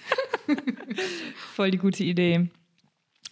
Voll 1.55 1.71
die 1.71 1.79
gute 1.79 2.03
Idee. 2.03 2.49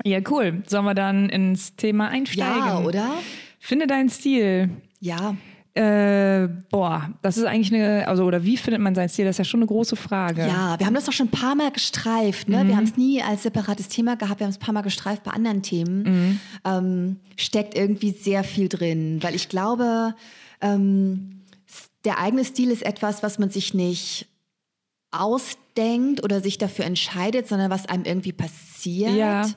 Ja, 0.05 0.21
cool. 0.31 0.63
Sollen 0.67 0.85
wir 0.85 0.95
dann 0.95 1.31
ins 1.31 1.77
Thema 1.77 2.09
einsteigen? 2.09 2.67
Ja, 2.67 2.81
oder? 2.81 3.15
Finde 3.59 3.87
deinen 3.87 4.11
Stil. 4.11 4.71
Ja. 5.01 5.37
Äh, 5.81 6.49
boah, 6.69 7.11
das 7.23 7.39
ist 7.39 7.45
eigentlich 7.45 7.73
eine, 7.73 8.07
also 8.07 8.25
oder 8.25 8.45
wie 8.45 8.57
findet 8.57 8.83
man 8.83 8.95
seinen 8.95 9.09
Stil? 9.09 9.25
Das 9.25 9.35
ist 9.35 9.39
ja 9.39 9.45
schon 9.45 9.61
eine 9.61 9.67
große 9.67 9.97
Frage. 9.97 10.43
Ja, 10.43 10.79
wir 10.79 10.85
haben 10.85 10.95
das 10.95 11.07
doch 11.07 11.13
schon 11.13 11.29
ein 11.29 11.31
paar 11.31 11.55
Mal 11.55 11.71
gestreift. 11.71 12.49
Ne? 12.49 12.63
Mhm. 12.65 12.69
Wir 12.69 12.77
haben 12.77 12.85
es 12.85 12.97
nie 12.97 13.23
als 13.23 13.45
separates 13.45 13.89
Thema 13.89 14.17
gehabt, 14.17 14.41
wir 14.41 14.45
haben 14.45 14.51
es 14.51 14.59
ein 14.59 14.65
paar 14.65 14.75
Mal 14.75 14.83
gestreift 14.83 15.23
bei 15.23 15.31
anderen 15.31 15.63
Themen. 15.63 16.03
Mhm. 16.03 16.41
Ähm, 16.65 17.17
steckt 17.37 17.77
irgendwie 17.77 18.11
sehr 18.11 18.45
viel 18.45 18.69
drin, 18.69 19.19
weil 19.23 19.35
ich 19.35 19.49
glaube, 19.49 20.15
ähm, 20.61 21.41
der 22.05 22.19
eigene 22.19 22.45
Stil 22.45 22.71
ist 22.71 22.83
etwas, 22.85 23.23
was 23.23 23.39
man 23.39 23.51
sich 23.51 23.73
nicht 23.73 24.27
ausdenkt 25.13 25.61
ausdenkt 25.81 26.23
oder 26.23 26.41
sich 26.41 26.59
dafür 26.59 26.85
entscheidet, 26.85 27.49
sondern 27.49 27.71
was 27.71 27.87
einem 27.87 28.05
irgendwie 28.05 28.33
passiert. 28.33 29.15
Ja. 29.15 29.49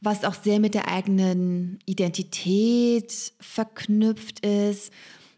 Was 0.00 0.24
auch 0.24 0.34
sehr 0.34 0.60
mit 0.60 0.74
der 0.74 0.88
eigenen 0.88 1.78
Identität 1.86 3.32
verknüpft 3.40 4.44
ist. 4.44 4.92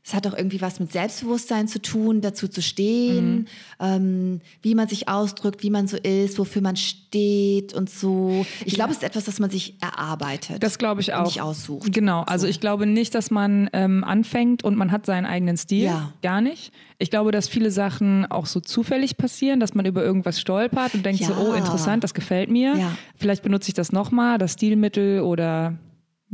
Es 0.09 0.15
hat 0.15 0.25
auch 0.29 0.35
irgendwie 0.37 0.61
was 0.61 0.79
mit 0.79 0.93
Selbstbewusstsein 0.93 1.67
zu 1.67 1.83
tun, 1.83 2.21
dazu 2.21 2.47
zu 2.47 2.63
stehen, 2.63 3.35
Mhm. 3.39 3.47
ähm, 3.81 4.41
wie 4.63 4.77
man 4.77 4.87
sich 4.87 5.09
ausdrückt, 5.09 5.65
wie 5.65 5.71
man 5.71 5.89
so 5.89 5.97
ist, 5.97 6.39
wofür 6.39 6.63
man 6.63 6.77
steht 6.77 7.75
und 7.75 7.91
so. 7.91 8.47
Ich 8.65 8.75
glaube, 8.75 8.93
es 8.93 8.99
ist 8.99 9.03
etwas, 9.03 9.25
das 9.25 9.41
man 9.41 9.51
sich 9.51 9.75
erarbeitet. 9.83 10.63
Das 10.63 10.79
glaube 10.79 11.01
ich 11.01 11.09
und 11.09 11.15
auch. 11.15 11.25
Nicht 11.25 11.41
aussucht. 11.43 11.93
Genau, 11.93 12.21
also 12.23 12.47
ich 12.47 12.61
glaube 12.61 12.87
nicht, 12.87 13.17
dass 13.17 13.33
man 13.33 13.69
ähm, 13.73 14.05
anfängt 14.05 14.63
und 14.63 14.77
man 14.77 14.93
hat 14.93 15.07
seinen 15.07 15.27
eigenen 15.27 15.57
Stil. 15.57 15.87
Ja. 15.87 16.13
Gar 16.23 16.41
nicht. 16.41 16.73
Ich 16.99 17.11
glaube, 17.11 17.33
dass 17.33 17.49
viele 17.49 17.73
Sachen 17.73 18.27
auch 18.31 18.47
so 18.47 18.61
zufällig 18.61 19.17
passieren, 19.17 19.59
dass 19.59 19.75
man 19.75 19.87
über 19.87 20.05
irgendwas 20.05 20.41
stolpert 20.41 20.95
und 20.95 21.05
denkt 21.05 21.25
so, 21.25 21.33
Ja. 21.33 21.39
oh, 21.41 21.53
interessant, 21.53 22.05
das 22.05 22.15
gefällt 22.15 22.49
mir. 22.49 22.77
Ja. 22.77 22.97
Vielleicht 23.17 23.43
benutze 23.43 23.71
ich 23.71 23.75
das 23.75 23.91
nochmal, 23.91 24.39
das 24.39 24.53
Stilmittel 24.53 25.21
oder 25.21 25.75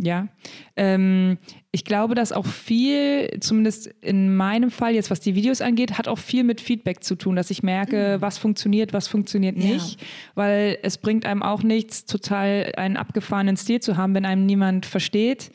ja. 0.02 0.28
Ähm, 0.76 1.38
ich 1.74 1.84
glaube, 1.84 2.14
dass 2.14 2.32
auch 2.32 2.44
viel, 2.44 3.30
zumindest 3.40 3.86
in 4.02 4.34
meinem 4.36 4.70
Fall, 4.70 4.94
jetzt 4.94 5.10
was 5.10 5.20
die 5.20 5.34
Videos 5.34 5.60
angeht, 5.62 5.96
hat 5.96 6.06
auch 6.08 6.18
viel 6.18 6.44
mit 6.44 6.60
Feedback 6.60 7.02
zu 7.02 7.14
tun, 7.14 7.34
dass 7.36 7.50
ich 7.50 7.62
merke, 7.62 8.18
was 8.20 8.36
funktioniert, 8.36 8.92
was 8.92 9.08
funktioniert 9.08 9.56
Mhm. 9.56 9.62
Ja. 9.62 9.68
nicht. 9.74 9.98
Weil 10.34 10.78
es 10.82 10.98
bringt 10.98 11.24
einem 11.24 11.42
auch 11.42 11.62
nichts, 11.62 12.04
total 12.04 12.72
einen 12.76 12.96
abgefahrenen 12.98 13.56
Stil 13.56 13.80
zu 13.80 13.96
haben, 13.96 14.14
wenn 14.14 14.24
einem 14.26 14.44
niemand 14.44 14.84
versteht. 14.86 15.50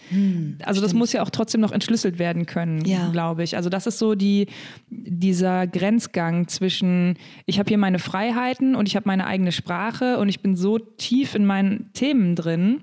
also 0.63 0.81
das 0.81 0.93
muss 0.95 1.13
ja 1.13 1.21
auch 1.21 1.29
trotzdem 1.29 1.61
noch 1.61 1.71
entschlüsselt 1.71 2.17
werden 2.19 2.45
können, 2.47 2.83
Ja. 2.85 3.09
glaube 3.11 3.43
ich. 3.43 3.55
Also 3.55 3.69
das 3.69 3.85
ist 3.85 3.99
so 3.99 4.15
die, 4.15 4.47
dieser 4.89 5.67
Grenzgang 5.67 6.47
zwischen, 6.47 7.17
ich 7.45 7.59
habe 7.59 7.69
hier 7.69 7.77
meine 7.77 7.99
Freiheiten 7.99 8.75
und 8.75 8.87
ich 8.87 8.95
habe 8.95 9.07
meine 9.07 9.25
eigene 9.27 9.51
Sprache 9.51 10.17
und 10.19 10.29
ich 10.29 10.39
bin 10.39 10.55
so 10.55 10.79
tief 10.79 11.35
in 11.35 11.45
meinen 11.45 11.91
Themen 11.93 12.35
drin, 12.35 12.81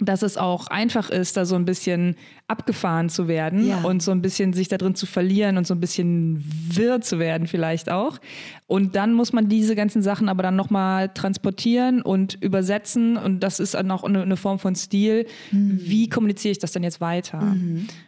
dass 0.00 0.22
es 0.22 0.36
auch 0.36 0.66
einfach 0.66 1.08
ist, 1.10 1.36
da 1.36 1.44
so 1.44 1.54
ein 1.54 1.64
bisschen 1.64 2.16
abgefahren 2.48 3.08
zu 3.08 3.28
werden 3.28 3.66
Ja. 3.66 3.82
und 3.82 4.02
so 4.02 4.10
ein 4.10 4.22
bisschen 4.22 4.52
sich 4.52 4.68
da 4.68 4.76
drin 4.76 4.94
zu 4.96 5.06
verlieren 5.06 5.56
und 5.56 5.66
so 5.66 5.74
ein 5.74 5.80
bisschen 5.80 6.44
wirr 6.68 7.00
zu 7.00 7.18
werden 7.18 7.46
vielleicht 7.46 7.90
auch. 7.90 8.18
Und 8.66 8.96
dann 8.96 9.12
muss 9.14 9.32
man 9.32 9.48
diese 9.48 9.76
ganzen 9.76 10.02
Sachen 10.02 10.28
aber 10.28 10.42
dann 10.42 10.56
nochmal 10.56 11.10
transportieren 11.14 12.02
und 12.02 12.34
übersetzen 12.42 13.16
und 13.16 13.40
das 13.40 13.60
ist 13.60 13.74
dann 13.74 13.90
auch 13.90 14.02
eine, 14.04 14.22
eine 14.22 14.36
Form 14.36 14.58
von 14.58 14.74
Stil. 14.74 15.26
Wie 15.52 16.08
kommuniziere 16.08 16.52
ich 16.52 16.58
das 16.58 16.72
denn 16.72 16.82
jetzt 16.82 17.00
weiter? 17.00 17.56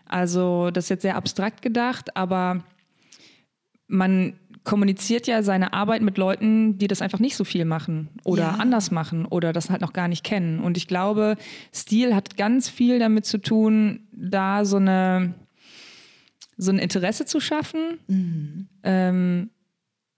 Also 0.07 0.71
das 0.73 0.87
ist 0.87 0.91
jetzt 0.91 1.03
sehr 1.03 1.17
abstrakt 1.17 1.63
gedacht, 1.63 2.17
aber 2.17 2.65
man 3.89 4.35
kommuniziert 4.67 5.27
ja 5.27 5.43
seine 5.43 5.73
Arbeit 5.73 6.03
mit 6.03 6.19
Leuten, 6.19 6.77
die 6.77 6.89
das 6.89 7.01
einfach 7.01 7.21
nicht 7.21 7.37
so 7.37 7.45
viel 7.45 7.65
machen 7.65 8.09
oder 8.25 8.43
Ja. 8.43 8.51
anders 8.57 8.91
machen 8.91 9.25
oder 9.25 9.55
das 9.55 9.71
halt 9.71 9.81
noch 9.81 9.95
gar 9.95 10.09
nicht 10.09 10.25
kennen. 10.25 10.61
Und 10.61 10.77
ich 10.77 10.87
glaube, 10.89 11.37
Stil 11.75 12.15
hat 12.15 12.37
ganz 12.37 12.69
viel 12.69 12.99
damit 12.99 13.25
zu 13.25 13.39
tun, 13.39 14.01
da 14.13 14.65
so 14.67 14.77
eine 14.77 15.35
so 16.59 16.71
ein 16.73 16.79
Interesse 16.79 17.27
zu 17.27 17.39
schaffen, 17.39 17.99
ähm, 18.83 19.51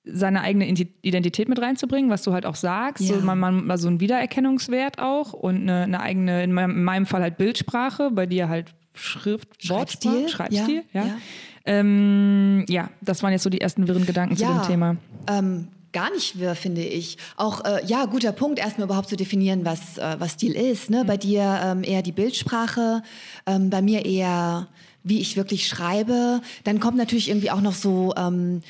seine 0.05 0.40
eigene 0.43 0.67
Identität 0.69 1.49
mit 1.49 1.61
reinzubringen, 1.61 2.11
was 2.11 2.23
du 2.23 2.33
halt 2.33 2.47
auch 2.47 2.55
sagst, 2.55 3.09
Ja. 3.09 3.19
so, 3.19 3.25
man, 3.25 3.38
man, 3.40 3.71
also 3.71 3.88
ein 3.88 3.99
Wiedererkennungswert 4.00 5.00
auch 5.00 5.33
und 5.33 5.57
eine, 5.62 5.83
eine 5.83 6.00
eigene, 6.00 6.43
in 6.45 6.52
meinem, 6.52 6.71
in 6.76 6.85
meinem 6.85 7.07
Fall 7.07 7.23
halt 7.23 7.37
Bildsprache, 7.38 8.11
bei 8.12 8.26
dir 8.26 8.49
halt 8.49 8.73
Schrift, 8.95 9.64
Schreibstil, 9.64 10.12
Wortsprache, 10.12 10.28
Schreibstil, 10.28 10.85
ja, 10.93 11.07
ja. 11.07 11.19
Ja. 11.68 11.75
Ähm, 11.75 12.64
ja, 12.68 12.90
das 13.00 13.22
waren 13.22 13.32
jetzt 13.32 13.42
so 13.42 13.50
die 13.50 13.60
ersten 13.60 13.87
wirren 13.88 14.06
Gedanken 14.06 14.37
zu 14.37 14.44
dem 14.44 14.62
Thema. 14.62 14.96
Ähm, 15.28 15.68
gar 15.92 16.10
nicht 16.10 16.38
wirr, 16.38 16.54
finde 16.54 16.82
ich. 16.82 17.18
Auch, 17.37 17.64
äh, 17.64 17.84
ja, 17.87 18.04
guter 18.06 18.32
Punkt, 18.32 18.58
erstmal 18.58 18.87
überhaupt 18.87 19.08
zu 19.08 19.16
definieren, 19.16 19.64
was, 19.64 19.98
äh, 19.98 20.16
was 20.18 20.32
Stil 20.32 20.52
ist. 20.52 20.90
Ne? 20.90 21.04
Bei 21.04 21.16
dir 21.16 21.60
ähm, 21.64 21.82
eher 21.84 22.02
die 22.02 22.12
Bildsprache, 22.12 23.02
ähm, 23.46 23.70
bei 23.70 23.82
mir 23.82 24.04
eher, 24.04 24.68
wie 25.02 25.20
ich 25.20 25.37
wirklich 25.37 25.66
schreibe. 25.66 26.40
Dann 26.64 26.80
kommt 26.80 26.96
natürlich 26.96 27.28
irgendwie 27.28 27.50
auch 27.50 27.60
noch 27.60 27.75
so 27.75 28.14
ähm, 28.16 28.62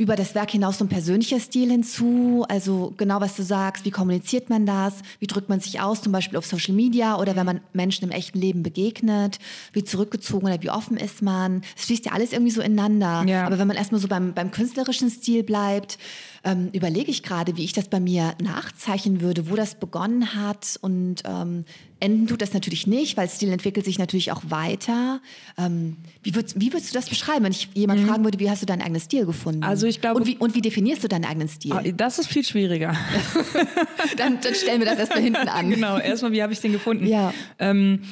über 0.00 0.16
das 0.16 0.34
Werk 0.34 0.50
hinaus 0.50 0.78
so 0.78 0.86
ein 0.86 0.88
persönlicher 0.88 1.38
Stil 1.38 1.70
hinzu. 1.70 2.46
Also 2.48 2.94
genau, 2.96 3.20
was 3.20 3.36
du 3.36 3.42
sagst, 3.42 3.84
wie 3.84 3.90
kommuniziert 3.90 4.48
man 4.48 4.64
das? 4.64 4.94
Wie 5.18 5.26
drückt 5.26 5.50
man 5.50 5.60
sich 5.60 5.78
aus, 5.82 6.00
zum 6.00 6.10
Beispiel 6.10 6.38
auf 6.38 6.46
Social 6.46 6.74
Media 6.74 7.18
oder 7.18 7.36
wenn 7.36 7.44
man 7.44 7.60
Menschen 7.74 8.04
im 8.04 8.10
echten 8.10 8.38
Leben 8.38 8.62
begegnet? 8.62 9.38
Wie 9.74 9.84
zurückgezogen 9.84 10.46
oder 10.46 10.62
wie 10.62 10.70
offen 10.70 10.96
ist 10.96 11.20
man? 11.20 11.60
Es 11.76 11.84
fließt 11.84 12.06
ja 12.06 12.12
alles 12.12 12.32
irgendwie 12.32 12.50
so 12.50 12.62
ineinander. 12.62 13.30
Ja. 13.30 13.44
Aber 13.44 13.58
wenn 13.58 13.68
man 13.68 13.76
erstmal 13.76 14.00
so 14.00 14.08
beim, 14.08 14.32
beim 14.32 14.50
künstlerischen 14.50 15.10
Stil 15.10 15.42
bleibt, 15.42 15.98
ähm, 16.44 16.68
überlege 16.72 17.10
ich 17.10 17.22
gerade, 17.22 17.56
wie 17.56 17.64
ich 17.64 17.72
das 17.72 17.88
bei 17.88 18.00
mir 18.00 18.34
nachzeichnen 18.42 19.20
würde, 19.20 19.50
wo 19.50 19.56
das 19.56 19.74
begonnen 19.74 20.34
hat. 20.34 20.78
Und 20.80 21.16
ähm, 21.26 21.64
enden 22.00 22.26
tut 22.26 22.40
das 22.40 22.54
natürlich 22.54 22.86
nicht, 22.86 23.16
weil 23.16 23.28
Stil 23.28 23.50
entwickelt 23.52 23.84
sich 23.84 23.98
natürlich 23.98 24.32
auch 24.32 24.42
weiter. 24.48 25.20
Ähm, 25.58 25.96
wie, 26.22 26.34
würdest, 26.34 26.58
wie 26.60 26.72
würdest 26.72 26.90
du 26.90 26.94
das 26.98 27.08
beschreiben, 27.10 27.44
wenn 27.44 27.52
ich 27.52 27.68
jemand 27.74 28.00
fragen 28.08 28.24
würde, 28.24 28.38
wie 28.38 28.48
hast 28.50 28.62
du 28.62 28.66
deinen 28.66 28.80
eigenen 28.82 29.00
Stil 29.02 29.26
gefunden? 29.26 29.58
Mhm. 29.60 29.64
Also 29.64 29.86
ich 29.86 30.00
glaube- 30.00 30.18
Und 30.20 30.26
wie, 30.26 30.36
und 30.38 30.54
wie 30.54 30.62
definierst 30.62 31.04
du 31.04 31.08
deinen 31.08 31.26
eigenen 31.26 31.48
Stil? 31.48 31.72
Ah, 31.72 31.82
Das 31.82 32.18
ist 32.18 32.28
viel 32.28 32.44
schwieriger. 32.44 32.96
Dann, 34.16 34.38
dann 34.40 34.54
stellen 34.54 34.80
wir 34.80 34.86
das 34.86 34.98
erstmal 34.98 35.22
hinten 35.22 35.48
an. 35.48 35.70
genau, 35.70 35.98
erstmal, 35.98 36.32
wie 36.32 36.42
habe 36.42 36.52
ich 36.52 36.60
den 36.60 36.72
gefunden? 36.72 37.06
Ja. 37.06 37.32
Ähm, 37.58 38.02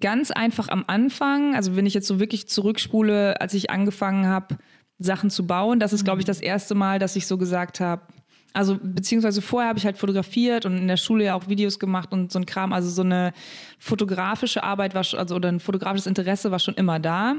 ganz 0.00 0.30
einfach 0.30 0.68
am 0.68 0.84
Anfang, 0.86 1.54
also 1.54 1.76
wenn 1.76 1.86
ich 1.86 1.94
jetzt 1.94 2.06
so 2.06 2.20
wirklich 2.20 2.46
zurückspule, 2.48 3.40
als 3.40 3.54
ich 3.54 3.70
angefangen 3.70 4.26
habe, 4.26 4.56
Sachen 4.98 5.30
zu 5.30 5.46
bauen, 5.46 5.80
das 5.80 5.92
ist, 5.92 6.04
glaube 6.04 6.20
ich, 6.20 6.24
das 6.24 6.40
erste 6.40 6.74
Mal, 6.74 6.98
dass 6.98 7.16
ich 7.16 7.26
so 7.26 7.38
gesagt 7.38 7.80
habe, 7.80 8.02
also 8.52 8.78
beziehungsweise 8.82 9.42
vorher 9.42 9.68
habe 9.68 9.78
ich 9.78 9.84
halt 9.84 9.98
fotografiert 9.98 10.66
und 10.66 10.76
in 10.76 10.88
der 10.88 10.96
Schule 10.96 11.24
ja 11.24 11.34
auch 11.34 11.48
Videos 11.48 11.78
gemacht 11.78 12.12
und 12.12 12.32
so 12.32 12.38
ein 12.38 12.46
Kram, 12.46 12.72
also 12.72 12.88
so 12.90 13.02
eine 13.02 13.32
fotografische 13.78 14.62
Arbeit 14.62 14.94
war 14.94 15.04
schon, 15.04 15.18
also 15.18 15.34
oder 15.34 15.48
ein 15.48 15.60
fotografisches 15.60 16.06
Interesse 16.06 16.50
war 16.50 16.58
schon 16.58 16.74
immer 16.74 17.00
da. 17.00 17.34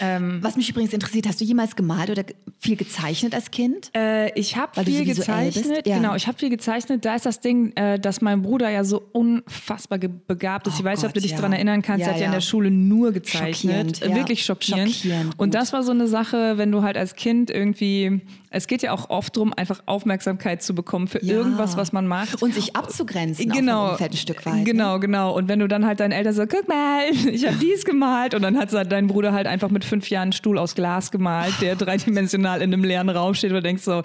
Ähm, 0.00 0.38
Was 0.42 0.56
mich 0.56 0.68
übrigens 0.68 0.92
interessiert, 0.92 1.26
hast 1.26 1.40
du 1.40 1.44
jemals 1.44 1.74
gemalt 1.74 2.10
oder 2.10 2.24
viel 2.60 2.76
gezeichnet 2.76 3.34
als 3.34 3.50
Kind? 3.50 3.90
Äh, 3.96 4.32
ich 4.38 4.56
habe 4.56 4.84
viel 4.84 4.98
so 4.98 5.04
gezeichnet. 5.04 5.86
Ja. 5.86 5.96
Genau, 5.96 6.14
ich 6.14 6.26
habe 6.26 6.38
viel 6.38 6.50
gezeichnet. 6.50 7.04
Da 7.04 7.14
ist 7.14 7.26
das 7.26 7.40
Ding, 7.40 7.72
äh, 7.74 7.98
dass 7.98 8.20
mein 8.20 8.42
Bruder 8.42 8.68
ja 8.70 8.84
so 8.84 9.02
unfassbar 9.12 9.98
begabt 9.98 10.66
ist. 10.66 10.74
Oh 10.74 10.76
ich 10.78 10.84
weiß 10.84 11.00
nicht, 11.00 11.08
ob 11.08 11.14
du 11.14 11.20
dich 11.20 11.30
ja. 11.32 11.36
daran 11.38 11.52
erinnern 11.52 11.82
kannst. 11.82 12.02
Ja, 12.02 12.08
er 12.08 12.14
hat 12.14 12.20
ja 12.20 12.26
in 12.26 12.32
der 12.32 12.40
Schule 12.40 12.70
nur 12.70 13.12
gezeichnet. 13.12 13.96
Schockierend, 13.96 14.02
Äh. 14.02 14.14
Wirklich 14.14 14.44
schockierend. 14.44 14.92
Schockierend. 14.92 15.38
Und 15.38 15.54
das 15.54 15.72
war 15.72 15.82
so 15.82 15.92
eine 15.92 16.06
Sache, 16.06 16.58
wenn 16.58 16.70
du 16.70 16.82
halt 16.82 16.96
als 16.96 17.14
Kind 17.14 17.50
irgendwie, 17.50 18.20
es 18.50 18.66
geht 18.66 18.82
ja 18.82 18.92
auch 18.92 19.10
oft 19.10 19.36
darum, 19.36 19.52
einfach 19.54 19.82
Aufmerksamkeit 20.18 20.62
zu 20.62 20.74
bekommen 20.74 21.06
für 21.06 21.24
Ja. 21.24 21.34
irgendwas, 21.34 21.76
was 21.76 21.92
man 21.92 22.06
macht. 22.06 22.42
Und 22.42 22.52
sich 22.54 22.74
abzugrenzen 22.74 23.48
Genau, 23.50 23.92
Umfeld 23.92 24.12
ein 24.12 24.16
Stück 24.16 24.44
weit. 24.46 24.54
ne? 24.56 24.64
genau, 24.64 24.98
genau. 24.98 25.34
Und 25.36 25.48
wenn 25.48 25.60
du 25.60 25.68
dann 25.68 25.86
halt 25.86 26.00
deinen 26.00 26.10
Eltern 26.12 26.32
sagst, 26.34 26.56
guck 26.56 26.68
mal, 26.68 27.02
ich 27.30 27.46
habe 27.46 27.56
dies 27.56 27.84
gemalt 27.84 28.34
und 28.34 28.42
dann 28.42 28.58
hat 28.58 28.72
dein 28.90 29.06
Bruder 29.06 29.32
halt 29.32 29.46
einfach 29.46 29.70
mit 29.70 29.84
fünf 29.84 30.10
Jahren 30.10 30.24
einen 30.24 30.32
Stuhl 30.32 30.58
aus 30.58 30.74
Glas 30.74 31.10
gemalt, 31.12 31.54
der 31.60 31.76
dreidimensional 31.76 32.60
in 32.62 32.72
einem 32.72 32.82
leeren 32.84 33.08
Raum 33.08 33.34
steht 33.34 33.50
und 33.50 33.56
du 33.56 33.62
denkst 33.62 33.84
so, 33.84 34.02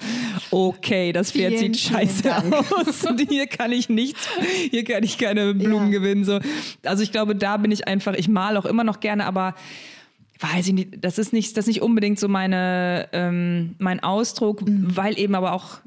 okay, 0.52 1.12
das 1.12 1.32
Pferd 1.32 1.54
Vielen, 1.54 1.74
sieht 1.74 1.78
scheiße 1.80 2.32
aus 2.36 3.04
und 3.10 3.20
hier 3.30 3.48
kann 3.48 3.72
ich 3.72 3.90
nichts, 3.90 4.28
hier 4.70 4.84
kann 4.84 5.04
ich 5.04 5.18
keine 5.18 5.54
Blumen 5.56 5.92
Ja. 5.92 6.00
gewinnen. 6.00 6.24
So. 6.26 6.40
Also 6.86 7.02
ich 7.04 7.12
glaube, 7.12 7.36
da 7.36 7.58
bin 7.58 7.72
ich 7.72 7.88
einfach, 7.88 8.14
ich 8.14 8.28
male 8.30 8.60
auch 8.60 8.66
immer 8.66 8.84
noch 8.84 9.00
gerne, 9.00 9.26
aber 9.26 9.56
weiß 10.40 10.68
ich 10.68 10.74
nicht, 10.74 10.90
das 11.04 11.18
ist 11.18 11.32
nicht, 11.34 11.56
das 11.58 11.64
ist 11.64 11.68
nicht 11.70 11.82
unbedingt 11.82 12.20
so 12.20 12.28
meine, 12.28 13.08
ähm, 13.14 13.76
mein 13.80 14.02
Ausdruck, 14.02 14.62
Mhm. 14.68 14.96
weil 14.96 15.18
eben 15.18 15.36
aber 15.36 15.54
auch 15.54 15.78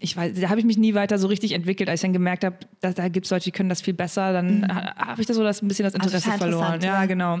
ich 0.00 0.16
weiß, 0.16 0.32
da 0.40 0.48
habe 0.48 0.60
ich 0.60 0.66
mich 0.66 0.78
nie 0.78 0.94
weiter 0.94 1.18
so 1.18 1.26
richtig 1.28 1.52
entwickelt, 1.52 1.88
als 1.88 2.00
ich 2.00 2.02
dann 2.02 2.12
gemerkt 2.12 2.44
habe, 2.44 2.56
da, 2.80 2.92
da 2.92 3.08
gibt 3.08 3.26
es 3.26 3.30
Leute, 3.30 3.44
die 3.44 3.52
können 3.52 3.68
das 3.68 3.80
viel 3.82 3.94
besser, 3.94 4.32
dann 4.32 4.66
ha- 4.72 4.94
habe 4.96 5.20
ich 5.20 5.26
da 5.26 5.34
so 5.34 5.42
das, 5.42 5.62
ein 5.62 5.68
bisschen 5.68 5.84
das 5.84 5.94
Also 5.94 6.06
Interesse 6.06 6.24
total 6.24 6.38
verloren. 6.38 6.80
Ja, 6.82 7.00
ja. 7.00 7.06
genau. 7.06 7.38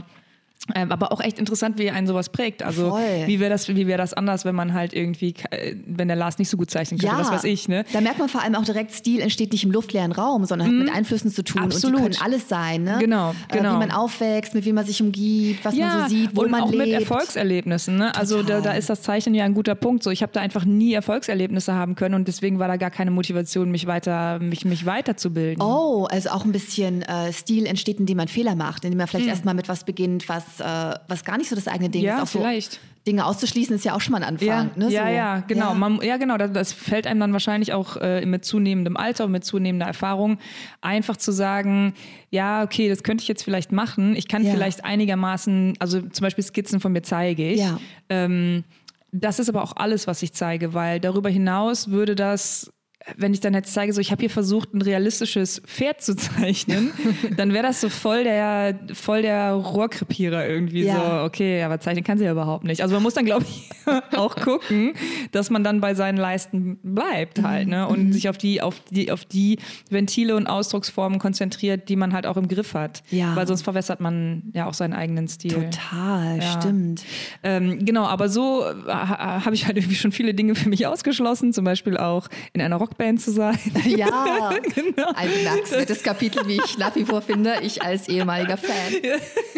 Ähm, 0.76 0.92
aber 0.92 1.10
auch 1.12 1.20
echt 1.20 1.40
interessant, 1.40 1.76
wie 1.78 1.90
einen 1.90 2.06
sowas 2.06 2.28
prägt. 2.28 2.62
Also 2.62 2.90
Voll. 2.90 3.02
wie 3.26 3.40
wäre 3.40 3.50
das, 3.50 3.66
wie 3.68 3.86
wäre 3.88 3.98
das 3.98 4.14
anders, 4.14 4.44
wenn 4.44 4.54
man 4.54 4.72
halt 4.74 4.92
irgendwie, 4.92 5.34
äh, 5.50 5.74
wenn 5.86 6.06
der 6.06 6.16
Lars 6.16 6.38
nicht 6.38 6.48
so 6.48 6.56
gut 6.56 6.70
zeichnen 6.70 7.00
könnte, 7.00 7.16
was 7.16 7.32
weiß 7.32 7.44
ich, 7.44 7.66
ne? 7.68 7.84
Da 7.92 8.00
merkt 8.00 8.20
man 8.20 8.28
vor 8.28 8.42
allem 8.42 8.54
auch 8.54 8.64
direkt, 8.64 8.92
Stil 8.92 9.20
entsteht 9.20 9.50
nicht 9.52 9.64
im 9.64 9.72
luftleeren 9.72 10.12
Raum, 10.12 10.44
sondern 10.44 10.68
hat 10.68 10.74
mit 10.74 10.94
Einflüssen 10.94 11.32
zu 11.32 11.42
tun. 11.42 11.62
Mhm. 11.62 11.66
Absolut. 11.66 12.00
Und 12.00 12.14
die 12.14 12.18
können 12.18 12.24
alles 12.32 12.48
sein. 12.48 12.84
Ne? 12.84 12.96
Genau, 13.00 13.30
Äh, 13.48 13.56
genau. 13.56 13.74
wie 13.74 13.78
man 13.78 13.90
aufwächst, 13.90 14.54
mit 14.54 14.64
wem 14.64 14.76
man 14.76 14.86
sich 14.86 15.02
umgibt, 15.02 15.64
was 15.64 15.74
man 15.74 16.02
so 16.04 16.08
sieht, 16.08 16.30
wo 16.36 16.42
und 16.42 16.50
man 16.52 16.62
auch 16.62 16.70
lebt. 16.70 16.84
mit 16.84 16.92
Erfolgserlebnissen. 16.92 17.96
Ne? 17.96 18.14
Also 18.14 18.42
da, 18.42 18.60
da 18.60 18.72
ist 18.72 18.88
das 18.88 19.02
Zeichnen 19.02 19.34
ja 19.34 19.44
ein 19.44 19.54
guter 19.54 19.74
Punkt. 19.74 20.02
So, 20.02 20.10
ich 20.10 20.22
habe 20.22 20.32
da 20.32 20.40
einfach 20.40 20.64
nie 20.64 20.92
Erfolgserlebnisse 20.94 21.74
haben 21.74 21.94
können 21.96 22.14
und 22.14 22.28
deswegen 22.28 22.58
war 22.58 22.68
da 22.68 22.76
gar 22.76 22.90
keine 22.90 23.10
Motivation, 23.10 23.70
mich 23.70 23.86
weiter, 23.86 24.38
mich, 24.38 24.64
mich 24.64 24.86
weiterzubilden. 24.86 25.62
Oh, 25.62 26.06
also 26.10 26.30
auch 26.30 26.44
ein 26.44 26.52
bisschen 26.52 27.02
äh, 27.02 27.32
Stil 27.32 27.66
entsteht, 27.66 27.98
indem 27.98 28.18
man 28.18 28.28
Fehler 28.28 28.54
macht, 28.54 28.84
indem 28.84 28.98
man 28.98 29.06
vielleicht 29.08 29.26
erstmal 29.28 29.54
mit 29.54 29.68
was 29.68 29.84
beginnt, 29.84 30.28
was, 30.28 30.44
äh, 30.60 30.94
was 31.08 31.24
gar 31.24 31.38
nicht 31.38 31.48
so 31.48 31.56
das 31.56 31.68
eigene 31.68 31.90
Ding. 31.90 32.02
Ja, 32.02 32.16
ist. 32.16 32.22
Auch 32.22 32.26
so 32.26 32.38
vielleicht. 32.40 32.80
Dinge 33.06 33.26
auszuschließen 33.26 33.74
ist 33.74 33.84
ja 33.84 33.94
auch 33.94 34.00
schon 34.00 34.12
mal 34.12 34.18
ein 34.18 34.28
Anfang. 34.28 34.46
Ja, 34.46 34.70
ne? 34.76 34.88
ja, 34.88 35.06
so. 35.06 35.10
ja, 35.12 35.40
genau. 35.48 35.70
Ja. 35.70 35.74
Man, 35.74 36.00
ja, 36.02 36.16
genau. 36.18 36.36
Das, 36.36 36.52
das 36.52 36.72
fällt 36.72 37.06
einem 37.08 37.18
dann 37.18 37.32
wahrscheinlich 37.32 37.72
auch 37.72 37.96
äh, 37.96 38.24
mit 38.24 38.44
zunehmendem 38.44 38.96
Alter 38.96 39.24
und 39.24 39.32
mit 39.32 39.44
zunehmender 39.44 39.86
Erfahrung 39.86 40.38
einfach 40.80 41.16
zu 41.16 41.32
sagen, 41.32 41.94
ja, 42.30 42.62
okay, 42.62 42.88
das 42.88 43.02
könnte 43.02 43.22
ich 43.22 43.28
jetzt 43.28 43.42
vielleicht 43.42 43.72
machen. 43.72 44.14
Ich 44.14 44.28
kann 44.28 44.44
Ja. 44.44 44.52
vielleicht 44.52 44.84
einigermaßen, 44.84 45.74
also 45.80 46.00
zum 46.00 46.22
Beispiel 46.24 46.44
Skizzen 46.44 46.78
von 46.78 46.92
mir 46.92 47.02
zeige 47.02 47.50
ich. 47.50 47.60
Ja. 47.60 47.80
Ähm, 48.08 48.62
das 49.10 49.40
ist 49.40 49.48
aber 49.48 49.62
auch 49.62 49.74
alles, 49.76 50.06
was 50.06 50.22
ich 50.22 50.32
zeige, 50.32 50.72
weil 50.72 51.00
darüber 51.00 51.28
hinaus 51.28 51.90
würde 51.90 52.14
das 52.14 52.72
wenn 53.16 53.32
ich 53.34 53.40
dann 53.40 53.54
jetzt 53.54 53.72
zeige, 53.72 53.92
so 53.92 54.00
ich 54.00 54.10
habe 54.10 54.20
hier 54.20 54.30
versucht, 54.30 54.74
ein 54.74 54.82
realistisches 54.82 55.60
Pferd 55.64 56.02
zu 56.02 56.16
zeichnen, 56.16 56.92
dann 57.36 57.52
wäre 57.52 57.64
das 57.64 57.80
so 57.80 57.88
voll 57.88 58.24
der, 58.24 58.78
voll 58.92 59.22
der 59.22 59.52
Rohrkrepierer 59.52 60.46
irgendwie 60.46 60.84
ja. 60.84 61.20
so, 61.20 61.26
okay, 61.26 61.62
aber 61.62 61.80
zeichnen 61.80 62.04
kann 62.04 62.18
sie 62.18 62.24
ja 62.24 62.32
überhaupt 62.32 62.64
nicht. 62.64 62.82
Also 62.82 62.94
man 62.94 63.02
muss 63.02 63.14
dann, 63.14 63.24
glaube 63.24 63.44
ich, 63.48 63.70
auch 64.16 64.36
gucken, 64.36 64.94
dass 65.32 65.50
man 65.50 65.64
dann 65.64 65.80
bei 65.80 65.94
seinen 65.94 66.16
Leisten 66.16 66.78
bleibt 66.82 67.42
halt, 67.42 67.68
ne? 67.68 67.86
Und 67.88 68.08
mhm. 68.08 68.12
sich 68.12 68.28
auf 68.28 68.38
die, 68.38 68.62
auf 68.62 68.80
die, 68.90 69.10
auf 69.10 69.24
die 69.24 69.58
Ventile 69.90 70.36
und 70.36 70.46
Ausdrucksformen 70.46 71.18
konzentriert, 71.18 71.88
die 71.88 71.96
man 71.96 72.12
halt 72.12 72.26
auch 72.26 72.36
im 72.36 72.48
Griff 72.48 72.74
hat. 72.74 73.02
Ja. 73.10 73.34
Weil 73.36 73.46
sonst 73.46 73.62
verwässert 73.62 74.00
man 74.00 74.50
ja 74.54 74.66
auch 74.66 74.74
seinen 74.74 74.92
eigenen 74.92 75.28
Stil. 75.28 75.52
Total, 75.52 76.38
ja. 76.38 76.60
stimmt. 76.60 77.04
Ähm, 77.42 77.84
genau, 77.84 78.04
aber 78.04 78.28
so 78.28 78.64
ha, 78.86 79.44
habe 79.44 79.54
ich 79.54 79.66
halt 79.66 79.76
irgendwie 79.76 79.96
schon 79.96 80.12
viele 80.12 80.34
Dinge 80.34 80.54
für 80.54 80.68
mich 80.68 80.86
ausgeschlossen, 80.86 81.52
zum 81.52 81.64
Beispiel 81.64 81.96
auch 81.96 82.28
in 82.52 82.60
einer 82.60 82.76
Rock 82.76 82.91
Rockband 82.92 83.20
zu 83.20 83.32
sein. 83.32 83.58
Ja, 83.84 84.52
genau. 84.74 85.12
ein 85.14 85.28
bemerkenswertes 85.30 86.02
Kapitel, 86.02 86.46
wie 86.46 86.60
ich 86.64 86.78
nach 86.78 86.94
wie 86.94 87.04
vor 87.04 87.22
finde, 87.22 87.54
ich 87.62 87.82
als 87.82 88.08
ehemaliger 88.08 88.56
Fan. 88.56 88.92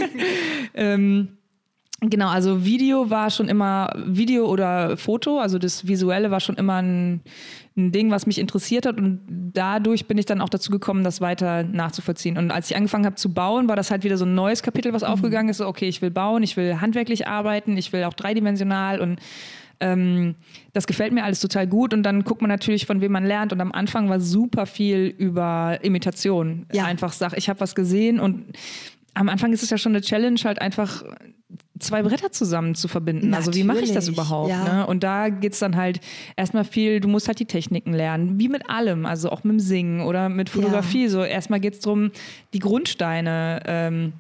ähm, 0.75 1.29
Genau, 2.01 2.29
also 2.29 2.67
Video 2.67 3.09
war 3.09 3.31
schon 3.31 3.49
immer, 3.49 3.91
Video 4.05 4.47
oder 4.47 4.99
Foto, 4.99 5.39
also 5.39 5.59
das 5.59 5.87
Visuelle 5.87 6.31
war 6.31 6.41
schon 6.41 6.57
immer 6.57 6.83
ein, 6.83 7.23
ein, 7.79 7.93
Ding, 7.93 8.11
was 8.11 8.27
mich 8.27 8.39
interessiert 8.39 8.85
hat 8.85 8.99
und 8.99 9.21
dadurch 9.55 10.07
bin 10.07 10.19
ich 10.19 10.27
dann 10.27 10.43
auch 10.43 10.51
dazu 10.51 10.71
gekommen, 10.71 11.03
das 11.03 11.23
weiter 11.23 11.63
nachzuvollziehen. 11.63 12.37
Und 12.37 12.51
als 12.51 12.71
ich 12.71 12.77
angefangen 12.77 13.07
habe 13.07 13.15
zu 13.15 13.33
bauen, 13.33 13.69
war 13.69 13.77
das 13.77 13.91
halt 13.91 14.05
wieder 14.05 14.19
so 14.19 14.27
ein 14.27 14.35
neues 14.35 14.63
Kapitel, 14.63 14.93
was 14.93 15.01
mhm. 15.01 15.09
aufgegangen 15.09 15.49
ist. 15.49 15.59
So, 15.59 15.67
okay, 15.67 15.89
ich 15.89 16.03
will 16.03 16.11
bauen, 16.11 16.43
ich 16.43 16.59
will 16.59 16.79
handwerklich 16.79 17.27
arbeiten, 17.27 17.79
ich 17.79 17.91
will 17.95 18.05
auch 18.05 18.15
dreidimensional 18.15 19.01
und 19.01 19.19
ähm, 19.85 20.35
das 20.73 20.87
gefällt 20.87 21.13
mir 21.13 21.25
alles 21.25 21.41
total 21.41 21.67
gut 21.67 21.93
und 21.93 22.03
dann 22.03 22.25
guckt 22.25 22.41
man 22.41 22.49
natürlich, 22.49 22.87
von 22.87 23.03
wem 23.03 23.13
man 23.13 23.25
lernt. 23.25 23.53
Und 23.53 23.61
am 23.61 23.71
Anfang 23.71 24.09
war 24.09 24.19
super 24.19 24.65
viel 24.65 25.15
über 25.19 25.79
Imitation. 25.83 26.67
Ja. 26.73 26.87
Einfach 26.87 27.13
sag, 27.13 27.37
ich 27.37 27.51
habe 27.51 27.61
was 27.61 27.75
gesehen 27.75 28.19
und 28.19 28.57
am 29.13 29.29
Anfang 29.29 29.53
ist 29.53 29.63
es 29.63 29.71
ja 29.71 29.79
schon 29.79 29.93
eine 29.93 30.01
Challenge, 30.01 30.41
halt 30.43 30.61
einfach 30.61 31.05
zwei 31.79 32.03
Bretter 32.03 32.33
zusammen 32.33 32.75
zu 32.75 32.89
verbinden. 32.89 33.29
Natürlich. 33.29 33.49
Also 33.49 33.61
wie 33.61 33.65
mache 33.65 33.81
ich 33.81 33.93
das 33.93 34.09
überhaupt? 34.09 34.51
Ja. 34.51 34.65
Ne? 34.65 34.87
Und 34.87 35.05
da 35.05 35.29
geht 35.29 35.53
es 35.53 35.59
dann 35.59 35.77
halt 35.77 36.01
erstmal 36.35 36.65
viel, 36.65 36.99
du 37.01 37.09
musst 37.09 37.29
halt 37.29 37.39
die 37.39 37.45
Techniken 37.45 37.93
lernen, 37.93 38.39
wie 38.39 38.49
mit 38.49 38.69
allem, 38.71 39.07
also 39.07 39.31
auch 39.31 39.45
mit 39.45 39.53
dem 39.53 39.61
Singen 39.61 40.01
oder 40.01 40.29
mit 40.29 40.49
Fotografie. 40.49 41.05
Ja. 41.05 41.11
So 41.11 41.23
erstmal 41.23 41.61
geht 41.61 41.75
es 41.75 41.81
darum, 41.81 42.11
die 42.55 42.59
Grundsteine 42.59 43.63
ähm, 43.67 44.13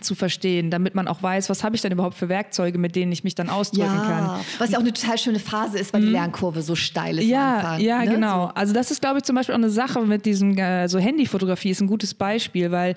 zu 0.00 0.14
verstehen, 0.14 0.70
damit 0.70 0.94
man 0.94 1.06
auch 1.06 1.22
weiß, 1.22 1.50
was 1.50 1.62
habe 1.62 1.76
ich 1.76 1.82
denn 1.82 1.92
überhaupt 1.92 2.14
für 2.14 2.28
Werkzeuge, 2.28 2.78
mit 2.78 2.96
denen 2.96 3.12
ich 3.12 3.24
mich 3.24 3.34
dann 3.34 3.50
ausdrücken 3.50 3.94
ja, 3.94 4.04
kann. 4.04 4.40
Was 4.58 4.70
ja 4.70 4.78
auch 4.78 4.82
eine 4.82 4.92
total 4.92 5.18
schöne 5.18 5.38
Phase 5.38 5.78
ist, 5.78 5.92
weil 5.92 6.00
mhm. 6.00 6.06
die 6.06 6.12
Lernkurve 6.12 6.62
so 6.62 6.74
steil 6.74 7.18
ist. 7.18 7.26
Ja, 7.26 7.56
Anfang, 7.56 7.80
ja, 7.80 8.04
ne? 8.04 8.10
genau. 8.10 8.46
Also 8.54 8.72
das 8.72 8.90
ist, 8.90 9.00
glaube 9.00 9.18
ich, 9.18 9.24
zum 9.24 9.36
Beispiel 9.36 9.54
auch 9.54 9.58
eine 9.58 9.70
Sache 9.70 10.00
mit 10.00 10.24
diesem, 10.24 10.56
äh, 10.56 10.88
so 10.88 10.98
Handyfotografie 10.98 11.70
ist 11.70 11.80
ein 11.80 11.86
gutes 11.86 12.14
Beispiel, 12.14 12.70
weil 12.70 12.96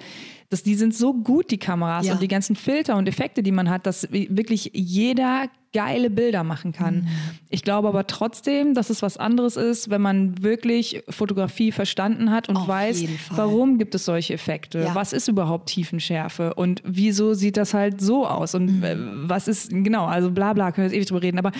das, 0.49 0.63
die 0.63 0.75
sind 0.75 0.95
so 0.95 1.13
gut, 1.13 1.51
die 1.51 1.57
Kameras 1.57 2.05
ja. 2.05 2.13
und 2.13 2.21
die 2.21 2.27
ganzen 2.27 2.55
Filter 2.55 2.95
und 2.95 3.07
Effekte, 3.09 3.43
die 3.43 3.51
man 3.51 3.69
hat, 3.69 3.85
dass 3.85 4.07
wirklich 4.11 4.71
jeder 4.73 5.49
geile 5.75 6.09
Bilder 6.09 6.45
machen 6.45 6.71
kann. 6.71 6.95
Mhm. 6.95 7.07
Ich 7.49 7.61
glaube 7.61 7.89
aber 7.89 8.07
trotzdem, 8.07 8.73
dass 8.73 8.89
es 8.89 9.01
was 9.01 9.17
anderes 9.17 9.57
ist, 9.57 9.89
wenn 9.89 10.01
man 10.01 10.41
wirklich 10.41 11.03
Fotografie 11.09 11.73
verstanden 11.73 12.31
hat 12.31 12.47
und 12.47 12.55
Auf 12.55 12.67
weiß, 12.69 13.03
warum 13.31 13.77
gibt 13.77 13.93
es 13.93 14.05
solche 14.05 14.33
Effekte? 14.33 14.79
Ja. 14.79 14.95
Was 14.95 15.11
ist 15.11 15.27
überhaupt 15.27 15.67
Tiefenschärfe? 15.67 16.53
Und 16.53 16.81
wieso 16.85 17.33
sieht 17.33 17.57
das 17.57 17.73
halt 17.73 17.99
so 17.99 18.25
aus? 18.25 18.55
Und 18.55 18.79
mhm. 18.79 19.25
was 19.27 19.49
ist, 19.49 19.69
genau, 19.69 20.05
also 20.05 20.31
bla 20.31 20.53
bla, 20.53 20.71
können 20.71 20.87
wir 20.87 20.93
jetzt 20.93 20.95
ewig 20.95 21.07
drüber 21.09 21.21
reden. 21.21 21.39
Aber 21.39 21.51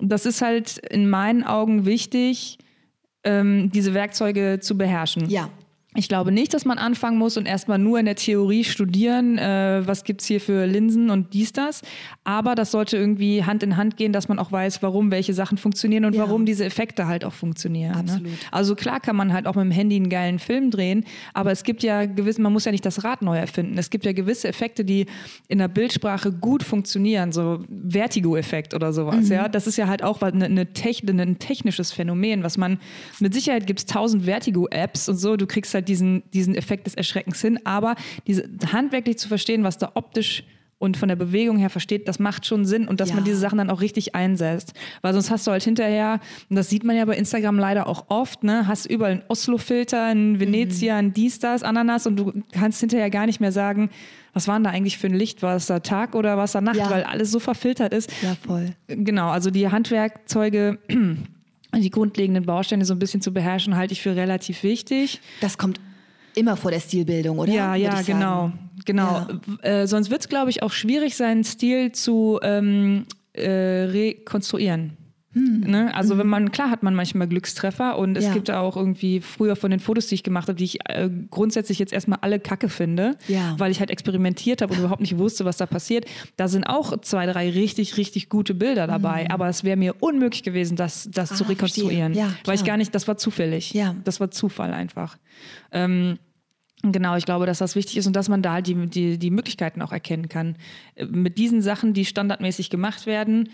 das 0.00 0.26
ist 0.26 0.42
halt 0.42 0.78
in 0.78 1.08
meinen 1.08 1.44
Augen 1.44 1.86
wichtig, 1.86 2.58
ähm, 3.22 3.70
diese 3.72 3.94
Werkzeuge 3.94 4.58
zu 4.60 4.76
beherrschen. 4.76 5.30
Ja. 5.30 5.50
Ich 5.96 6.08
glaube 6.08 6.32
nicht, 6.32 6.54
dass 6.54 6.64
man 6.64 6.78
anfangen 6.78 7.18
muss 7.18 7.36
und 7.36 7.46
erstmal 7.46 7.78
nur 7.78 7.98
in 7.98 8.06
der 8.06 8.16
Theorie 8.16 8.64
studieren, 8.64 9.38
äh, 9.38 9.82
was 9.84 10.04
gibt's 10.04 10.26
hier 10.26 10.40
für 10.40 10.66
Linsen 10.66 11.10
und 11.10 11.32
dies, 11.34 11.52
das. 11.52 11.82
Aber 12.24 12.54
das 12.54 12.70
sollte 12.70 12.96
irgendwie 12.96 13.44
Hand 13.44 13.62
in 13.62 13.76
Hand 13.76 13.96
gehen, 13.96 14.12
dass 14.12 14.28
man 14.28 14.38
auch 14.38 14.52
weiß, 14.52 14.82
warum 14.82 15.10
welche 15.10 15.34
Sachen 15.34 15.58
funktionieren 15.58 16.04
und 16.04 16.14
ja. 16.14 16.22
warum 16.22 16.46
diese 16.46 16.64
Effekte 16.64 17.06
halt 17.06 17.24
auch 17.24 17.32
funktionieren. 17.32 17.92
Ne? 17.92 17.98
Absolut. 17.98 18.24
Ne? 18.24 18.38
Also 18.50 18.74
klar 18.74 19.00
kann 19.00 19.16
man 19.16 19.32
halt 19.32 19.46
auch 19.46 19.54
mit 19.54 19.64
dem 19.64 19.70
Handy 19.70 19.96
einen 19.96 20.08
geilen 20.08 20.38
Film 20.38 20.70
drehen, 20.70 21.04
aber 21.34 21.52
es 21.52 21.64
gibt 21.64 21.82
ja 21.82 22.04
gewisse, 22.06 22.40
man 22.42 22.52
muss 22.52 22.64
ja 22.64 22.72
nicht 22.72 22.84
das 22.84 23.04
Rad 23.04 23.22
neu 23.22 23.36
erfinden. 23.36 23.78
Es 23.78 23.90
gibt 23.90 24.04
ja 24.04 24.12
gewisse 24.12 24.48
Effekte, 24.48 24.84
die 24.84 25.06
in 25.48 25.58
der 25.58 25.68
Bildsprache 25.68 26.32
gut 26.32 26.62
funktionieren, 26.62 27.32
so 27.32 27.64
Vertigo-Effekt 27.88 28.74
oder 28.74 28.92
sowas. 28.92 29.26
Mhm. 29.26 29.32
Ja, 29.32 29.48
das 29.48 29.66
ist 29.66 29.76
ja 29.76 29.86
halt 29.88 30.02
auch 30.02 30.20
eine, 30.22 30.44
eine 30.44 30.72
Techn 30.72 31.20
ein 31.20 31.38
technisches 31.38 31.92
Phänomen, 31.92 32.42
was 32.42 32.58
man 32.58 32.78
mit 33.20 33.32
Sicherheit 33.32 33.66
gibt's 33.66 33.86
tausend 33.86 34.24
Vertigo-Apps 34.24 35.08
und 35.08 35.16
so. 35.16 35.36
Du 35.36 35.46
kriegst 35.46 35.72
halt 35.74 35.85
diesen, 35.88 36.22
diesen 36.32 36.54
Effekt 36.54 36.86
des 36.86 36.94
Erschreckens 36.94 37.40
hin, 37.40 37.60
aber 37.64 37.94
diese 38.26 38.48
handwerklich 38.72 39.18
zu 39.18 39.28
verstehen, 39.28 39.64
was 39.64 39.78
da 39.78 39.92
optisch 39.94 40.44
und 40.78 40.96
von 40.96 41.08
der 41.08 41.16
Bewegung 41.16 41.56
her 41.56 41.70
versteht, 41.70 42.06
das 42.06 42.18
macht 42.18 42.44
schon 42.44 42.66
Sinn 42.66 42.86
und 42.86 43.00
dass 43.00 43.10
ja. 43.10 43.14
man 43.14 43.24
diese 43.24 43.38
Sachen 43.38 43.56
dann 43.58 43.70
auch 43.70 43.80
richtig 43.80 44.14
einsetzt. 44.14 44.74
Weil 45.00 45.14
sonst 45.14 45.30
hast 45.30 45.46
du 45.46 45.50
halt 45.50 45.62
hinterher, 45.62 46.20
und 46.50 46.56
das 46.56 46.68
sieht 46.68 46.84
man 46.84 46.96
ja 46.96 47.04
bei 47.06 47.16
Instagram 47.16 47.58
leider 47.58 47.86
auch 47.86 48.06
oft, 48.08 48.44
ne, 48.44 48.66
hast 48.66 48.84
überall 48.86 49.12
einen 49.12 49.22
Oslo-Filter, 49.28 50.04
einen 50.04 50.38
Venezia, 50.38 50.94
mhm. 50.94 50.98
einen 50.98 51.14
dies, 51.14 51.38
das, 51.38 51.62
Ananas 51.62 52.06
und 52.06 52.16
du 52.16 52.42
kannst 52.52 52.80
hinterher 52.80 53.08
gar 53.08 53.26
nicht 53.26 53.40
mehr 53.40 53.52
sagen, 53.52 53.88
was 54.34 54.48
war 54.48 54.56
denn 54.56 54.64
da 54.64 54.70
eigentlich 54.70 54.98
für 54.98 55.06
ein 55.06 55.14
Licht? 55.14 55.42
War 55.42 55.56
es 55.56 55.64
da 55.64 55.80
Tag 55.80 56.14
oder 56.14 56.36
war 56.36 56.44
es 56.44 56.52
da 56.52 56.60
Nacht? 56.60 56.76
Ja. 56.76 56.90
Weil 56.90 57.04
alles 57.04 57.30
so 57.30 57.38
verfiltert 57.38 57.94
ist. 57.94 58.12
Ja, 58.20 58.36
voll. 58.46 58.72
Genau, 58.86 59.30
also 59.30 59.50
die 59.50 59.70
Handwerkzeuge 59.70 60.78
die 61.82 61.90
grundlegenden 61.90 62.44
Bausteine 62.44 62.84
so 62.84 62.94
ein 62.94 62.98
bisschen 62.98 63.20
zu 63.20 63.32
beherrschen, 63.32 63.76
halte 63.76 63.92
ich 63.92 64.02
für 64.02 64.16
relativ 64.16 64.62
wichtig. 64.62 65.20
Das 65.40 65.58
kommt 65.58 65.80
immer 66.34 66.56
vor 66.56 66.70
der 66.70 66.80
Stilbildung, 66.80 67.38
oder? 67.38 67.52
Ja, 67.52 67.74
ja, 67.74 68.02
genau. 68.02 68.52
genau. 68.84 69.26
Ja. 69.62 69.82
Äh, 69.82 69.86
sonst 69.86 70.10
wird 70.10 70.20
es, 70.20 70.28
glaube 70.28 70.50
ich, 70.50 70.62
auch 70.62 70.72
schwierig, 70.72 71.16
seinen 71.16 71.44
Stil 71.44 71.92
zu 71.92 72.38
ähm, 72.42 73.06
äh, 73.32 73.50
rekonstruieren. 73.50 74.96
Hm. 75.36 75.60
Ne? 75.60 75.94
Also 75.94 76.16
wenn 76.16 76.26
man, 76.26 76.50
klar 76.50 76.70
hat 76.70 76.82
man 76.82 76.94
manchmal 76.94 77.28
Glückstreffer 77.28 77.98
und 77.98 78.16
es 78.16 78.24
ja. 78.24 78.32
gibt 78.32 78.50
auch 78.50 78.74
irgendwie 78.74 79.20
früher 79.20 79.54
von 79.54 79.70
den 79.70 79.80
Fotos, 79.80 80.06
die 80.06 80.14
ich 80.14 80.22
gemacht 80.22 80.48
habe, 80.48 80.56
die 80.56 80.64
ich 80.64 80.88
äh, 80.88 81.10
grundsätzlich 81.30 81.78
jetzt 81.78 81.92
erstmal 81.92 82.20
alle 82.22 82.40
Kacke 82.40 82.70
finde, 82.70 83.16
ja. 83.28 83.54
weil 83.58 83.70
ich 83.70 83.78
halt 83.78 83.90
experimentiert 83.90 84.62
habe 84.62 84.72
und 84.72 84.78
überhaupt 84.78 85.02
nicht 85.02 85.18
wusste, 85.18 85.44
was 85.44 85.58
da 85.58 85.66
passiert. 85.66 86.06
Da 86.38 86.48
sind 86.48 86.64
auch 86.64 87.02
zwei, 87.02 87.26
drei 87.26 87.50
richtig, 87.50 87.98
richtig 87.98 88.30
gute 88.30 88.54
Bilder 88.54 88.86
dabei, 88.86 89.24
hm. 89.24 89.30
aber 89.30 89.48
es 89.48 89.62
wäre 89.62 89.76
mir 89.76 89.96
unmöglich 90.00 90.42
gewesen, 90.42 90.74
das, 90.74 91.06
das 91.12 91.32
ah, 91.32 91.34
zu 91.34 91.44
rekonstruieren, 91.44 92.14
ja, 92.14 92.32
weil 92.46 92.54
ich 92.54 92.64
gar 92.64 92.78
nicht, 92.78 92.94
das 92.94 93.06
war 93.06 93.18
zufällig. 93.18 93.74
Ja. 93.74 93.94
Das 94.04 94.20
war 94.20 94.30
Zufall 94.30 94.72
einfach. 94.72 95.18
Ähm, 95.70 96.18
Genau, 96.82 97.16
ich 97.16 97.24
glaube, 97.24 97.46
dass 97.46 97.58
das 97.58 97.74
wichtig 97.74 97.96
ist 97.96 98.06
und 98.06 98.14
dass 98.14 98.28
man 98.28 98.42
da 98.42 98.52
halt 98.52 98.66
die, 98.66 98.74
die, 98.86 99.18
die 99.18 99.30
Möglichkeiten 99.30 99.80
auch 99.82 99.92
erkennen 99.92 100.28
kann. 100.28 100.56
Äh, 100.94 101.06
mit 101.06 101.38
diesen 101.38 101.62
Sachen, 101.62 101.94
die 101.94 102.04
standardmäßig 102.04 102.70
gemacht 102.70 103.06
werden 103.06 103.48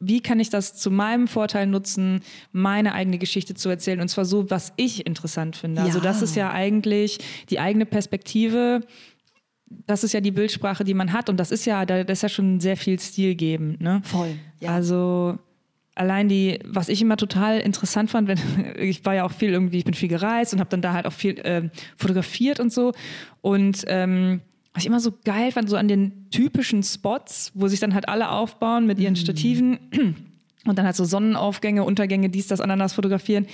wie 0.00 0.20
kann 0.20 0.40
ich 0.40 0.50
das 0.50 0.74
zu 0.74 0.90
meinem 0.90 1.26
Vorteil 1.26 1.66
nutzen, 1.66 2.20
meine 2.52 2.94
eigene 2.94 3.18
Geschichte 3.18 3.54
zu 3.54 3.68
erzählen 3.68 4.00
und 4.00 4.08
zwar 4.08 4.24
so, 4.24 4.50
was 4.50 4.72
ich 4.76 5.06
interessant 5.06 5.56
finde. 5.56 5.82
Also 5.82 5.98
ja. 5.98 6.04
Also 6.04 6.06
das 6.06 6.22
ist 6.22 6.36
ja 6.36 6.50
eigentlich 6.50 7.18
die 7.50 7.60
eigene 7.60 7.86
Perspektive. 7.86 8.80
Das 9.86 10.04
ist 10.04 10.12
ja 10.12 10.20
die 10.20 10.30
Bildsprache, 10.30 10.84
die 10.84 10.94
man 10.94 11.12
hat 11.12 11.28
und 11.28 11.38
das 11.38 11.50
ist 11.50 11.64
ja, 11.64 11.86
das 11.86 12.04
ist 12.08 12.22
ja 12.22 12.28
schon 12.28 12.60
sehr 12.60 12.76
viel 12.76 13.00
stilgebend. 13.00 13.80
Ne? 13.80 14.02
Voll. 14.04 14.36
Ja. 14.60 14.74
Also 14.74 15.38
allein 15.94 16.28
die, 16.28 16.58
was 16.64 16.88
ich 16.88 17.00
immer 17.00 17.16
total 17.16 17.60
interessant 17.60 18.10
fand, 18.10 18.28
wenn 18.28 18.38
ich 18.76 19.04
war 19.04 19.14
ja 19.14 19.24
auch 19.24 19.32
viel 19.32 19.50
irgendwie, 19.50 19.78
ich 19.78 19.84
bin 19.84 19.94
viel 19.94 20.08
gereist 20.08 20.52
und 20.52 20.60
habe 20.60 20.70
dann 20.70 20.82
da 20.82 20.92
halt 20.92 21.06
auch 21.06 21.12
viel 21.12 21.38
äh, 21.40 21.70
fotografiert 21.96 22.60
und 22.60 22.72
so 22.72 22.92
und 23.40 23.84
ähm, 23.86 24.40
was 24.74 24.82
ich 24.82 24.86
immer 24.88 25.00
so 25.00 25.12
geil 25.24 25.52
fand, 25.52 25.70
so 25.70 25.76
an 25.76 25.88
den 25.88 26.28
typischen 26.30 26.82
Spots, 26.82 27.52
wo 27.54 27.68
sich 27.68 27.80
dann 27.80 27.94
halt 27.94 28.08
alle 28.08 28.30
aufbauen 28.30 28.86
mit 28.86 28.98
ihren 28.98 29.14
mhm. 29.14 30.26
Und 30.66 30.78
dann 30.78 30.86
halt 30.86 30.96
so 30.96 31.04
Sonnenaufgänge, 31.04 31.84
Untergänge, 31.84 32.30
dies, 32.30 32.46
das, 32.46 32.60
Ananas 32.60 32.94
fotografieren. 32.94 33.46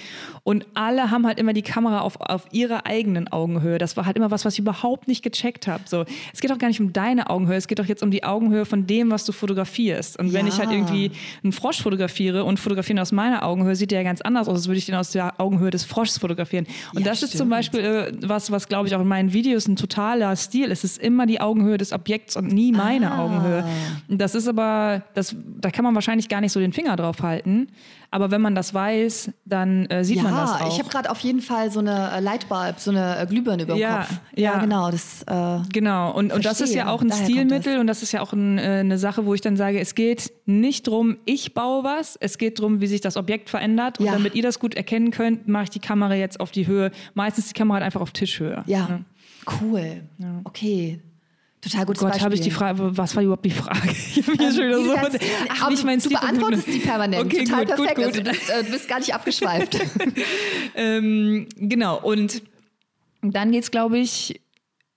Und 0.45 0.67
alle 0.75 1.11
haben 1.11 1.27
halt 1.27 1.39
immer 1.39 1.53
die 1.53 1.63
Kamera 1.63 2.01
auf, 2.01 2.21
auf 2.21 2.47
ihrer 2.53 2.87
eigenen 2.87 3.29
Augenhöhe. 3.29 3.79
Das 3.79 3.97
war 3.97 4.07
halt 4.07 4.17
immer 4.17 4.31
was, 4.31 4.45
was 4.45 4.55
ich 4.55 4.61
überhaupt 4.61 5.09
nicht 5.09 5.23
gecheckt 5.23 5.67
habe. 5.67 5.83
So, 5.87 6.05
es 6.33 6.41
geht 6.41 6.53
auch 6.53 6.59
gar 6.59 6.69
nicht 6.69 6.81
um 6.81 6.93
deine 6.93 7.31
Augenhöhe, 7.31 7.57
es 7.57 7.69
geht 7.69 7.79
doch 7.79 7.87
jetzt 7.87 8.03
um 8.03 8.11
die 8.11 8.25
Augenhöhe 8.25 8.65
von 8.65 8.87
dem, 8.87 9.11
was 9.11 9.25
du 9.25 9.33
fotografierst. 9.33 10.19
Und 10.19 10.33
wenn 10.33 10.47
ja. 10.47 10.53
ich 10.53 10.59
halt 10.59 10.71
irgendwie 10.71 11.11
einen 11.43 11.53
Frosch 11.53 11.83
fotografiere 11.83 12.45
und 12.45 12.61
fotografieren 12.61 12.99
aus 12.99 13.13
meiner 13.13 13.45
Augenhöhe, 13.45 13.75
sieht 13.77 13.91
der 13.91 14.01
ja 14.01 14.05
ganz 14.05 14.21
anders 14.21 14.49
aus, 14.49 14.57
als 14.57 14.69
würde 14.69 14.79
ich 14.79 14.87
den 14.87 14.95
aus 14.95 15.11
der 15.11 15.41
Augenhöhe 15.41 15.71
des 15.71 15.85
Froschs 15.85 16.19
fotografieren. 16.19 16.67
Und 16.95 17.03
ja, 17.03 17.09
das 17.09 17.19
stimmt. 17.19 17.33
ist 17.33 17.39
zum 17.39 17.49
Beispiel 17.49 17.81
äh, 17.81 18.13
was, 18.23 18.51
was 18.51 18.69
glaube 18.69 18.89
ich 18.89 18.95
auch 18.95 19.01
in 19.01 19.09
meinen 19.09 19.33
Videos 19.33 19.67
ein 19.69 19.77
totaler 19.77 20.37
Stil 20.37 20.71
ist. 20.71 20.85
Es 20.85 20.93
ist 20.93 21.03
immer 21.03 21.27
die 21.27 21.41
Augenhöhe 21.41 21.77
des 21.77 21.93
Objekts 21.93 22.37
und 22.37 22.53
nie 22.53 22.73
meine 22.73 23.13
ah. 23.13 23.25
Augenhöhe. 23.25 23.65
Das 24.09 24.35
ist 24.35 24.49
aber, 24.49 25.03
das, 25.15 25.37
da 25.61 25.71
kann 25.71 25.85
man 25.85 25.95
wahrscheinlich 25.95 26.29
gar 26.29 26.41
nicht 26.41 26.53
so 26.53 26.61
den 26.61 26.73
Finger 26.73 26.97
drauf 27.01 27.23
halten. 27.23 27.69
Aber 28.13 28.31
wenn 28.33 28.41
man 28.41 28.55
das 28.57 28.75
weiß, 28.75 29.31
dann 29.45 29.87
äh, 29.87 30.05
sieht 30.05 30.17
ja, 30.17 30.25
man 30.25 30.35
das 30.35 30.61
auch. 30.61 30.69
ich 30.73 30.79
habe 30.81 30.89
gerade 30.89 31.11
auf 31.11 31.21
jeden 31.21 31.41
Fall 31.41 31.71
so 31.71 31.79
eine 31.79 32.11
äh, 32.13 32.21
Lightbulb, 32.21 32.81
so 32.81 32.91
eine 32.91 33.19
äh, 33.21 33.27
Glühbirne 33.27 33.63
über 33.63 33.75
dem 33.75 33.79
Ja, 33.81 33.99
Kopf. 33.99 34.21
ja. 34.35 34.59
genau. 34.59 34.91
Das, 34.91 35.23
äh, 35.29 35.59
Genau, 35.73 36.13
und, 36.13 36.33
und 36.33 36.45
das 36.45 36.61
ist 36.61 36.75
ja 36.75 36.89
auch 36.91 37.03
ein 37.03 37.09
Daher 37.09 37.25
Stilmittel 37.25 37.79
und 37.79 37.87
das 37.87 38.03
ist 38.03 38.11
ja 38.11 38.21
auch 38.21 38.33
ein, 38.33 38.59
äh, 38.59 38.63
eine 38.81 38.99
Sache, 38.99 39.27
wo 39.27 39.35
ich 39.35 39.41
dann 39.43 39.57
sage, 39.57 39.79
es 39.79 39.95
geht 39.95 40.33
nicht 40.47 40.89
drum, 40.89 41.19
ich 41.25 41.55
baue 41.55 41.85
was, 41.85 42.17
es 42.21 42.37
geht 42.37 42.59
drum, 42.59 42.81
wie 42.81 42.89
sich 42.89 43.01
das 43.01 43.17
Objekt 43.17 43.49
verändert. 43.49 44.01
Und 44.01 44.07
Ja. 44.07 44.13
damit 44.13 44.35
ihr 44.35 44.43
das 44.43 44.59
gut 44.59 44.75
erkennen 44.75 45.13
könnt, 45.13 45.47
mache 45.47 45.65
ich 45.65 45.71
die 45.71 45.79
Kamera 45.81 46.15
jetzt 46.15 46.41
auf 46.41 46.51
die 46.51 46.67
Höhe. 46.67 46.91
Meistens 47.15 47.47
die 47.49 47.55
Kamera 47.55 47.77
halt 47.77 47.85
einfach 47.85 48.01
auf 48.01 48.11
Tischhöhe. 48.11 48.65
ja, 48.67 49.01
cool. 49.63 50.03
Okay. 50.45 51.01
Total 51.63 51.85
gutes 51.85 52.01
Gott, 52.01 52.09
Beispiel. 52.11 52.25
habe 52.25 52.35
ich 52.35 52.41
die 52.41 52.51
Frage, 52.51 52.97
was 52.97 53.15
war 53.17 53.23
überhaupt 53.23 53.45
die 53.45 53.51
Frage? 53.51 53.81
Ich 54.17 54.27
habe 54.27 54.37
hier 54.39 54.51
schon 54.53 54.65
wieder 54.69 54.79
Die 54.79 54.85
so. 54.85 54.95
ganzen- 54.95 55.21
Ach, 55.51 55.61
aber 55.63 55.71
nicht 55.73 55.85
mein 55.85 55.99
du 56.01 56.09
beantwortest 56.09 56.67
die 56.69 56.79
permanent. 56.79 57.25
Okay, 57.27 57.45
Total 57.45 57.67
gut, 57.67 57.77
perfekt. 57.77 57.97
gut, 57.97 58.05
Also 58.07 58.19
gut. 58.19 58.27
du, 58.27 58.31
bist, 58.33 58.51
äh, 58.51 58.65
du 58.65 58.71
bist 58.71 58.89
gar 58.89 58.99
nicht 58.99 59.15
abgeschweift. 59.15 59.79
Ähm, 60.75 61.47
genau, 61.57 62.01
und 62.01 62.43
dann 63.23 63.53
geht 63.53 63.65
es, 63.65 63.71
glaube 63.71 63.99
ich, 63.99 64.41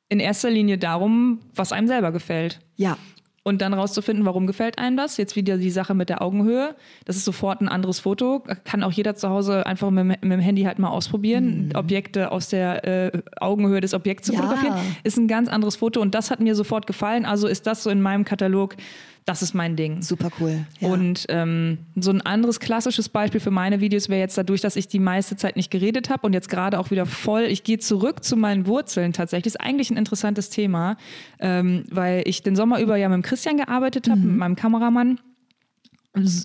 in 0.09 0.19
erster 0.19 0.49
Linie 0.49 0.77
darum, 0.77 1.39
was 1.55 1.71
einem 1.71 1.87
selber 1.87 2.11
gefällt. 2.11 2.59
ja. 2.77 2.97
Und 3.45 3.61
dann 3.61 3.73
rauszufinden, 3.73 4.25
warum 4.25 4.47
gefällt 4.47 4.77
einem 4.79 4.95
das. 4.95 5.17
Jetzt 5.17 5.35
wieder 5.35 5.57
die 5.57 5.69
Sache 5.69 5.93
mit 5.93 6.07
der 6.07 6.21
Augenhöhe. 6.21 6.75
Das 7.03 7.17
ist 7.17 7.25
sofort 7.25 7.59
ein 7.59 7.67
anderes 7.67 7.99
Foto. 7.99 8.41
Kann 8.63 8.83
auch 8.83 8.91
jeder 8.93 9.15
zu 9.15 9.29
Hause 9.29 9.65
einfach 9.65 9.89
mit, 9.91 9.99
dem- 9.99 10.07
mit 10.07 10.23
dem 10.31 10.39
Handy 10.39 10.63
halt 10.63 10.79
mal 10.79 10.87
ausprobieren. 10.89 11.69
Objekte 11.75 12.31
aus 12.31 12.47
der 12.47 12.85
äh, 13.13 13.21
Augenhöhe 13.41 13.81
des 13.81 13.93
Objekts 13.93 14.27
zu 14.27 14.31
Mhm. 14.33 14.37
Ja. 14.39 14.43
fotografieren. 14.45 14.77
Ist 15.03 15.17
ein 15.17 15.27
ganz 15.27 15.49
anderes 15.49 15.75
Foto 15.75 15.99
und 15.99 16.15
das 16.15 16.31
hat 16.31 16.39
mir 16.39 16.55
sofort 16.55 16.87
gefallen. 16.87 17.25
Also 17.25 17.47
ist 17.47 17.67
das 17.67 17.83
so 17.83 17.89
in 17.89 18.01
meinem 18.01 18.23
Katalog, 18.23 18.77
das 19.25 19.41
ist 19.41 19.53
mein 19.53 19.75
Ding. 19.75 20.01
Super 20.01 20.29
cool. 20.39 20.65
Ja. 20.79 20.89
Und 20.89 21.25
ähm, 21.29 21.77
so 21.95 22.11
ein 22.11 22.21
anderes 22.21 22.59
klassisches 22.59 23.07
Beispiel 23.09 23.39
für 23.39 23.51
meine 23.51 23.79
Videos 23.79 24.09
wäre 24.09 24.19
jetzt 24.19 24.37
dadurch, 24.37 24.61
dass 24.61 24.75
ich 24.75 24.87
die 24.87 24.99
meiste 24.99 25.35
Zeit 25.37 25.55
nicht 25.55 25.71
geredet 25.71 26.09
habe 26.09 26.25
und 26.27 26.33
jetzt 26.33 26.49
gerade 26.49 26.77
auch 26.79 26.91
wieder 26.91 27.05
voll, 27.05 27.43
ich 27.43 27.63
gehe 27.63 27.79
zurück 27.79 28.23
zu 28.23 28.35
meinen 28.35 28.67
Wurzeln 28.67 29.13
tatsächlich. 29.13 29.53
Ist 29.55 29.61
eigentlich 29.61 29.89
ein 29.91 29.97
interessantes 29.97 30.49
Thema, 30.49 30.97
ähm, 31.39 31.85
weil 31.89 32.23
ich 32.25 32.43
den 32.43 32.55
Sommer 32.55 32.79
über 32.81 32.97
ja 32.97 33.07
mit 33.07 33.15
dem 33.15 33.21
Christian 33.21 33.57
gearbeitet 33.57 34.09
habe, 34.09 34.19
mit 34.19 34.37
meinem 34.37 34.55
Kameramann. 34.55 35.19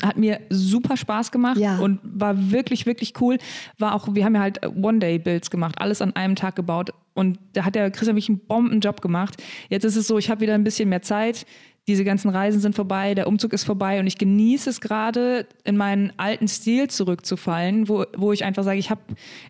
Hat 0.02 0.16
mir 0.16 0.40
super 0.48 0.96
Spaß 0.96 1.30
gemacht 1.30 1.58
Ja. 1.58 1.78
und 1.78 2.00
war 2.02 2.50
wirklich, 2.50 2.86
wirklich 2.86 3.12
cool. 3.20 3.36
War 3.78 3.94
auch, 3.94 4.14
wir 4.14 4.24
haben 4.24 4.34
ja 4.34 4.40
halt 4.40 4.60
One-Day-Builds 4.64 5.50
gemacht, 5.50 5.74
alles 5.78 6.00
an 6.00 6.16
einem 6.16 6.36
Tag 6.36 6.56
gebaut. 6.56 6.90
Und 7.12 7.38
da 7.52 7.66
hat 7.66 7.74
der 7.74 7.90
Christian 7.90 8.16
wirklich 8.16 8.30
einen 8.30 8.38
Bombenjob 8.38 9.02
gemacht. 9.02 9.42
Jetzt 9.68 9.84
ist 9.84 9.96
es 9.96 10.06
so, 10.06 10.16
ich 10.16 10.30
habe 10.30 10.40
wieder 10.40 10.54
ein 10.54 10.64
bisschen 10.64 10.88
mehr 10.88 11.02
Zeit. 11.02 11.44
Diese 11.88 12.04
ganzen 12.04 12.28
Reisen 12.28 12.60
sind 12.60 12.74
vorbei, 12.76 13.14
der 13.14 13.26
Umzug 13.26 13.52
ist 13.54 13.64
vorbei 13.64 13.98
und 13.98 14.06
ich 14.06 14.18
genieße 14.18 14.68
es 14.70 14.80
gerade, 14.80 15.46
in 15.64 15.76
meinen 15.76 16.12
alten 16.18 16.46
Stil 16.46 16.88
zurückzufallen, 16.88 17.88
wo, 17.88 18.04
wo 18.16 18.32
ich 18.32 18.44
einfach 18.44 18.62
sage, 18.62 18.78
ich, 18.78 18.90
hab, 18.90 19.00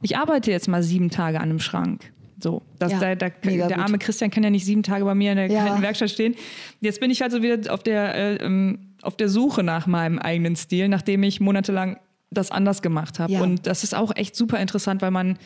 ich 0.03 0.17
arbeite 0.17 0.51
jetzt 0.51 0.69
mal 0.69 0.83
sieben 0.83 1.11
Tage 1.11 1.39
an 1.39 1.51
einem 1.51 1.59
Schrank. 1.59 2.13
So, 2.41 2.63
das, 2.79 2.93
Ja, 2.93 3.01
da, 3.01 3.15
da, 3.17 3.29
der 3.29 3.67
gut. 3.69 3.77
arme 3.77 3.99
Christian 3.99 4.31
kann 4.31 4.45
ja 4.45 4.51
nicht 4.51 4.65
sieben 4.65 4.85
Tage 4.85 5.05
bei 5.05 5.15
mir 5.17 5.33
in 5.33 5.37
der 5.37 5.51
Ja. 5.51 5.67
kalten 5.67 5.83
Werkstatt 5.83 6.11
stehen. 6.11 6.37
Jetzt 6.81 7.01
bin 7.01 7.11
ich 7.11 7.21
halt 7.21 7.33
so 7.33 7.43
wieder 7.43 7.75
auf 7.75 7.83
der, 7.83 8.15
äh, 8.15 8.35
ähm, 8.37 8.95
auf 9.03 9.17
der 9.17 9.29
Suche 9.29 9.65
nach 9.65 9.89
meinem 9.89 10.21
eigenen 10.21 10.55
Stil, 10.55 10.89
nachdem 10.89 11.25
ich 11.25 11.41
monatelang 11.41 11.99
das 12.31 12.53
anders 12.53 12.83
gemacht 12.83 13.19
habe. 13.19 13.33
Ja. 13.33 13.43
Und 13.43 13.67
das 13.67 13.83
ist 13.83 13.97
auch 13.97 14.15
echt 14.15 14.37
super 14.37 14.61
interessant, 14.61 15.03
weil 15.03 15.11
man, 15.11 15.39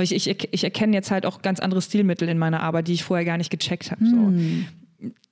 ich, 0.00 0.14
ich, 0.14 0.48
ich 0.50 0.64
erkenne 0.64 0.94
jetzt 0.96 1.10
halt 1.10 1.26
auch 1.26 1.42
ganz 1.42 1.60
andere 1.60 1.82
Stilmittel 1.82 2.28
in 2.28 2.38
meiner 2.38 2.62
Arbeit, 2.62 2.88
die 2.88 2.94
ich 2.94 3.04
vorher 3.04 3.26
gar 3.26 3.36
nicht 3.36 3.50
gecheckt 3.50 3.90
habe. 3.90 4.00
Hm. 4.00 4.66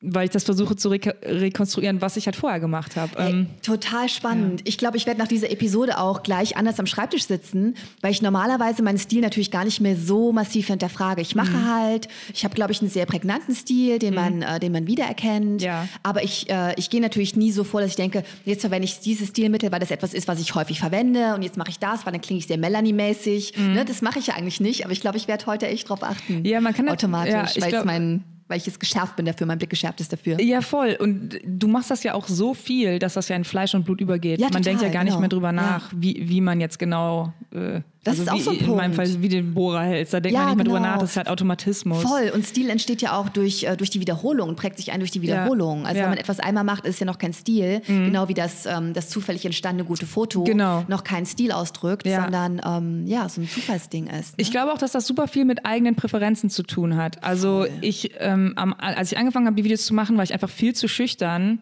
Weil 0.01 0.27
ich 0.27 0.31
das 0.31 0.45
versuche 0.45 0.77
zu 0.77 0.91
reka- 0.91 1.17
rekonstruieren, 1.25 2.01
was 2.01 2.17
ich 2.17 2.27
halt 2.27 2.37
vorher 2.37 2.61
gemacht 2.61 2.95
habe. 2.95 3.13
Ähm, 3.19 3.47
total 3.63 4.09
spannend. 4.09 4.61
Ich 4.65 4.79
glaube, 4.79 4.97
ich 4.97 5.07
werde 5.07 5.19
nach 5.19 5.27
dieser 5.27 5.51
Episode 5.51 5.99
auch 5.99 6.23
gleich 6.23 6.57
anders 6.57 6.79
am 6.79 6.87
Schreibtisch 6.87 7.25
sitzen, 7.25 7.75
weil 8.03 8.13
ich 8.13 8.23
normalerweise 8.23 8.85
meinen 8.85 8.99
Stil 8.99 9.23
natürlich 9.23 9.51
gar 9.51 9.65
nicht 9.65 9.81
mehr 9.81 9.97
so 9.97 10.31
massiv 10.33 10.69
hinterfrage. 10.69 11.21
Ich 11.23 11.35
mache 11.35 11.51
Mhm. 11.57 11.75
halt, 11.75 12.09
ich 12.33 12.45
habe, 12.45 12.55
glaube 12.55 12.71
ich, 12.71 12.81
einen 12.81 12.91
sehr 12.91 13.07
prägnanten 13.07 13.57
Stil, 13.57 13.99
den 13.99 14.15
man, 14.15 14.43
äh, 14.43 14.61
den 14.61 14.71
man 14.71 14.87
wiedererkennt. 14.87 15.63
Ja. 15.63 15.89
Aber 16.05 16.23
ich, 16.23 16.49
äh, 16.49 16.75
ich 16.77 16.89
gehe 16.91 17.01
natürlich 17.01 17.35
nie 17.35 17.51
so 17.51 17.65
vor, 17.65 17.81
dass 17.81 17.91
ich 17.91 17.97
denke, 17.97 18.23
jetzt 18.45 18.61
verwende 18.61 18.85
ich 18.85 19.01
dieses 19.01 19.31
Stilmittel, 19.31 19.73
weil 19.73 19.81
das 19.81 19.91
etwas 19.91 20.15
ist, 20.15 20.29
was 20.29 20.39
ich 20.41 20.55
häufig 20.55 20.79
verwende 20.79 21.35
und 21.35 21.43
jetzt 21.43 21.57
mache 21.57 21.71
ich 21.71 21.81
das, 21.81 22.07
weil 22.07 22.13
dann 22.13 22.21
klinge 22.23 22.39
ich 22.39 22.47
sehr 22.47 22.59
Melanie-mäßig. 22.59 23.55
Ne, 23.59 23.85
das 23.85 24.03
mache 24.03 24.21
ich 24.21 24.29
ja 24.29 24.35
eigentlich 24.35 24.61
nicht, 24.61 24.85
aber 24.85 24.93
ich 24.93 25.01
glaube, 25.01 25.17
ich 25.17 25.27
werde 25.27 25.47
heute 25.47 25.67
echt 25.67 25.89
drauf 25.89 26.05
achten. 26.05 26.41
Mhm. 26.41 26.45
Ja, 26.45 26.61
man 26.61 26.75
kann 26.75 26.89
automatisch, 26.89 27.57
ja, 27.57 27.63
weil, 27.63 27.75
es 27.75 27.85
mein, 27.85 28.23
weil 28.49 28.59
ich 28.59 28.67
jetzt 28.67 28.79
geschärft 28.81 29.17
bin 29.17 29.27
dafür, 29.27 29.47
mein 29.47 29.59
Blick 29.59 29.71
geschärft 29.71 30.01
ist 30.01 30.13
dafür. 30.13 30.41
Ja, 30.41 30.61
voll. 30.61 30.97
Und 31.01 31.39
du 31.45 31.69
machst 31.69 31.91
das 31.91 32.03
ja 32.03 32.15
auch 32.15 32.29
so 32.29 32.55
viel, 32.55 32.99
dass 32.99 33.15
das 33.15 33.29
ja 33.29 33.37
in 33.37 33.45
Fleisch 33.45 33.75
und 33.75 33.85
Blut 33.85 34.01
übergeht. 34.01 34.41
Ja, 34.41 34.49
man 34.53 34.63
denkt 34.63 34.83
ja 34.83 34.89
total, 34.89 34.93
gar 34.93 35.05
nicht 35.05 35.13
genau. 35.13 35.21
mehr 35.21 35.29
drüber 35.29 35.53
nach, 35.53 35.91
wie, 35.95 36.29
wie 36.29 36.41
man 36.41 36.61
jetzt 36.61 36.79
genau. 36.79 37.33
Äh, 37.53 37.81
Das 38.05 38.21
also 38.21 38.23
ist 38.23 38.29
auch 38.29 38.35
wie, 38.37 38.41
so 38.43 38.51
ein 38.51 38.57
In 38.59 38.67
meinem 38.77 38.95
Punkt. 38.95 39.11
Fall, 39.11 39.23
wie 39.23 39.29
den 39.29 39.53
Bohrer 39.55 39.83
hältst. 39.83 40.15
Da 40.15 40.21
denkt 40.21 40.35
Ja, 40.35 40.41
man 40.43 40.49
nicht 40.51 40.57
mehr 40.59 40.65
drüber 40.67 40.79
genau. 40.79 40.91
nach, 40.93 40.99
das 41.01 41.11
ist 41.11 41.17
halt 41.17 41.29
Automatismus. 41.29 42.03
Voll. 42.03 42.31
Und 42.33 42.47
Stil 42.47 42.71
entsteht 42.71 43.03
ja 43.03 43.17
auch 43.19 43.29
durch, 43.31 43.65
äh, 43.65 43.77
durch 43.77 43.91
die 43.91 43.99
Wiederholung 44.01 44.49
und 44.51 44.55
prägt 44.57 44.77
sich 44.77 44.93
ein 44.93 45.01
durch 45.01 45.11
die 45.11 45.23
Wiederholung. 45.23 45.85
Also 45.87 45.97
Ja. 45.99 46.05
wenn 46.05 46.11
man 46.11 46.19
etwas 46.19 46.39
einmal 46.39 46.63
macht, 46.63 46.85
ist 46.87 46.95
es 46.95 47.01
ja 47.01 47.07
noch 47.07 47.19
kein 47.19 47.33
Stil. 47.33 47.81
Genau 47.89 48.29
wie 48.29 48.35
das, 48.35 48.65
ähm, 48.67 48.93
das 48.93 49.09
zufällig 49.09 49.45
entstandene 49.45 49.87
gute 49.89 50.07
Foto 50.07 50.45
Genau. 50.45 50.85
noch 50.87 51.03
keinen 51.03 51.27
Stil 51.27 51.51
ausdrückt, 51.51 52.07
Ja. 52.07 52.23
sondern 52.23 52.61
ähm, 52.65 53.07
ja, 53.09 53.29
so 53.29 53.41
ein 53.41 53.49
Zufallsding 53.49 54.07
ist. 54.07 54.37
Ne? 54.39 54.43
Ich 54.43 54.51
glaube 54.53 54.73
auch, 54.73 54.79
dass 54.79 54.93
das 54.93 55.05
super 55.07 55.27
viel 55.27 55.45
mit 55.45 55.67
eigenen 55.67 55.97
Präferenzen 55.97 56.49
zu 56.49 56.63
tun 56.63 56.97
hat. 56.97 57.25
Also 57.25 57.67
ich, 57.81 58.13
ähm, 58.21 58.36
am, 58.57 58.75
als 58.79 59.13
ich 59.13 59.19
angefangen 59.19 59.47
habe, 59.47 59.57
die 59.57 59.65
Videos 59.65 59.87
zu 59.87 59.95
machen, 59.95 60.17
war 60.17 60.25
ich 60.25 60.33
einfach 60.33 60.51
viel 60.51 60.75
zu 60.75 60.89
schüchtern 60.89 61.61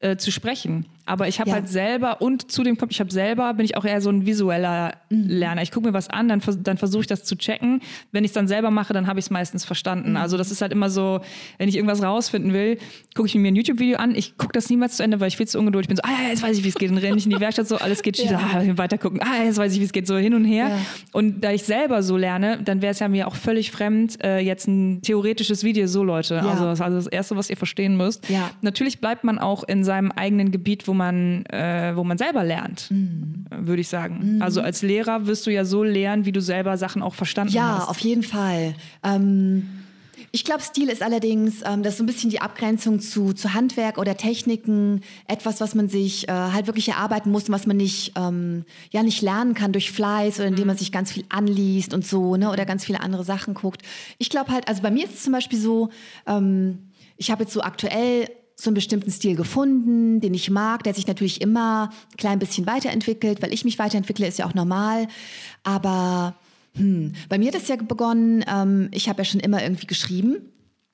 äh, 0.00 0.16
zu 0.16 0.30
sprechen. 0.30 0.86
Aber 1.06 1.28
ich 1.28 1.38
habe 1.40 1.50
Ja. 1.50 1.56
halt 1.56 1.68
selber 1.68 2.20
und 2.20 2.50
zudem 2.50 2.76
kommt, 2.76 2.92
ich 2.92 3.00
habe 3.00 3.10
selber, 3.12 3.54
bin 3.54 3.64
ich 3.64 3.76
auch 3.76 3.84
eher 3.84 4.00
so 4.00 4.10
ein 4.10 4.26
visueller 4.26 4.94
Mhm. 5.08 5.24
Lerner. 5.28 5.62
Ich 5.62 5.70
gucke 5.70 5.86
mir 5.86 5.92
was 5.94 6.10
an, 6.10 6.28
dann, 6.28 6.42
dann 6.62 6.76
versuche 6.78 7.02
ich 7.02 7.06
das 7.06 7.22
zu 7.24 7.36
checken. 7.36 7.80
Wenn 8.12 8.24
ich 8.24 8.30
es 8.30 8.34
dann 8.34 8.48
selber 8.48 8.70
mache, 8.70 8.92
dann 8.92 9.06
habe 9.06 9.18
ich 9.20 9.26
es 9.26 9.30
meistens 9.30 9.64
verstanden. 9.64 10.10
Mhm. 10.10 10.16
Also 10.16 10.36
das 10.36 10.50
ist 10.50 10.60
halt 10.62 10.72
immer 10.72 10.90
so, 10.90 11.20
wenn 11.58 11.68
ich 11.68 11.76
irgendwas 11.76 12.02
rausfinden 12.02 12.52
will, 12.52 12.78
gucke 13.14 13.28
ich 13.28 13.34
mir 13.36 13.48
ein 13.48 13.56
YouTube-Video 13.56 13.98
an. 13.98 14.14
Ich 14.14 14.36
gucke 14.36 14.52
das 14.52 14.68
niemals 14.68 14.96
zu 14.96 15.02
Ende, 15.02 15.20
weil 15.20 15.28
ich 15.28 15.36
viel 15.36 15.46
zu 15.46 15.58
ungeduldig 15.58 15.88
bin. 15.88 15.96
So, 15.96 16.02
ah 16.04 16.10
ja, 16.24 16.28
jetzt 16.30 16.42
weiß 16.42 16.58
ich, 16.58 16.64
wie 16.64 16.68
es 16.68 16.74
geht. 16.74 16.90
Dann 16.90 16.98
renne 16.98 17.16
ich 17.16 17.24
in 17.24 17.30
die 17.30 17.40
Werkstatt 17.40 17.68
so, 17.68 17.76
alles 17.76 18.02
geht 18.02 18.16
schief. 18.18 18.30
Ja. 18.30 18.40
Ah, 18.54 18.62
weiter 18.76 18.98
gucken. 18.98 19.20
Ah, 19.22 19.44
jetzt 19.44 19.58
weiß 19.58 19.72
ich, 19.72 19.80
wie 19.80 19.84
es 19.84 19.92
geht. 19.92 20.06
So 20.06 20.16
hin 20.16 20.34
und 20.34 20.44
her. 20.44 20.68
Ja. 20.70 20.78
Und 21.12 21.42
da 21.44 21.52
ich 21.52 21.62
selber 21.62 22.02
so 22.02 22.16
lerne, 22.16 22.58
dann 22.64 22.82
wäre 22.82 22.90
es 22.90 22.98
ja 22.98 23.08
mir 23.08 23.28
auch 23.28 23.36
völlig 23.36 23.70
fremd, 23.70 24.22
äh, 24.24 24.40
jetzt 24.40 24.66
ein 24.66 25.02
theoretisches 25.02 25.62
Video 25.62 25.86
so, 25.86 26.02
Leute. 26.02 26.42
Also, 26.42 26.64
das, 26.64 26.80
also 26.80 26.96
das 26.96 27.06
Erste, 27.06 27.36
was 27.36 27.48
ihr 27.48 27.56
verstehen 27.56 27.96
müsst. 27.96 28.28
Ja. 28.28 28.50
Natürlich 28.62 29.00
bleibt 29.00 29.22
man 29.24 29.38
auch 29.38 29.62
in 29.64 29.84
seinem 29.84 30.10
eigenen 30.10 30.50
Gebiet, 30.50 30.88
wo 30.88 30.94
man, 30.96 31.44
äh, 31.46 31.92
wo 31.94 32.02
man 32.04 32.18
selber 32.18 32.42
lernt, 32.42 32.90
Mhm. 32.90 33.44
würde 33.50 33.80
ich 33.80 33.88
sagen. 33.88 34.38
Also 34.42 34.60
als 34.60 34.82
Lehrer 34.82 35.26
wirst 35.26 35.46
du 35.46 35.50
ja 35.52 35.64
so 35.64 35.82
lernen, 35.84 36.24
wie 36.24 36.32
du 36.32 36.40
selber 36.40 36.76
Sachen 36.76 37.02
auch 37.02 37.14
verstanden 37.14 37.52
Ja, 37.54 37.76
hast. 37.80 37.88
auf 37.88 37.98
jeden 38.00 38.22
Fall. 38.24 38.74
Ähm, 39.04 39.68
ich 40.32 40.44
glaube, 40.44 40.62
Stil 40.62 40.88
ist 40.88 41.02
allerdings, 41.02 41.62
ähm, 41.64 41.82
das 41.82 41.92
ist 41.94 41.98
so 41.98 42.04
ein 42.04 42.06
bisschen 42.06 42.30
die 42.30 42.40
Abgrenzung 42.40 43.00
zu, 43.00 43.32
zu 43.32 43.54
Handwerk 43.54 43.96
oder 43.98 44.16
Techniken, 44.16 45.02
etwas, 45.28 45.60
was 45.60 45.74
man 45.74 45.88
sich 45.88 46.28
äh, 46.28 46.32
halt 46.32 46.66
wirklich 46.66 46.88
erarbeiten 46.88 47.30
muss 47.30 47.44
und 47.48 47.54
was 47.54 47.66
man 47.66 47.76
nicht, 47.76 48.12
ähm, 48.16 48.64
ja, 48.90 49.02
nicht 49.02 49.22
lernen 49.22 49.54
kann 49.54 49.72
durch 49.72 49.92
Fleiß 49.92 50.38
oder 50.40 50.48
indem 50.48 50.66
man 50.66 50.76
sich 50.76 50.90
ganz 50.90 51.12
viel 51.12 51.24
anliest 51.28 51.94
und 51.94 52.04
so, 52.06 52.36
ne, 52.36 52.50
oder 52.50 52.64
ganz 52.64 52.84
viele 52.84 53.00
andere 53.00 53.24
Sachen 53.24 53.54
guckt. 53.54 53.82
Ich 54.18 54.30
glaube 54.30 54.50
halt, 54.52 54.68
also 54.68 54.82
bei 54.82 54.90
mir 54.90 55.04
ist 55.04 55.14
es 55.14 55.22
zum 55.22 55.32
Beispiel 55.32 55.58
so, 55.58 55.90
ähm, 56.26 56.78
ich 57.18 57.30
habe 57.30 57.44
jetzt 57.44 57.52
so 57.52 57.60
aktuell 57.62 58.28
so 58.56 58.70
einen 58.70 58.74
bestimmten 58.74 59.10
Stil 59.10 59.36
gefunden, 59.36 60.20
den 60.20 60.32
ich 60.32 60.50
mag, 60.50 60.82
der 60.82 60.94
sich 60.94 61.06
natürlich 61.06 61.42
immer 61.42 61.90
ein 61.90 62.16
klein 62.16 62.38
bisschen 62.38 62.66
weiterentwickelt, 62.66 63.42
weil 63.42 63.52
ich 63.52 63.64
mich 63.64 63.78
weiterentwickle, 63.78 64.26
ist 64.26 64.38
ja 64.38 64.46
auch 64.46 64.54
normal. 64.54 65.08
Aber 65.62 66.34
hm, 66.74 67.12
bei 67.28 67.38
mir 67.38 67.48
hat 67.48 67.60
es 67.60 67.68
ja 67.68 67.76
begonnen, 67.76 68.44
ähm, 68.48 68.88
ich 68.92 69.10
habe 69.10 69.18
ja 69.18 69.24
schon 69.24 69.40
immer 69.40 69.62
irgendwie 69.62 69.86
geschrieben. 69.86 70.38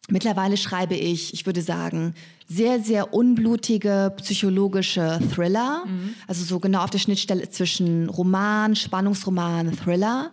Mittlerweile 0.08 0.56
schreibe 0.56 0.96
ich, 0.96 1.32
ich 1.32 1.46
würde 1.46 1.62
sagen, 1.62 2.14
sehr, 2.48 2.80
sehr 2.80 3.14
unblutige 3.14 4.12
psychologische 4.16 5.20
Thriller. 5.32 5.84
Also 6.26 6.44
so 6.44 6.58
genau 6.58 6.82
auf 6.82 6.90
der 6.90 6.98
Schnittstelle 6.98 7.48
zwischen 7.50 8.08
Roman, 8.08 8.74
Spannungsroman, 8.74 9.76
Thriller. 9.76 10.32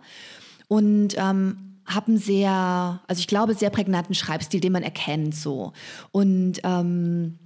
Und 0.66 1.14
ähm, 1.16 1.69
habe 1.90 2.08
einen 2.08 2.18
sehr, 2.18 3.00
also 3.06 3.20
ich 3.20 3.26
glaube, 3.26 3.54
sehr 3.54 3.70
prägnanten 3.70 4.14
Schreibstil, 4.14 4.60
den 4.60 4.72
man 4.72 4.82
erkennt 4.82 5.34
so. 5.34 5.72
Und 6.12 6.60
ähm, 6.64 7.38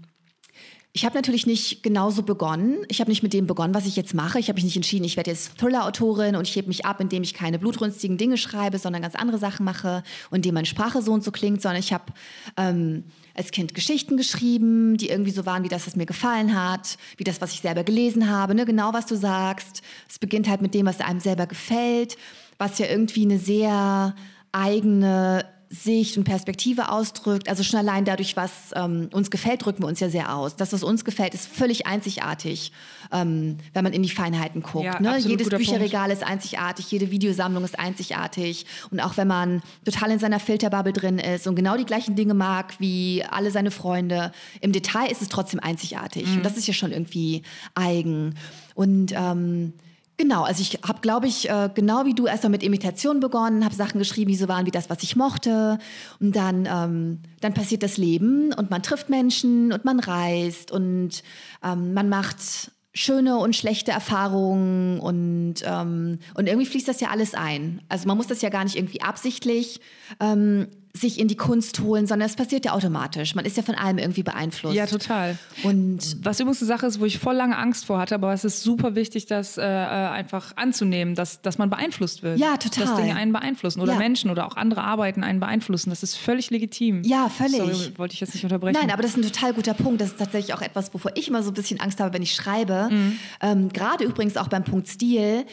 ich 0.97 1.05
habe 1.05 1.17
natürlich 1.17 1.45
nicht 1.45 1.83
genauso 1.83 2.23
begonnen. 2.23 2.77
Ich 2.87 3.01
habe 3.01 3.11
nicht 3.11 3.25
mit 3.25 3.33
dem 3.33 3.49
begonnen, 3.49 3.75
was 3.75 3.85
ich 3.85 3.97
jetzt 3.97 4.15
mache. 4.15 4.39
Ich 4.39 4.47
habe 4.47 4.55
mich 4.55 4.65
nicht 4.65 4.77
entschieden, 4.77 5.03
ich 5.03 5.17
werde 5.17 5.33
jetzt 5.33 5.59
Thriller-Autorin 5.59 6.37
und 6.37 6.47
ich 6.47 6.55
hebe 6.55 6.69
mich 6.69 6.87
ab, 6.87 7.01
indem 7.01 7.25
ich 7.25 7.35
keine 7.35 7.59
blutrünstigen 7.59 8.17
Dinge 8.17 8.37
schreibe, 8.37 8.79
sondern 8.79 9.03
ganz 9.03 9.17
andere 9.17 9.39
Sachen 9.39 9.65
mache 9.65 10.05
und 10.31 10.37
indem 10.37 10.55
meine 10.55 10.67
Sprache 10.67 11.03
so 11.03 11.13
und 11.13 11.25
so 11.25 11.33
klingt, 11.33 11.61
sondern 11.61 11.81
ich 11.81 11.93
habe 11.93 12.13
ähm, 12.57 13.03
als 13.35 13.51
Kind 13.51 13.75
Geschichten 13.75 14.17
geschrieben, 14.17 14.97
die 14.97 15.09
irgendwie 15.09 15.33
so 15.33 15.45
waren 15.47 15.65
wie 15.65 15.69
das, 15.69 15.85
was 15.89 15.97
mir 15.97 16.07
gefallen 16.07 16.55
hat, 16.55 16.97
wie 17.17 17.25
das, 17.25 17.41
was 17.41 17.53
ich 17.55 17.61
selber 17.61 17.83
gelesen 17.83 18.31
habe. 18.31 18.55
Ne? 18.55 18.65
Genau, 18.65 18.93
was 18.93 19.07
du 19.07 19.17
sagst. 19.17 19.83
Es 20.09 20.21
beginnt 20.21 20.49
halt 20.49 20.63
mit 20.63 20.75
dem, 20.75 20.87
was 20.87 21.01
einem 21.01 21.19
selber 21.19 21.49
gefällt, 21.49 22.17
was 22.57 22.79
ja 22.79 22.87
irgendwie 22.87 23.25
eine 23.25 23.41
sehr 23.41 24.15
eigene 24.55 25.45
Sicht 25.75 26.17
und 26.17 26.25
Perspektive 26.25 26.91
ausdrückt. 26.91 27.49
Also 27.49 27.63
schon 27.63 27.81
allein 27.81 28.05
dadurch, 28.05 28.37
was 28.37 28.71
ähm, 28.75 29.09
uns 29.13 29.31
gefällt, 29.31 29.65
drücken 29.65 29.83
wir 29.83 29.89
uns 29.89 30.01
ja 30.01 30.09
sehr 30.09 30.35
aus. 30.35 30.57
Das, 30.57 30.73
was 30.73 30.83
uns 30.83 31.05
gefällt, 31.05 31.35
ist 31.35 31.49
völlig 31.49 31.87
einzigartig, 31.87 32.73
ähm, 33.13 33.59
wenn 33.73 33.85
man 33.85 33.93
in 33.93 34.03
die 34.03 34.11
Feinheiten 34.11 34.63
guckt. 34.63 34.85
Ja, 34.85 35.01
ne? 35.01 35.19
Jedes 35.19 35.49
Bücherregal 35.49 36.11
ist 36.11 36.23
einzigartig, 36.23 36.91
jede 36.91 37.11
Videosammlung 37.11 37.65
ist 37.65 37.79
einzigartig. 37.79 38.67
Und 38.91 39.01
auch 39.01 39.17
wenn 39.17 39.29
man 39.29 39.63
total 39.85 40.13
in 40.13 40.19
seiner 40.19 40.39
Filterbubble 40.39 40.93
drin 40.93 41.19
ist 41.19 41.47
und 41.47 41.57
genau 41.57 41.77
die 41.77 41.87
gleichen 41.87 42.15
Dinge 42.15 42.35
mag 42.35 42.75
wie 42.79 43.25
alle 43.29 43.51
seine 43.51 43.71
Freunde, 43.71 44.33
im 44.61 44.73
Detail 44.73 45.11
ist 45.11 45.23
es 45.23 45.29
trotzdem 45.29 45.61
einzigartig. 45.61 46.29
Und 46.37 46.45
das 46.45 46.57
ist 46.57 46.67
ja 46.67 46.75
schon 46.75 46.93
irgendwie 46.93 47.43
eigen. 47.75 48.37
Und 48.75 49.13
ähm, 49.17 49.73
Genau, 50.17 50.45
also 50.45 50.61
ich 50.61 50.79
habe, 50.87 51.01
glaube 51.01 51.27
ich, 51.27 51.51
äh, 51.51 51.69
genau 51.75 52.05
wie 52.05 52.15
du 52.15 52.27
erstmal 52.27 52.51
mit 52.51 52.63
Imitation 52.63 53.19
begonnen, 53.19 53.65
habe 53.65 53.75
Sachen 53.75 53.99
geschrieben, 53.99 54.31
die 54.31 54.37
so 54.37 54.47
waren 54.47 54.65
wie 54.65 54.71
das, 54.71 54.89
was 54.89 55.03
ich 55.03 55.17
mochte. 55.17 55.79
Und 56.21 56.37
dann, 56.37 56.69
ähm, 56.71 57.19
dann 57.41 57.53
passiert 57.53 57.83
das 57.83 57.97
Leben 57.97 58.53
und 58.53 58.71
man 58.71 58.83
trifft 58.83 59.11
Menschen 59.11 59.73
und 59.73 59.85
man 59.85 59.99
reist 59.99 60.71
und 60.71 61.25
ähm, 61.65 61.95
man 61.95 62.09
macht 62.09 62.71
schöne 62.93 63.39
und 63.39 63.57
schlechte 63.57 63.91
Erfahrungen 63.91 65.01
und, 65.01 65.57
ähm, 65.65 66.21
und 66.35 66.47
irgendwie 66.47 66.67
fließt 66.67 66.87
das 66.87 67.01
ja 67.01 67.09
alles 67.09 67.35
ein. 67.35 67.83
Also 67.89 68.07
man 68.07 68.17
muss 68.17 68.29
das 68.29 68.41
ja 68.41 68.51
gar 68.51 68.63
nicht 68.63 68.77
irgendwie 68.77 69.03
absichtlich 69.03 69.81
ähm, 70.21 70.69
sich 70.97 71.19
in 71.19 71.27
die 71.27 71.35
Kunst 71.35 71.81
holen, 71.81 72.07
sondern 72.07 72.29
es 72.29 72.37
passiert 72.37 72.65
ja 72.65 72.73
automatisch. 72.73 73.35
Man 73.35 73.45
ist 73.45 73.57
ja 73.57 73.65
von 73.65 73.75
allem 73.75 73.99
irgendwie 73.99 74.23
beeinflusst. 74.23 74.77
Ja, 74.77 74.87
total. 74.87 75.37
Und 75.65 76.25
Was 76.25 76.39
übrigens 76.39 76.61
eine 76.63 76.69
Sache 76.69 76.87
ist, 76.87 77.01
wo 77.01 77.05
ich 77.05 77.19
voll 77.19 77.35
lange 77.35 77.59
Angst 77.59 77.85
vor 77.87 77.99
hatte, 77.99 78.15
aber 78.15 78.33
es 78.33 78.45
ist 78.45 78.63
super 78.63 78.95
wichtig, 78.95 79.27
das 79.27 79.59
äh, 79.59 79.63
äh, 79.63 79.65
einfach 79.67 80.57
anzunehmen, 80.57 81.17
dass, 81.17 81.43
dass 81.43 81.59
man 81.59 81.69
beeinflusst 81.69 82.23
wird. 82.23 82.39
Ja, 82.39 82.57
total. 82.59 82.87
Dass 82.87 82.97
Dinge 82.97 83.17
einen 83.17 83.33
beeinflussen 83.33 83.81
oder 83.81 83.95
Ja. 83.95 83.99
Menschen 83.99 84.31
oder 84.31 84.47
auch 84.47 84.57
andere 84.57 84.85
Arbeiten 84.85 85.25
einen 85.25 85.41
beeinflussen. 85.41 85.91
Das 85.91 86.05
ist 86.05 86.15
völlig 86.15 86.51
legitim. 86.51 87.03
Ja, 87.03 87.29
völlig. 87.29 87.57
Sorry, 87.57 87.93
wollte 87.99 88.15
ich 88.15 88.21
jetzt 88.21 88.35
nicht 88.35 88.45
unterbrechen. 88.45 88.79
Nein, 88.81 88.93
aber 88.93 89.03
das 89.03 89.13
ist 89.13 89.17
ein 89.17 89.23
total 89.33 89.53
guter 89.53 89.75
Punkt. 89.75 90.01
Das 90.01 90.11
ist 90.11 90.19
tatsächlich 90.19 90.55
auch 90.55 90.63
etwas, 90.63 90.95
wovor 90.95 91.11
ich 91.17 91.27
immer 91.27 91.43
so 91.43 91.51
ein 91.51 91.55
bisschen 91.55 91.81
Angst 91.81 91.99
habe, 91.99 92.15
wenn 92.15 92.23
ich 92.23 92.37
schreibe. 92.37 92.89
Mhm. 92.93 93.19
Ähm, 93.41 93.69
Gerade 93.73 94.05
übrigens 94.05 94.37
auch 94.37 94.47
beim 94.47 94.63
Punkt 94.63 94.87
Stil. 94.87 95.45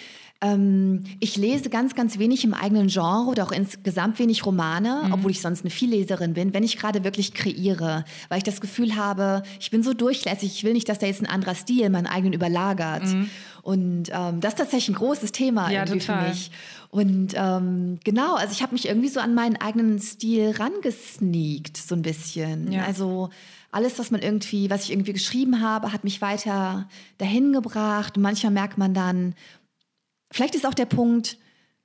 Ähm, 0.44 1.04
ich 1.20 1.38
lese 1.38 1.70
ganz, 1.70 1.94
ganz 1.94 2.18
wenig 2.18 2.44
im 2.44 2.54
eigenen 2.56 2.88
Genre 2.88 3.30
oder 3.30 3.44
auch 3.44 3.52
insgesamt 3.52 4.18
wenig 4.18 4.44
Romane, 4.46 5.04
Mhm. 5.06 5.14
obwohl 5.14 5.32
ich 5.32 5.40
sonst 5.42 5.62
eine 5.62 5.70
Vielleserin 5.70 6.34
bin, 6.34 6.54
wenn 6.54 6.64
ich 6.64 6.78
gerade 6.78 7.04
wirklich 7.04 7.34
kreiere, 7.36 8.06
weil 8.30 8.40
ich 8.40 8.44
das 8.44 8.60
Gefühl 8.60 8.96
habe, 8.96 9.44
ich 9.60 9.70
bin 9.70 9.84
so 9.84 9.94
durchlässig, 9.94 10.52
ich 10.56 10.64
will 10.64 10.74
nicht, 10.74 10.90
dass 10.90 10.98
da 11.00 11.06
jetzt 11.06 11.22
ein 11.22 11.28
anderer 11.30 11.54
Stil 11.54 11.90
meinen 11.92 12.08
eigenen 12.08 12.34
überlagert. 12.34 13.04
Und 13.62 14.10
ähm, 14.12 14.40
das 14.42 14.54
ist 14.54 14.58
tatsächlich 14.58 14.90
ein 14.90 14.96
großes 14.96 15.32
Thema 15.32 15.68
Mhm. 15.68 15.74
Ja, 15.74 15.82
irgendwie 15.86 16.00
total. 16.00 16.24
für 16.24 16.30
mich. 16.30 16.52
Und 16.90 17.34
ähm, 17.36 18.00
genau, 18.04 18.34
also 18.36 18.52
ich 18.52 18.64
habe 18.64 18.74
mich 18.74 18.88
irgendwie 18.88 19.08
so 19.10 19.20
an 19.20 19.36
meinen 19.36 19.58
eigenen 19.58 20.00
Stil 20.00 20.52
rangesneakt, 20.58 21.78
so 21.78 21.96
ein 21.96 22.02
bisschen. 22.02 22.72
Ja. 22.72 22.84
Also 22.84 23.30
alles, 23.72 24.00
was 24.00 24.12
man 24.12 24.22
irgendwie, 24.22 24.70
was 24.70 24.86
ich 24.86 24.92
irgendwie 24.92 25.14
geschrieben 25.14 25.62
habe, 25.62 25.94
hat 25.94 26.04
mich 26.04 26.22
weiter 26.22 26.90
dahin 27.20 27.54
gebracht. 27.54 28.18
Und 28.18 28.24
manchmal 28.24 28.52
merkt 28.52 28.78
man 28.78 28.94
dann, 28.94 29.36
vielleicht 30.32 30.56
ist 30.56 30.66
auch 30.66 30.74
der 30.74 30.86
Punkt, 30.86 31.38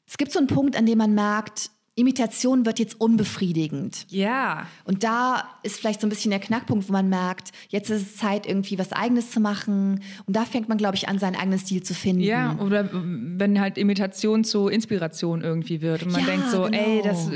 es 0.06 0.16
gibt 0.16 0.32
so 0.32 0.38
einen 0.38 0.48
Punkt, 0.48 0.76
an 0.76 0.86
dem 0.86 0.98
man 0.98 1.14
merkt, 1.14 1.70
Imitation 1.98 2.66
wird 2.66 2.78
jetzt 2.78 3.00
unbefriedigend. 3.00 4.06
Ja. 4.10 4.66
Und 4.84 5.02
da 5.02 5.44
ist 5.62 5.78
vielleicht 5.78 6.00
so 6.02 6.06
ein 6.06 6.10
bisschen 6.10 6.30
der 6.30 6.40
Knackpunkt, 6.40 6.88
wo 6.88 6.92
man 6.92 7.08
merkt, 7.08 7.52
jetzt 7.70 7.88
ist 7.90 8.02
es 8.02 8.16
Zeit, 8.18 8.46
irgendwie 8.46 8.78
was 8.78 8.92
Eigenes 8.92 9.30
zu 9.30 9.40
machen. 9.40 10.02
Und 10.26 10.36
da 10.36 10.44
fängt 10.44 10.68
man, 10.68 10.76
glaube 10.76 10.96
ich, 10.96 11.08
an, 11.08 11.18
seinen 11.18 11.36
eigenen 11.36 11.58
Stil 11.58 11.82
zu 11.82 11.94
finden. 11.94 12.20
Ja, 12.22 12.56
oder 12.60 12.88
wenn 12.92 13.58
halt 13.60 13.78
Imitation 13.78 14.44
zu 14.44 14.68
Inspiration 14.68 15.40
irgendwie 15.42 15.80
wird 15.80 16.02
und 16.02 16.12
man 16.12 16.20
Ja, 16.20 16.26
denkt 16.26 16.50
so, 16.50 16.62
genau. 16.64 16.76
ey, 16.76 17.00
das. 17.02 17.30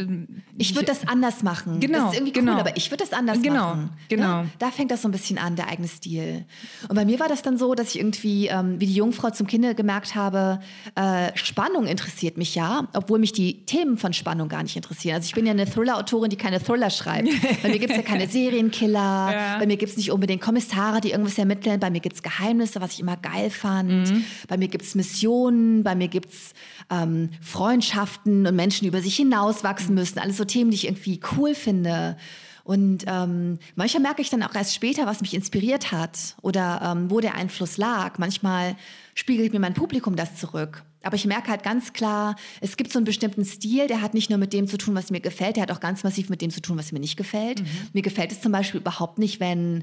Ich 0.58 0.74
würde 0.74 0.86
das 0.86 1.08
anders 1.08 1.42
machen. 1.42 1.80
Genau, 1.80 1.98
Das 1.98 2.08
ist 2.12 2.18
irgendwie 2.18 2.32
genau. 2.32 2.52
cool, 2.52 2.60
aber 2.60 2.76
ich 2.76 2.90
würde 2.90 3.02
das 3.02 3.14
anders 3.14 3.40
Genau, 3.40 3.54
machen. 3.74 3.90
genau. 4.10 4.42
Ne? 4.42 4.50
Da 4.58 4.70
fängt 4.70 4.90
das 4.90 5.00
so 5.00 5.08
ein 5.08 5.12
bisschen 5.12 5.38
an, 5.38 5.56
der 5.56 5.68
eigene 5.68 5.88
Stil. 5.88 6.44
Und 6.88 6.96
bei 6.96 7.06
mir 7.06 7.18
war 7.18 7.28
das 7.28 7.40
dann 7.40 7.56
so, 7.56 7.74
dass 7.74 7.88
ich 7.94 7.98
irgendwie, 7.98 8.48
ähm, 8.48 8.78
wie 8.78 8.84
die 8.86 8.94
Jungfrau 8.94 9.30
zum 9.30 9.46
Kinde 9.46 9.74
gemerkt 9.74 10.14
habe, 10.14 10.60
äh, 10.96 11.30
Spannung 11.34 11.86
interessiert 11.86 12.36
mich 12.36 12.54
ja, 12.54 12.88
obwohl 12.92 13.18
mich 13.18 13.32
die 13.32 13.64
Themen 13.64 13.96
von 13.96 14.12
Spannung 14.12 14.49
gar 14.50 14.62
nicht 14.62 14.76
interessieren. 14.76 15.14
Also 15.14 15.24
ich 15.26 15.32
bin 15.34 15.46
ja 15.46 15.52
eine 15.52 15.64
Thriller-Autorin, 15.64 16.28
die 16.28 16.36
keine 16.36 16.62
Thriller 16.62 16.90
schreibt. 16.90 17.28
bei 17.62 17.68
mir 17.70 17.78
gibt 17.78 17.90
es 17.92 17.96
ja 17.96 18.02
keine 18.02 18.28
Serienkiller, 18.28 19.32
Ja. 19.32 19.58
bei 19.58 19.66
mir 19.66 19.78
gibt 19.78 19.92
es 19.92 19.96
nicht 19.96 20.10
unbedingt 20.12 20.42
Kommissare, 20.42 21.00
die 21.00 21.12
irgendwas 21.12 21.38
ermitteln, 21.38 21.80
bei 21.80 21.88
mir 21.90 22.00
gibt 22.00 22.16
es 22.16 22.22
Geheimnisse, 22.22 22.82
was 22.82 22.92
ich 22.92 23.00
immer 23.00 23.16
geil 23.16 23.48
fand, 23.48 24.10
Mhm. 24.10 24.24
bei 24.48 24.58
mir 24.58 24.68
gibt 24.68 24.84
es 24.84 24.94
Missionen, 24.94 25.82
bei 25.82 25.94
mir 25.94 26.08
gibt 26.08 26.32
es 26.34 26.52
ähm, 26.90 27.30
Freundschaften 27.40 28.46
und 28.46 28.56
Menschen, 28.56 28.82
die 28.82 28.88
über 28.88 29.00
sich 29.00 29.16
hinauswachsen 29.16 29.94
müssen. 29.94 30.18
Alles 30.18 30.36
so 30.36 30.44
Themen, 30.44 30.70
die 30.70 30.76
ich 30.76 30.84
irgendwie 30.86 31.20
cool 31.36 31.54
finde. 31.54 32.16
Und 32.64 33.04
ähm, 33.06 33.58
manchmal 33.74 34.02
merke 34.02 34.22
ich 34.22 34.30
dann 34.30 34.42
auch 34.42 34.54
erst 34.54 34.74
später, 34.74 35.06
was 35.06 35.20
mich 35.22 35.34
inspiriert 35.34 35.92
hat 35.92 36.36
oder 36.42 36.80
ähm, 36.84 37.10
wo 37.10 37.20
der 37.20 37.34
Einfluss 37.34 37.78
lag. 37.78 38.18
Manchmal 38.18 38.76
spiegelt 39.14 39.52
mir 39.52 39.60
mein 39.60 39.74
Publikum 39.74 40.14
das 40.16 40.36
zurück. 40.36 40.82
Aber 41.02 41.16
ich 41.16 41.26
merke 41.26 41.50
halt 41.50 41.62
ganz 41.62 41.92
klar, 41.92 42.36
es 42.60 42.76
gibt 42.76 42.92
so 42.92 42.98
einen 42.98 43.06
bestimmten 43.06 43.44
Stil, 43.44 43.86
der 43.86 44.02
hat 44.02 44.14
nicht 44.14 44.28
nur 44.28 44.38
mit 44.38 44.52
dem 44.52 44.66
zu 44.66 44.76
tun, 44.76 44.94
was 44.94 45.10
mir 45.10 45.20
gefällt, 45.20 45.56
der 45.56 45.62
hat 45.62 45.70
auch 45.70 45.80
ganz 45.80 46.04
massiv 46.04 46.28
mit 46.28 46.42
dem 46.42 46.50
zu 46.50 46.60
tun, 46.60 46.76
was 46.76 46.92
mir 46.92 47.00
nicht 47.00 47.16
gefällt. 47.16 47.62
Mir 47.92 48.02
gefällt 48.02 48.32
es 48.32 48.40
zum 48.40 48.52
Beispiel 48.52 48.80
überhaupt 48.80 49.18
nicht, 49.18 49.40
wenn 49.40 49.82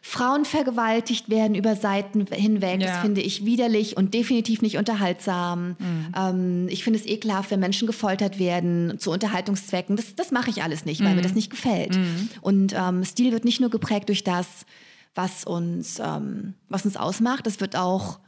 Frauen 0.00 0.44
vergewaltigt 0.44 1.28
werden 1.28 1.54
über 1.54 1.76
Seiten 1.76 2.26
hinweg. 2.30 2.80
Ja. 2.80 2.88
Das 2.88 2.98
finde 3.00 3.20
ich 3.20 3.44
widerlich 3.44 3.96
und 3.96 4.14
definitiv 4.14 4.62
nicht 4.62 4.76
unterhaltsam. 4.76 5.76
Ähm, 6.16 6.68
ich 6.68 6.84
finde 6.84 6.98
es 6.98 7.06
ekelhaft, 7.06 7.50
wenn 7.50 7.60
Menschen 7.60 7.86
gefoltert 7.86 8.38
werden 8.38 8.98
zu 8.98 9.10
Unterhaltungszwecken. 9.10 9.96
Das, 9.96 10.14
das 10.14 10.30
mache 10.30 10.50
ich 10.50 10.62
alles 10.62 10.84
nicht, 10.84 11.02
weil 11.04 11.14
mir 11.14 11.22
das 11.22 11.34
nicht 11.34 11.50
gefällt. 11.50 11.98
Und 12.40 12.74
ähm, 12.76 13.04
Stil 13.04 13.32
wird 13.32 13.44
nicht 13.44 13.60
nur 13.60 13.70
geprägt 13.70 14.08
durch 14.08 14.24
das, 14.24 14.66
was 15.14 15.44
uns, 15.44 15.98
ähm, 16.00 16.54
was 16.68 16.84
uns 16.84 16.96
ausmacht, 16.96 17.46
es 17.46 17.60
wird 17.60 17.76
auch, 17.76 18.18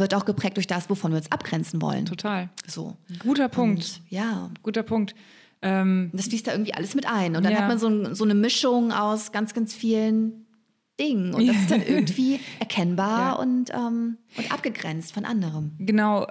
wird 0.00 0.14
auch 0.14 0.24
geprägt 0.24 0.56
durch 0.56 0.66
das, 0.66 0.88
wovon 0.90 1.12
wir 1.12 1.18
uns 1.18 1.30
abgrenzen 1.32 1.80
wollen. 1.82 2.06
Total. 2.06 2.48
So. 2.66 2.96
Guter 3.18 3.48
Punkt. 3.48 3.78
Und, 3.78 4.02
ja, 4.10 4.50
Guter 4.62 4.82
Punkt. 4.82 5.14
Ähm, 5.62 6.10
das 6.12 6.26
fließt 6.26 6.46
da 6.46 6.52
irgendwie 6.52 6.74
alles 6.74 6.94
mit 6.94 7.06
ein. 7.06 7.36
Und 7.36 7.44
dann 7.44 7.52
Ja. 7.52 7.60
hat 7.60 7.68
man 7.68 7.78
so, 7.78 8.14
so 8.14 8.24
eine 8.24 8.34
Mischung 8.34 8.90
aus 8.92 9.30
ganz, 9.32 9.54
ganz 9.54 9.72
vielen 9.74 10.46
Dingen. 10.98 11.34
Und 11.34 11.46
das 11.46 11.56
ist 11.56 11.70
dann 11.70 11.82
irgendwie 11.86 12.40
erkennbar 12.58 13.18
Ja. 13.18 13.32
und, 13.34 13.70
ähm, 13.70 14.18
und 14.36 14.52
abgegrenzt 14.52 15.12
von 15.14 15.24
anderem. 15.24 15.72
Genau, 15.78 16.26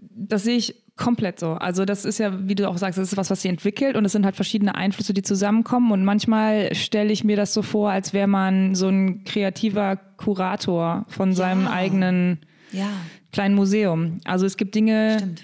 das 0.00 0.44
sehe 0.44 0.56
ich 0.56 0.82
komplett 0.96 1.38
so. 1.38 1.52
Also 1.52 1.84
das 1.84 2.06
ist 2.06 2.18
ja, 2.18 2.48
wie 2.48 2.54
du 2.54 2.66
auch 2.70 2.78
sagst, 2.78 2.98
das 2.98 3.12
ist 3.12 3.16
was, 3.18 3.28
was 3.28 3.42
sie 3.42 3.48
entwickelt 3.48 3.96
und 3.96 4.04
es 4.06 4.12
sind 4.12 4.24
halt 4.24 4.34
verschiedene 4.34 4.74
Einflüsse, 4.74 5.12
die 5.12 5.20
zusammenkommen 5.22 5.92
und 5.92 6.04
manchmal 6.06 6.74
stelle 6.74 7.12
ich 7.12 7.22
mir 7.22 7.36
das 7.36 7.52
so 7.52 7.60
vor, 7.60 7.90
als 7.90 8.14
wäre 8.14 8.26
man 8.28 8.74
so 8.74 8.88
ein 8.88 9.24
kreativer 9.24 9.96
Kurator 9.96 11.04
von 11.08 11.34
seinem 11.34 11.66
eigenen 11.68 12.38
Ja, 12.72 12.88
kleinen 13.32 13.54
Museum. 13.54 14.20
Also 14.24 14.46
es 14.46 14.56
gibt 14.56 14.74
Dinge, 14.74 15.16
stimmt. 15.18 15.42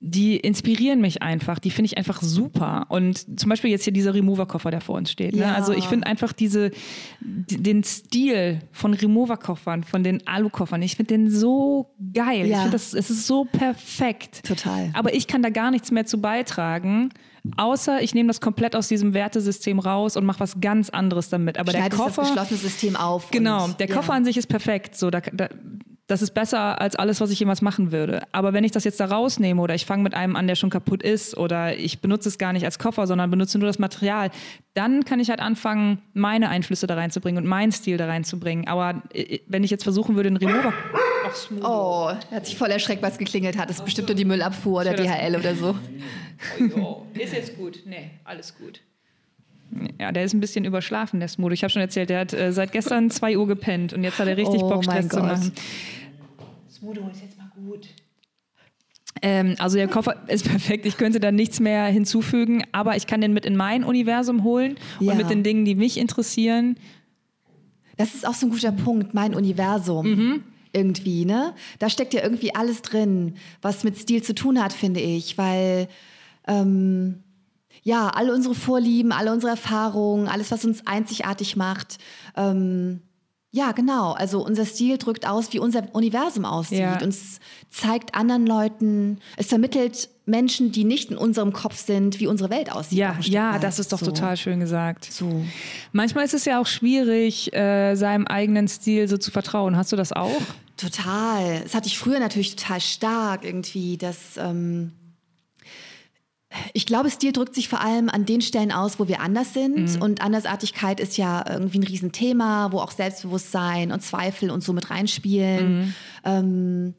die 0.00 0.36
inspirieren 0.36 1.00
mich 1.00 1.22
einfach, 1.22 1.60
die 1.60 1.70
finde 1.70 1.86
ich 1.86 1.96
einfach 1.96 2.20
super. 2.22 2.86
Und 2.88 3.38
zum 3.38 3.48
Beispiel 3.48 3.70
jetzt 3.70 3.84
hier 3.84 3.92
dieser 3.92 4.12
Remover-Koffer, 4.14 4.70
der 4.72 4.80
vor 4.80 4.96
uns 4.96 5.12
steht. 5.12 5.34
Ne? 5.34 5.42
Ja. 5.42 5.54
Also 5.54 5.72
ich 5.72 5.84
finde 5.84 6.08
einfach 6.08 6.32
diese, 6.32 6.72
die- 7.20 7.62
den 7.62 7.84
Stil 7.84 8.58
von 8.72 8.94
Remover-Koffern, 8.94 9.84
von 9.84 10.02
den 10.02 10.26
Alu-Koffern, 10.26 10.82
ich 10.82 10.96
finde 10.96 11.14
den 11.14 11.30
so 11.30 11.94
geil. 12.12 12.46
Ich 12.46 12.50
Ja. 12.50 12.56
finde 12.62 12.72
das, 12.72 12.94
es 12.94 13.10
ist 13.10 13.26
so 13.28 13.44
perfekt. 13.44 14.44
Total. 14.44 14.90
Aber 14.94 15.14
ich 15.14 15.28
kann 15.28 15.40
da 15.42 15.50
gar 15.50 15.70
nichts 15.70 15.92
mehr 15.92 16.04
zu 16.04 16.20
beitragen, 16.20 17.10
außer 17.56 18.02
ich 18.02 18.12
nehme 18.14 18.26
das 18.28 18.40
komplett 18.40 18.74
aus 18.74 18.88
diesem 18.88 19.14
Wertesystem 19.14 19.78
raus 19.78 20.16
und 20.16 20.24
mache 20.24 20.40
was 20.40 20.60
ganz 20.60 20.90
anderes 20.90 21.28
damit. 21.28 21.58
Aber 21.58 21.70
der 21.70 21.78
Schneidest 21.78 22.02
Koffer, 22.02 22.22
das 22.22 22.30
geschlossene 22.30 22.58
System 22.58 22.96
auf. 22.96 23.30
Genau, 23.30 23.68
der 23.68 23.88
ja. 23.88 23.94
Koffer 23.94 24.14
an 24.14 24.24
sich 24.24 24.36
ist 24.36 24.48
perfekt. 24.48 24.96
So, 24.96 25.10
da, 25.10 25.20
da, 25.20 25.48
das 26.08 26.20
ist 26.20 26.34
besser 26.34 26.80
als 26.80 26.96
alles, 26.96 27.20
was 27.20 27.30
ich 27.30 27.38
jemals 27.38 27.62
machen 27.62 27.92
würde. 27.92 28.22
Aber 28.32 28.52
wenn 28.52 28.64
ich 28.64 28.72
das 28.72 28.84
jetzt 28.84 29.00
da 29.00 29.06
rausnehme 29.06 29.60
oder 29.60 29.74
ich 29.74 29.86
fange 29.86 30.02
mit 30.02 30.14
einem 30.14 30.36
an, 30.36 30.46
der 30.46 30.56
schon 30.56 30.68
kaputt 30.68 31.02
ist 31.02 31.36
oder 31.36 31.76
ich 31.76 32.00
benutze 32.00 32.28
es 32.28 32.38
gar 32.38 32.52
nicht 32.52 32.64
als 32.64 32.78
Koffer, 32.78 33.06
sondern 33.06 33.30
benutze 33.30 33.58
nur 33.58 33.66
das 33.66 33.78
Material, 33.78 34.30
dann 34.74 35.04
kann 35.04 35.20
ich 35.20 35.30
halt 35.30 35.40
anfangen, 35.40 36.02
meine 36.12 36.48
Einflüsse 36.48 36.86
da 36.86 36.94
reinzubringen 36.94 37.42
und 37.42 37.48
meinen 37.48 37.72
Stil 37.72 37.96
da 37.96 38.06
reinzubringen. 38.06 38.66
Aber 38.66 39.02
äh, 39.14 39.38
wenn 39.46 39.64
ich 39.64 39.70
jetzt 39.70 39.84
versuchen 39.84 40.16
würde, 40.16 40.28
einen 40.28 40.36
Remover... 40.38 40.72
Oh, 41.62 42.10
er 42.30 42.36
hat 42.36 42.46
sich 42.46 42.58
voll 42.58 42.70
erschreckt, 42.70 43.00
was 43.00 43.16
geklingelt 43.16 43.56
hat. 43.56 43.70
Das 43.70 43.78
ist 43.78 43.84
bestimmt 43.84 44.08
nur 44.08 44.16
die 44.16 44.24
Müllabfuhr 44.24 44.80
oder 44.80 44.92
DHL 44.92 45.36
oder 45.36 45.54
so. 45.54 45.74
Oh, 46.76 47.06
ist 47.14 47.32
jetzt 47.32 47.56
gut. 47.56 47.80
Nee, 47.86 48.10
alles 48.24 48.54
gut. 48.58 48.80
Ja, 50.00 50.12
der 50.12 50.24
ist 50.24 50.34
ein 50.34 50.40
bisschen 50.40 50.64
überschlafen, 50.64 51.20
der 51.20 51.28
Smudo. 51.28 51.54
Ich 51.54 51.62
habe 51.62 51.70
schon 51.70 51.80
erzählt, 51.82 52.10
der 52.10 52.20
hat 52.20 52.32
äh, 52.34 52.52
seit 52.52 52.72
gestern 52.72 53.10
2 53.10 53.38
Uhr 53.38 53.46
gepennt 53.46 53.92
und 53.92 54.04
jetzt 54.04 54.18
hat 54.18 54.28
er 54.28 54.36
richtig 54.36 54.62
Oh 54.62 54.68
Bock, 54.68 54.84
Stress 54.84 55.08
zu 55.08 55.20
machen. 55.20 55.52
Smudo, 56.70 57.08
ist 57.12 57.22
jetzt 57.22 57.38
mal 57.38 57.50
gut. 57.54 57.88
Ähm, 59.22 59.54
also 59.58 59.76
der 59.76 59.88
Koffer 59.88 60.16
ist 60.28 60.48
perfekt. 60.48 60.84
Ich 60.86 60.96
könnte 60.96 61.20
da 61.20 61.30
nichts 61.32 61.60
mehr 61.60 61.86
hinzufügen, 61.86 62.64
aber 62.72 62.96
ich 62.96 63.06
kann 63.06 63.20
den 63.20 63.32
mit 63.32 63.46
in 63.46 63.56
mein 63.56 63.84
Universum 63.84 64.42
holen 64.44 64.76
Ja. 65.00 65.12
und 65.12 65.18
mit 65.18 65.30
den 65.30 65.42
Dingen, 65.42 65.64
die 65.64 65.74
mich 65.74 65.98
interessieren. 65.98 66.76
Das 67.96 68.14
ist 68.14 68.26
auch 68.26 68.34
so 68.34 68.46
ein 68.46 68.50
guter 68.50 68.72
Punkt, 68.72 69.14
mein 69.14 69.34
Universum. 69.34 70.06
Mhm. 70.10 70.42
Irgendwie, 70.74 71.26
ne? 71.26 71.54
Da 71.78 71.90
steckt 71.90 72.14
ja 72.14 72.22
irgendwie 72.22 72.54
alles 72.54 72.80
drin, 72.80 73.34
was 73.60 73.84
mit 73.84 73.98
Stil 73.98 74.22
zu 74.22 74.34
tun 74.34 74.62
hat, 74.62 74.72
finde 74.72 75.00
ich. 75.00 75.36
Weil 75.36 75.86
ähm, 76.48 77.22
Ja, 77.82 78.08
alle 78.08 78.32
unsere 78.32 78.54
Vorlieben, 78.54 79.12
alle 79.12 79.32
unsere 79.32 79.50
Erfahrungen, 79.50 80.28
alles, 80.28 80.50
was 80.50 80.64
uns 80.64 80.86
einzigartig 80.86 81.56
macht. 81.56 81.98
Ähm, 82.36 83.02
ja, 83.54 83.72
genau. 83.72 84.12
Also 84.12 84.42
unser 84.42 84.64
Stil 84.64 84.96
drückt 84.96 85.28
aus, 85.28 85.52
wie 85.52 85.58
unser 85.58 85.84
Universum 85.94 86.46
aussieht. 86.46 86.78
Ja. 86.78 86.94
Und 86.94 87.10
es 87.10 87.38
zeigt 87.68 88.14
anderen 88.14 88.46
Leuten, 88.46 89.18
es 89.36 89.48
vermittelt 89.48 90.08
Menschen, 90.24 90.72
die 90.72 90.84
nicht 90.84 91.10
in 91.10 91.18
unserem 91.18 91.52
Kopf 91.52 91.76
sind, 91.76 92.18
wie 92.18 92.26
unsere 92.26 92.48
Welt 92.48 92.72
aussieht. 92.72 92.98
Ja, 92.98 93.18
ja, 93.20 93.58
das 93.58 93.78
ist 93.78 93.92
doch 93.92 93.98
so. 93.98 94.06
total 94.06 94.38
schön 94.38 94.58
gesagt. 94.58 95.04
So. 95.12 95.44
Manchmal 95.92 96.24
ist 96.24 96.32
es 96.32 96.46
ja 96.46 96.60
auch 96.62 96.66
schwierig, 96.66 97.52
äh, 97.52 97.94
seinem 97.94 98.26
eigenen 98.26 98.68
Stil 98.68 99.06
so 99.06 99.18
zu 99.18 99.30
vertrauen. 99.30 99.76
Hast 99.76 99.92
du 99.92 99.96
das 99.96 100.12
auch? 100.12 100.40
Total. 100.78 101.60
Das 101.60 101.74
hatte 101.74 101.88
ich 101.88 101.98
früher 101.98 102.20
natürlich 102.20 102.56
total 102.56 102.80
stark 102.80 103.44
irgendwie, 103.44 103.98
dass 103.98 104.38
ähm, 104.38 104.92
ich 106.72 106.86
glaube, 106.86 107.10
Stil 107.10 107.32
drückt 107.32 107.54
sich 107.54 107.68
vor 107.68 107.80
allem 107.80 108.08
an 108.08 108.24
den 108.24 108.40
Stellen 108.40 108.72
aus, 108.72 108.98
wo 108.98 109.08
wir 109.08 109.20
anders 109.20 109.54
sind. 109.54 109.88
Und 110.00 110.20
Andersartigkeit 110.22 111.00
ist 111.00 111.16
ja 111.16 111.44
irgendwie 111.48 111.78
ein 111.78 111.84
Riesenthema, 111.84 112.72
wo 112.72 112.78
auch 112.78 112.90
Selbstbewusstsein 112.90 113.92
und 113.92 114.00
Zweifel 114.00 114.50
und 114.50 114.62
so 114.62 114.72
mit 114.72 114.90
reinspielen. 114.90 115.94
Ähm, 116.24 116.94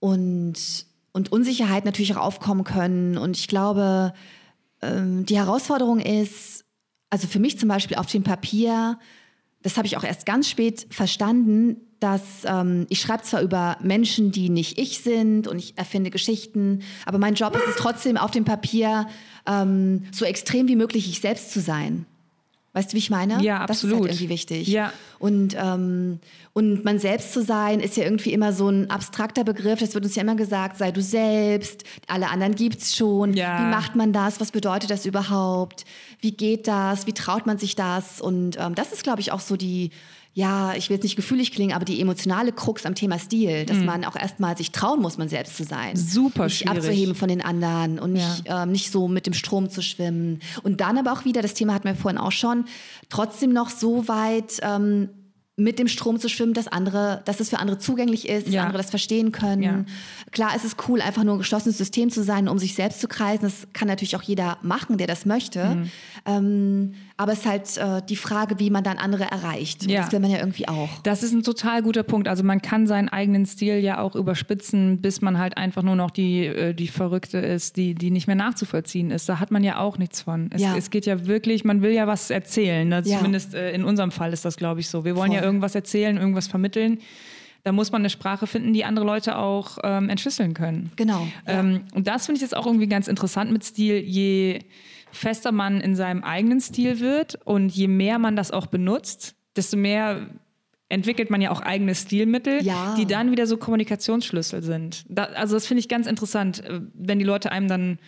und, 0.00 0.86
und 1.12 1.32
Unsicherheit 1.32 1.84
natürlich 1.84 2.14
auch 2.16 2.22
aufkommen 2.22 2.64
können. 2.64 3.18
Und 3.18 3.36
ich 3.36 3.48
glaube, 3.48 4.12
ähm, 4.82 5.26
die 5.26 5.36
Herausforderung 5.36 6.00
ist, 6.00 6.64
also 7.10 7.26
für 7.26 7.38
mich 7.38 7.58
zum 7.58 7.68
Beispiel 7.68 7.96
auf 7.96 8.06
dem 8.06 8.22
Papier, 8.22 8.98
das 9.62 9.76
habe 9.76 9.86
ich 9.86 9.96
auch 9.96 10.04
erst 10.04 10.26
ganz 10.26 10.48
spät 10.48 10.86
verstanden, 10.90 11.87
dass 12.00 12.44
ähm, 12.44 12.86
ich 12.88 13.00
schreibe 13.00 13.22
zwar 13.22 13.42
über 13.42 13.76
Menschen, 13.82 14.30
die 14.30 14.50
nicht 14.50 14.78
ich 14.78 15.00
sind 15.00 15.48
und 15.48 15.58
ich 15.58 15.76
erfinde 15.76 16.10
Geschichten, 16.10 16.82
aber 17.06 17.18
mein 17.18 17.34
Job 17.34 17.56
ist 17.56 17.66
es 17.68 17.76
trotzdem 17.76 18.16
auf 18.16 18.30
dem 18.30 18.44
Papier 18.44 19.06
ähm, 19.46 20.04
so 20.12 20.24
extrem 20.24 20.68
wie 20.68 20.76
möglich 20.76 21.08
ich 21.08 21.20
selbst 21.20 21.52
zu 21.52 21.60
sein. 21.60 22.06
Weißt 22.74 22.92
du, 22.92 22.94
wie 22.94 22.98
ich 22.98 23.10
meine? 23.10 23.42
Ja, 23.42 23.66
Das 23.66 23.78
ist 23.78 23.84
absolut. 23.84 24.02
halt 24.02 24.12
irgendwie 24.12 24.28
wichtig. 24.28 24.68
Ja. 24.68 24.92
Und, 25.18 25.56
ähm, 25.58 26.20
und 26.52 26.84
man 26.84 26.98
selbst 26.98 27.32
zu 27.32 27.42
sein, 27.42 27.80
ist 27.80 27.96
ja 27.96 28.04
irgendwie 28.04 28.32
immer 28.32 28.52
so 28.52 28.68
ein 28.68 28.90
abstrakter 28.90 29.42
Begriff. 29.42 29.80
Das 29.80 29.94
wird 29.94 30.04
uns 30.04 30.14
ja 30.14 30.22
immer 30.22 30.36
gesagt, 30.36 30.76
sei 30.76 30.92
du 30.92 31.02
selbst, 31.02 31.82
alle 32.06 32.28
anderen 32.28 32.54
gibt's 32.54 32.94
schon. 32.94 33.32
Ja. 33.32 33.58
Wie 33.58 33.70
macht 33.70 33.96
man 33.96 34.12
das? 34.12 34.38
Was 34.38 34.52
bedeutet 34.52 34.90
das 34.90 35.06
überhaupt? 35.06 35.86
Wie 36.20 36.32
geht 36.32 36.68
das? 36.68 37.06
Wie 37.06 37.14
traut 37.14 37.46
man 37.46 37.58
sich 37.58 37.74
das? 37.74 38.20
Und 38.20 38.56
ähm, 38.60 38.74
das 38.74 38.92
ist, 38.92 39.02
glaube 39.02 39.22
ich, 39.22 39.32
auch 39.32 39.40
so 39.40 39.56
die, 39.56 39.90
ja, 40.34 40.74
ich 40.74 40.88
will 40.88 40.96
jetzt 40.96 41.02
nicht 41.04 41.16
gefühlig 41.16 41.50
klingen, 41.52 41.72
aber 41.74 41.84
die 41.84 42.00
emotionale 42.00 42.52
Krux 42.52 42.86
am 42.86 42.94
Thema 42.94 43.18
Stil, 43.18 43.64
dass 43.66 43.78
man 43.78 44.04
auch 44.04 44.14
erstmal 44.14 44.56
sich 44.56 44.70
trauen 44.70 45.00
muss, 45.00 45.18
man 45.18 45.28
selbst 45.28 45.56
zu 45.56 45.64
sein. 45.64 45.92
Mhm. 45.92 45.96
Super 45.96 46.44
nicht 46.44 46.58
schwierig. 46.58 46.78
abzuheben 46.78 47.14
von 47.16 47.28
den 47.28 47.42
anderen 47.42 47.98
und 47.98 48.12
nicht, 48.12 48.44
ähm, 48.46 48.70
nicht 48.70 48.92
so 48.92 49.08
mit 49.08 49.26
dem 49.26 49.34
Strom 49.34 49.68
zu 49.68 49.82
schwimmen. 49.82 50.40
Und 50.62 50.80
dann 50.80 50.96
aber 50.96 51.12
auch 51.12 51.24
wieder, 51.24 51.42
das 51.42 51.54
Thema 51.54 51.74
hatten 51.74 51.88
wir 51.88 51.96
vorhin 51.96 52.18
auch 52.18 52.30
schon, 52.32 52.66
trotzdem 53.08 53.52
noch 53.52 53.70
so 53.70 54.06
weit 54.06 54.58
ähm, 54.62 55.08
mit 55.56 55.80
dem 55.80 55.88
Strom 55.88 56.20
zu 56.20 56.28
schwimmen, 56.28 56.54
dass 56.54 56.68
andere, 56.68 57.20
dass 57.24 57.40
es 57.40 57.48
für 57.50 57.58
andere 57.58 57.78
zugänglich 57.78 58.28
ist, 58.28 58.46
dass 58.46 58.54
Ja. 58.54 58.62
andere 58.62 58.78
das 58.78 58.90
verstehen 58.90 59.32
können. 59.32 59.62
Ja. 59.62 59.84
Klar, 60.30 60.52
es 60.54 60.62
ist 60.64 60.76
cool, 60.88 61.00
einfach 61.00 61.24
nur 61.24 61.34
ein 61.34 61.38
geschlossenes 61.38 61.76
System 61.76 62.10
zu 62.10 62.22
sein, 62.22 62.46
um 62.46 62.60
sich 62.60 62.76
selbst 62.76 63.00
zu 63.00 63.08
kreisen. 63.08 63.42
Das 63.42 63.66
kann 63.72 63.88
natürlich 63.88 64.14
auch 64.14 64.22
jeder 64.22 64.58
machen, 64.62 64.98
der 64.98 65.08
das 65.08 65.26
möchte. 65.26 65.64
Mhm. 65.64 65.90
Ähm, 66.26 66.94
aber 67.20 67.32
es 67.32 67.40
ist 67.40 67.46
halt 67.46 67.76
äh, 67.76 68.00
die 68.08 68.14
Frage, 68.16 68.58
wie 68.60 68.70
man 68.70 68.84
dann 68.84 68.96
andere 68.96 69.24
erreicht. 69.24 69.90
Ja. 69.90 70.02
Das 70.02 70.12
will 70.12 70.20
man 70.20 70.30
ja 70.30 70.38
irgendwie 70.38 70.68
auch. 70.68 70.88
Das 71.02 71.22
ist 71.24 71.32
ein 71.32 71.42
total 71.42 71.82
guter 71.82 72.04
Punkt. 72.04 72.28
Also 72.28 72.44
man 72.44 72.62
kann 72.62 72.86
seinen 72.86 73.08
eigenen 73.08 73.44
Stil 73.44 73.78
ja 73.80 74.00
auch 74.00 74.14
überspitzen, 74.14 75.00
bis 75.02 75.20
man 75.20 75.36
halt 75.36 75.56
einfach 75.56 75.82
nur 75.82 75.96
noch 75.96 76.12
die, 76.12 76.46
äh, 76.46 76.74
die 76.74 76.86
Verrückte 76.86 77.38
ist, 77.38 77.76
die, 77.76 77.94
die 77.96 78.12
nicht 78.12 78.28
mehr 78.28 78.36
nachzuvollziehen 78.36 79.10
ist. 79.10 79.28
Da 79.28 79.40
hat 79.40 79.50
man 79.50 79.64
ja 79.64 79.78
auch 79.80 79.98
nichts 79.98 80.22
von. 80.22 80.48
Es, 80.52 80.62
Ja. 80.62 80.76
es 80.76 80.90
geht 80.90 81.06
ja 81.06 81.26
wirklich, 81.26 81.64
man 81.64 81.82
will 81.82 81.90
ja 81.90 82.06
was 82.06 82.30
erzählen. 82.30 82.88
Ne? 82.88 83.02
Ja. 83.04 83.18
Zumindest 83.18 83.52
äh, 83.54 83.72
in 83.72 83.82
unserem 83.84 84.12
Fall 84.12 84.32
ist 84.32 84.44
das, 84.44 84.56
glaube 84.56 84.78
ich, 84.78 84.88
so. 84.88 85.04
Wir 85.04 85.16
wollen 85.16 85.32
Voll. 85.32 85.38
ja 85.40 85.44
irgendwas 85.44 85.74
erzählen, 85.74 86.16
irgendwas 86.16 86.46
vermitteln. 86.46 86.98
Da 87.64 87.72
muss 87.72 87.90
man 87.90 88.02
eine 88.02 88.10
Sprache 88.10 88.46
finden, 88.46 88.72
die 88.72 88.84
andere 88.84 89.04
Leute 89.04 89.36
auch 89.36 89.78
ähm, 89.82 90.08
entschlüsseln 90.08 90.54
können. 90.54 90.92
Genau. 90.94 91.26
Ja. 91.48 91.58
Ähm, 91.60 91.80
und 91.92 92.06
das 92.06 92.26
finde 92.26 92.36
ich 92.36 92.42
jetzt 92.42 92.56
auch 92.56 92.64
irgendwie 92.64 92.86
ganz 92.86 93.08
interessant 93.08 93.50
mit 93.50 93.64
Stil. 93.64 93.98
Je 93.98 94.60
fester 95.12 95.52
man 95.52 95.80
in 95.80 95.94
seinem 95.96 96.22
eigenen 96.24 96.60
Stil 96.60 97.00
wird 97.00 97.38
und 97.44 97.70
je 97.70 97.88
mehr 97.88 98.18
man 98.18 98.36
das 98.36 98.50
auch 98.50 98.66
benutzt, 98.66 99.34
desto 99.56 99.76
mehr 99.76 100.28
entwickelt 100.90 101.28
man 101.30 101.40
ja 101.42 101.50
auch 101.50 101.60
eigene 101.60 101.94
Stilmittel, 101.94 102.62
Ja. 102.62 102.94
die 102.96 103.04
dann 103.06 103.30
wieder 103.30 103.46
so 103.46 103.56
Kommunikationsschlüssel 103.58 104.62
sind. 104.62 105.04
Da, 105.08 105.24
also 105.24 105.54
das 105.54 105.66
finde 105.66 105.80
ich 105.80 105.88
ganz 105.88 106.06
interessant, 106.06 106.64
äh, 106.64 106.80
wenn 106.94 107.18
die 107.18 107.24
Leute 107.26 107.52
einem 107.52 107.68
dann 107.68 107.98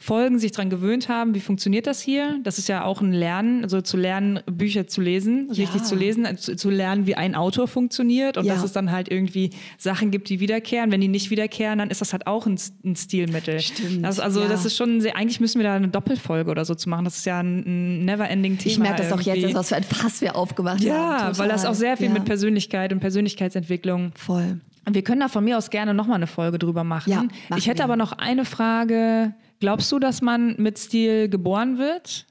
folgen, 0.00 0.38
sich 0.38 0.52
daran 0.52 0.70
gewöhnt 0.70 1.08
haben, 1.08 1.34
wie 1.34 1.40
funktioniert 1.40 1.88
das 1.88 2.00
hier? 2.00 2.38
Das 2.44 2.56
ist 2.58 2.68
ja 2.68 2.84
auch 2.84 3.00
ein 3.00 3.12
Lernen, 3.12 3.64
also 3.64 3.80
zu 3.80 3.96
lernen, 3.96 4.38
Bücher 4.46 4.86
zu 4.86 5.00
lesen, 5.00 5.48
Ja. 5.50 5.64
richtig 5.64 5.82
zu 5.82 5.96
lesen, 5.96 6.24
äh, 6.24 6.36
zu, 6.36 6.54
zu 6.54 6.70
lernen, 6.70 7.06
wie 7.08 7.16
ein 7.16 7.34
Autor 7.34 7.66
funktioniert 7.66 8.36
und 8.36 8.44
Ja. 8.44 8.54
dass 8.54 8.62
es 8.62 8.72
dann 8.72 8.92
halt 8.92 9.10
irgendwie 9.10 9.50
Sachen 9.76 10.12
gibt, 10.12 10.28
die 10.28 10.38
wiederkehren. 10.38 10.92
Wenn 10.92 11.00
die 11.00 11.08
nicht 11.08 11.30
wiederkehren, 11.30 11.80
dann 11.80 11.90
ist 11.90 12.00
das 12.00 12.12
halt 12.12 12.28
auch 12.28 12.46
ein, 12.46 12.56
ein 12.84 12.94
Stilmittel. 12.94 13.58
Stimmt, 13.58 14.04
Das, 14.04 14.20
also 14.20 14.40
ja. 14.42 14.48
das 14.48 14.64
ist 14.64 14.76
schon 14.76 15.00
sehr, 15.00 15.16
eigentlich 15.16 15.40
müssen 15.40 15.58
wir 15.58 15.64
da 15.66 15.74
eine 15.74 15.88
Doppelfolge 15.88 16.48
oder 16.50 16.64
so 16.64 16.76
zu 16.76 16.88
machen. 16.88 17.04
Das 17.04 17.16
ist 17.16 17.26
ja 17.26 17.40
ein, 17.40 17.64
ein 17.66 18.04
never-ending 18.04 18.56
Thema. 18.56 18.70
ich 18.72 18.78
merke 18.78 19.02
das 19.02 19.12
auch 19.12 19.20
jetzt, 19.20 19.38
irgendwie. 19.38 19.54
was 19.56 19.68
für 19.70 19.76
ein 19.76 19.82
Fass 19.82 20.20
wir 20.20 20.36
aufgemacht 20.36 20.80
ja, 20.80 21.22
haben. 21.24 21.38
weil 21.38 21.48
das 21.48 21.64
auch 21.64 21.74
sehr 21.74 21.96
viel 21.96 22.06
ja. 22.06 22.12
mit 22.12 22.24
Persönlichkeit 22.24 22.92
und 22.92 23.00
Persönlichkeitsentwicklung 23.00 24.12
Voll. 24.14 24.60
und 24.86 24.94
wir 24.94 25.02
können 25.02 25.20
da 25.20 25.28
von 25.28 25.42
mir 25.42 25.58
aus 25.58 25.70
gerne 25.70 25.92
nochmal 25.92 26.16
eine 26.16 26.28
Folge 26.28 26.58
drüber 26.60 26.84
machen. 26.84 27.10
Ja, 27.10 27.16
machen 27.22 27.32
ich 27.56 27.66
hätte 27.66 27.78
wir. 27.80 27.84
aber 27.86 27.96
noch 27.96 28.12
eine 28.12 28.44
Frage. 28.44 29.34
Glaubst 29.60 29.90
du, 29.92 29.98
dass 29.98 30.22
man 30.22 30.54
mit 30.58 30.78
Stil 30.78 31.28
geboren 31.28 31.78
wird? 31.78 32.26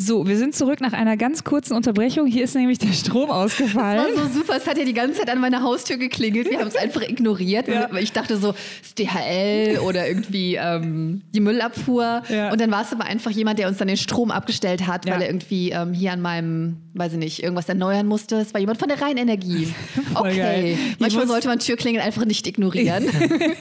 So, 0.00 0.28
wir 0.28 0.36
sind 0.38 0.54
zurück 0.54 0.80
nach 0.80 0.92
einer 0.92 1.16
ganz 1.16 1.42
kurzen 1.42 1.74
Unterbrechung. 1.74 2.28
Hier 2.28 2.44
ist 2.44 2.54
nämlich 2.54 2.78
der 2.78 2.92
Strom 2.92 3.30
Das 3.30 3.36
ausgefallen. 3.36 4.14
war 4.16 4.26
so 4.28 4.32
super. 4.32 4.54
Es 4.56 4.68
hat 4.68 4.78
ja 4.78 4.84
die 4.84 4.92
ganze 4.94 5.18
Zeit 5.18 5.28
an 5.28 5.40
meiner 5.40 5.60
Haustür 5.64 5.96
geklingelt. 5.96 6.48
Wir 6.48 6.60
haben 6.60 6.68
es 6.68 6.76
einfach 6.76 7.02
ignoriert. 7.02 7.66
Ja. 7.66 7.92
Ich 7.96 8.12
dachte 8.12 8.36
so, 8.36 8.54
es 8.80 8.94
DHL 8.94 9.80
oder 9.80 10.06
irgendwie 10.06 10.54
ähm, 10.54 11.22
die 11.34 11.40
Müllabfuhr. 11.40 12.22
Ja. 12.28 12.52
Und 12.52 12.60
dann 12.60 12.70
war 12.70 12.82
es 12.82 12.92
aber 12.92 13.06
einfach 13.06 13.32
jemand, 13.32 13.58
der 13.58 13.66
uns 13.66 13.78
dann 13.78 13.88
den 13.88 13.96
Strom 13.96 14.30
abgestellt 14.30 14.86
hat, 14.86 15.04
Ja. 15.04 15.14
weil 15.14 15.22
er 15.22 15.28
irgendwie 15.30 15.70
ähm, 15.72 15.92
hier 15.92 16.12
an 16.12 16.20
meinem, 16.20 16.76
weiß 16.98 17.12
ich 17.12 17.18
nicht, 17.18 17.42
irgendwas 17.42 17.68
erneuern 17.68 18.06
musste. 18.06 18.36
Es 18.36 18.52
war 18.52 18.60
jemand 18.60 18.78
von 18.78 18.88
der 18.88 19.00
Rheinenergie. 19.00 19.74
Okay. 20.14 20.76
Manchmal 20.98 21.26
sollte 21.26 21.48
man 21.48 21.58
Türklingeln 21.58 22.04
einfach 22.04 22.24
nicht 22.24 22.46
ignorieren. 22.46 23.08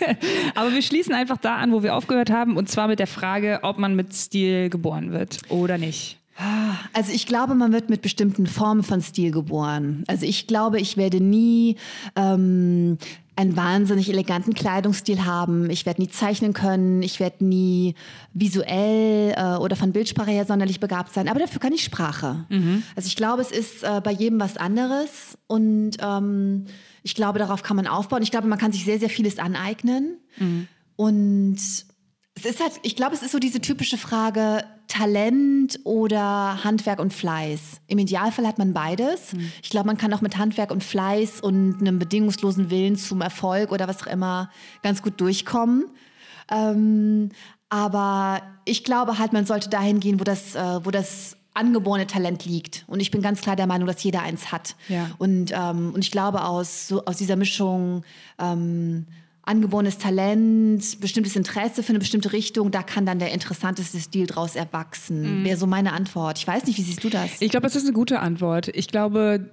Aber 0.56 0.74
wir 0.74 0.82
schließen 0.82 1.14
einfach 1.14 1.38
da 1.38 1.56
an, 1.56 1.72
wo 1.72 1.84
wir 1.84 1.96
aufgehört 1.96 2.32
haben. 2.32 2.58
Und 2.58 2.70
zwar 2.70 2.88
mit 2.88 3.00
der 3.00 3.08
Frage, 3.08 3.60
ob 3.64 3.78
man 3.78 3.96
mit 3.96 4.14
Stil 4.14 4.70
geboren 4.70 5.12
wird 5.12 5.40
oder 5.50 5.78
nicht. 5.78 6.18
Also 6.94 7.12
ich 7.12 7.26
glaube, 7.26 7.56
man 7.56 7.74
wird 7.74 7.90
mit 7.90 8.02
bestimmten 8.02 8.48
Formen 8.48 8.84
von 8.84 9.02
Stil 9.02 9.32
geboren. 9.32 10.04
Also 10.08 10.26
ich 10.26 10.48
glaube, 10.48 10.80
ich 10.80 10.96
werde 10.96 11.20
nie 11.20 11.78
ähm, 12.16 12.98
einen 13.38 13.56
wahnsinnig 13.56 14.10
eleganten 14.10 14.54
Kleidungsstil 14.54 15.24
haben. 15.24 15.70
Ich 15.70 15.86
werde 15.86 16.02
nie 16.02 16.10
zeichnen 16.10 16.54
können. 16.54 17.04
Ich 17.04 17.20
werde 17.20 17.46
nie 17.46 17.94
visuell 18.34 19.34
äh, 19.38 19.58
oder 19.58 19.76
von 19.76 19.92
Bildsprache 19.94 20.32
her 20.32 20.46
sonderlich 20.46 20.80
begabt 20.80 21.14
sein. 21.14 21.28
Aber 21.30 21.40
dafür 21.40 21.60
kann 21.62 21.72
ich 21.72 21.84
Sprache. 21.84 22.46
Also 22.96 23.08
ich 23.08 23.16
glaube, 23.16 23.44
es 23.44 23.52
ist 23.52 23.84
äh, 23.84 24.02
bei 24.04 24.12
jedem 24.12 24.40
was 24.40 24.58
anderes. 24.58 25.38
Und 25.46 25.98
ähm, 26.02 26.66
ich 27.04 27.14
glaube, 27.14 27.38
darauf 27.38 27.62
kann 27.62 27.78
man 27.78 27.86
aufbauen. 27.86 28.24
Ich 28.24 28.32
glaube, 28.32 28.48
man 28.48 28.58
kann 28.58 28.72
sich 28.72 28.84
sehr, 28.84 29.00
sehr 29.00 29.10
vieles 29.10 29.38
aneignen. 29.38 30.18
Und 30.96 31.60
es 32.38 32.46
ist 32.46 32.62
halt, 32.62 32.74
ich 32.84 32.96
glaube, 32.96 33.16
es 33.16 33.24
ist 33.24 33.32
so 33.32 33.40
diese 33.40 33.60
typische 33.62 33.98
Frage, 33.98 34.64
Talent 34.88 35.80
oder 35.84 36.64
Handwerk 36.64 37.00
und 37.00 37.12
Fleiß. 37.12 37.82
Im 37.88 37.98
Idealfall 37.98 38.46
hat 38.46 38.60
man 38.60 38.74
beides. 38.74 39.34
Ich 39.64 39.72
glaube, 39.72 39.88
man 39.88 39.98
kann 39.98 40.14
auch 40.14 40.22
mit 40.22 40.38
Handwerk 40.38 40.70
und 40.70 40.84
Fleiß 40.84 41.42
und 41.42 41.82
einem 41.82 41.98
bedingungslosen 41.98 42.70
Willen 42.70 42.96
zum 42.96 43.22
Erfolg 43.22 43.72
oder 43.72 43.88
was 43.88 44.04
auch 44.04 44.08
immer 44.08 44.52
ganz 44.84 45.02
gut 45.02 45.20
durchkommen. 45.20 45.86
Ähm, 46.52 47.30
aber 47.70 48.44
ich 48.66 48.84
glaube 48.84 49.18
halt, 49.18 49.34
man 49.34 49.48
sollte 49.48 49.70
dahin 49.70 50.00
gehen, 50.00 50.20
wo 50.20 50.24
das, 50.24 50.54
äh, 50.54 50.86
wo 50.86 50.92
das 50.92 51.38
angeborene 51.56 52.06
Talent 52.06 52.46
liegt. 52.46 52.86
Und 52.88 53.00
ich 53.00 53.10
bin 53.10 53.24
ganz 53.24 53.42
klar 53.42 53.56
der 53.56 53.66
Meinung, 53.66 53.88
dass 53.88 54.04
jeder 54.04 54.22
eins 54.22 54.52
hat. 54.52 54.76
Ja. 54.90 55.10
Und, 55.18 55.52
ähm, 55.54 55.92
und 55.94 56.04
ich 56.04 56.12
glaube, 56.12 56.46
aus, 56.46 56.88
so, 56.88 57.04
aus 57.06 57.18
dieser 57.18 57.36
Mischung 57.36 58.04
ähm, 58.38 59.08
angeborenes 59.48 59.98
Talent, 59.98 61.00
bestimmtes 61.00 61.36
Interesse 61.36 61.84
für 61.84 61.90
eine 61.90 62.00
bestimmte 62.00 62.34
Richtung, 62.34 62.72
da 62.72 62.84
kann 62.84 63.06
dann 63.06 63.20
der 63.20 63.32
interessanteste 63.32 64.00
Stil 64.00 64.28
draus 64.28 64.56
erwachsen. 64.56 65.44
Wäre 65.44 65.58
so 65.58 65.68
meine 65.68 65.94
Antwort. 65.94 66.38
Ich 66.38 66.48
weiß 66.48 66.66
nicht, 66.66 66.78
wie 66.78 66.84
siehst 66.84 67.04
du 67.04 67.10
das? 67.10 67.42
Ich 67.42 67.52
glaube, 67.52 67.66
das 67.66 67.76
ist 67.76 67.84
eine 67.84 67.94
gute 67.94 68.20
Antwort. 68.20 68.68
Ich 68.70 68.88
glaube, 68.88 69.52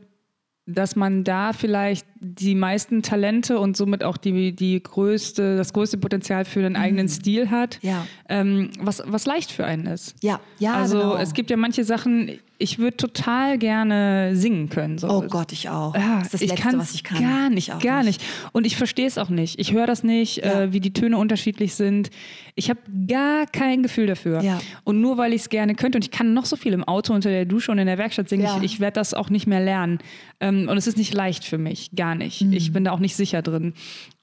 dass 0.66 0.96
man 0.96 1.24
da 1.24 1.52
vielleicht 1.52 2.06
die 2.24 2.54
meisten 2.54 3.02
Talente 3.02 3.58
und 3.58 3.76
somit 3.76 4.02
auch 4.02 4.16
die, 4.16 4.52
die 4.52 4.82
größte, 4.82 5.56
das 5.56 5.72
größte 5.72 5.98
Potenzial 5.98 6.44
für 6.44 6.60
einen 6.64 6.76
eigenen 6.76 7.08
Stil 7.08 7.50
hat, 7.50 7.78
Ja. 7.82 8.06
ähm, 8.28 8.70
was, 8.80 9.02
was 9.06 9.26
leicht 9.26 9.52
für 9.52 9.64
einen 9.66 9.86
ist. 9.86 10.14
Ja, 10.22 10.40
ja, 10.58 10.74
also 10.74 10.98
genau. 10.98 11.16
es 11.16 11.34
gibt 11.34 11.50
ja 11.50 11.56
manche 11.56 11.84
Sachen, 11.84 12.38
ich 12.56 12.78
würde 12.78 12.96
total 12.96 13.58
gerne 13.58 14.30
singen 14.36 14.68
können. 14.68 14.96
So. 14.96 15.08
Oh 15.08 15.22
Gott, 15.28 15.50
ich 15.52 15.68
auch. 15.68 15.94
Ja, 15.94 16.18
das 16.18 16.26
ist 16.26 16.34
das 16.34 16.40
ich 16.42 16.50
Letzte, 16.50 16.78
was 16.78 16.94
ich 16.94 17.02
kann. 17.04 17.20
Gar 17.20 17.50
nicht, 17.50 17.68
Ich 17.68 17.74
auch 17.74 17.80
gar 17.80 18.02
nicht. 18.04 18.22
Und 18.52 18.64
ich 18.64 18.76
verstehe 18.76 19.06
es 19.08 19.18
auch 19.18 19.28
nicht. 19.28 19.58
Ich 19.58 19.72
höre 19.72 19.86
das 19.88 20.04
nicht, 20.04 20.36
Ja. 20.36 20.62
äh, 20.62 20.72
wie 20.72 20.78
die 20.80 20.92
Töne 20.92 21.18
unterschiedlich 21.18 21.74
sind. 21.74 22.10
Ich 22.54 22.70
habe 22.70 22.78
gar 23.08 23.46
kein 23.46 23.82
Gefühl 23.82 24.06
dafür. 24.06 24.40
Ja. 24.40 24.60
Und 24.84 25.00
nur 25.00 25.18
weil 25.18 25.32
ich 25.32 25.42
es 25.42 25.48
gerne 25.48 25.74
könnte 25.74 25.98
und 25.98 26.04
ich 26.04 26.12
kann 26.12 26.32
noch 26.32 26.44
so 26.44 26.54
viel 26.54 26.72
im 26.72 26.84
Auto, 26.84 27.12
unter 27.12 27.28
der 27.28 27.44
Dusche 27.44 27.72
und 27.72 27.78
in 27.78 27.86
der 27.88 27.98
Werkstatt 27.98 28.28
singen, 28.28 28.46
ich, 28.58 28.62
ich 28.74 28.80
werde 28.80 28.94
das 28.94 29.14
auch 29.14 29.30
nicht 29.30 29.48
mehr 29.48 29.60
lernen. 29.60 29.98
Ähm, 30.40 30.68
und 30.68 30.76
es 30.76 30.86
ist 30.86 30.96
nicht 30.96 31.12
leicht 31.12 31.44
für 31.44 31.58
mich, 31.58 31.90
gar 31.96 32.13
nicht. 32.14 32.42
Mhm. 32.42 32.52
Ich 32.52 32.72
bin 32.72 32.84
da 32.84 32.92
auch 32.92 33.00
nicht 33.00 33.16
sicher 33.16 33.42
drin. 33.42 33.74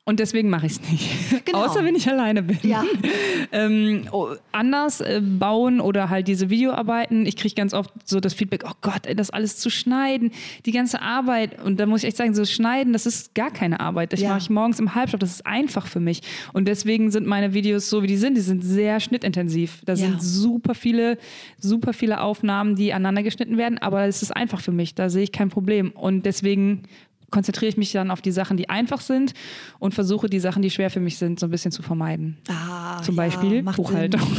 Und 0.03 0.19
deswegen 0.19 0.49
mache 0.49 0.65
ich 0.65 0.73
es 0.73 0.91
nicht. 0.91 1.09
Genau. 1.45 1.65
Außer 1.65 1.83
wenn 1.83 1.95
ich 1.95 2.07
alleine 2.09 2.41
bin. 2.43 2.57
Ja. 2.63 2.83
ähm, 3.51 4.07
oh, 4.11 4.29
anders 4.51 5.01
äh, 5.01 5.21
bauen 5.21 5.79
oder 5.79 6.09
halt 6.09 6.27
diese 6.27 6.49
Videoarbeiten. 6.49 7.25
Ich 7.25 7.35
kriege 7.35 7.53
ganz 7.55 7.73
oft 7.73 7.91
so 8.05 8.19
das 8.19 8.33
Feedback, 8.33 8.63
oh 8.65 8.73
Gott, 8.81 9.05
ey, 9.05 9.15
das 9.15 9.29
alles 9.31 9.57
zu 9.57 9.69
schneiden, 9.69 10.31
die 10.65 10.71
ganze 10.71 11.01
Arbeit. 11.01 11.61
Und 11.63 11.79
da 11.79 11.85
muss 11.85 12.01
ich 12.03 12.07
echt 12.07 12.17
sagen, 12.17 12.33
so 12.33 12.45
schneiden, 12.45 12.93
das 12.93 13.05
ist 13.05 13.35
gar 13.35 13.51
keine 13.51 13.79
Arbeit. 13.79 14.13
Das 14.13 14.21
Ja. 14.21 14.29
mache 14.29 14.39
ich 14.39 14.49
morgens 14.49 14.79
im 14.79 14.95
Halbschlaf, 14.95 15.19
das 15.19 15.31
ist 15.31 15.45
einfach 15.45 15.87
für 15.87 15.99
mich. 15.99 16.21
Und 16.53 16.67
deswegen 16.67 17.11
sind 17.11 17.27
meine 17.27 17.53
Videos 17.53 17.89
so, 17.89 18.01
wie 18.01 18.07
die 18.07 18.17
sind. 18.17 18.35
Die 18.37 18.41
sind 18.41 18.63
sehr 18.63 18.99
schnittintensiv. 18.99 19.81
Da 19.85 19.93
Ja. 19.93 19.97
sind 20.07 20.21
super 20.23 20.73
viele, 20.73 21.17
super 21.59 21.93
viele 21.93 22.21
Aufnahmen, 22.21 22.75
die 22.75 22.93
aneinander 22.93 23.23
geschnitten 23.23 23.57
werden. 23.57 23.77
Aber 23.77 24.05
es 24.05 24.21
ist 24.21 24.31
einfach 24.35 24.61
für 24.61 24.71
mich. 24.71 24.95
Da 24.95 25.09
sehe 25.09 25.23
ich 25.23 25.31
kein 25.31 25.49
Problem. 25.49 25.91
Und 25.91 26.25
deswegen 26.25 26.83
konzentriere 27.31 27.69
ich 27.69 27.77
mich 27.77 27.91
dann 27.91 28.11
auf 28.11 28.21
die 28.21 28.31
Sachen, 28.31 28.57
die 28.57 28.69
einfach 28.69 29.01
sind 29.01 29.33
und 29.79 29.93
versuche 29.93 30.29
die 30.29 30.39
Sachen, 30.39 30.61
die 30.61 30.69
schwer 30.69 30.89
für 30.89 30.99
mich 30.99 31.17
sind, 31.17 31.39
so 31.39 31.47
ein 31.47 31.49
bisschen 31.49 31.71
zu 31.71 31.81
vermeiden. 31.81 32.37
Ah, 32.49 33.01
Zum 33.01 33.15
Beispiel 33.15 33.63
Buchhaltung. 33.63 34.21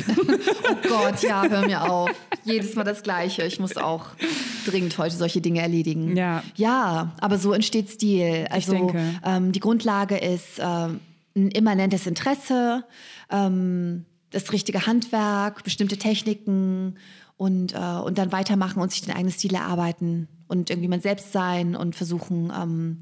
Oh 0.64 0.88
Gott, 0.88 1.22
ja, 1.22 1.44
hör 1.48 1.66
mir 1.66 1.90
auf. 1.90 2.10
Jedes 2.44 2.74
Mal 2.74 2.84
das 2.84 3.02
Gleiche. 3.02 3.42
Ich 3.44 3.58
muss 3.60 3.76
auch 3.76 4.06
dringend 4.66 4.96
heute 4.98 5.14
solche 5.16 5.40
Dinge 5.40 5.60
erledigen. 5.60 6.16
Ja. 6.16 6.42
Ja, 6.56 7.12
aber 7.20 7.38
so 7.38 7.52
entsteht 7.52 7.88
Stil. 7.90 8.46
Also 8.50 8.92
ähm, 9.24 9.52
die 9.52 9.60
Grundlage 9.60 10.16
ist 10.16 10.58
ähm, 10.58 11.00
ein 11.36 11.50
immanentes 11.50 12.06
Interesse, 12.06 12.84
ähm, 13.30 14.04
das 14.30 14.52
richtige 14.52 14.86
Handwerk, 14.86 15.62
bestimmte 15.64 15.96
Techniken 15.96 16.96
und, 17.36 17.74
äh, 17.74 17.78
und 17.78 18.18
dann 18.18 18.32
weitermachen 18.32 18.80
und 18.80 18.90
sich 18.92 19.02
den 19.02 19.14
eigenen 19.14 19.32
Stil 19.32 19.54
erarbeiten 19.54 20.28
und 20.48 20.70
irgendwie 20.70 20.88
man 20.88 21.00
selbst 21.00 21.32
sein 21.32 21.74
und 21.76 21.94
versuchen, 21.96 22.52
ähm, 22.56 23.00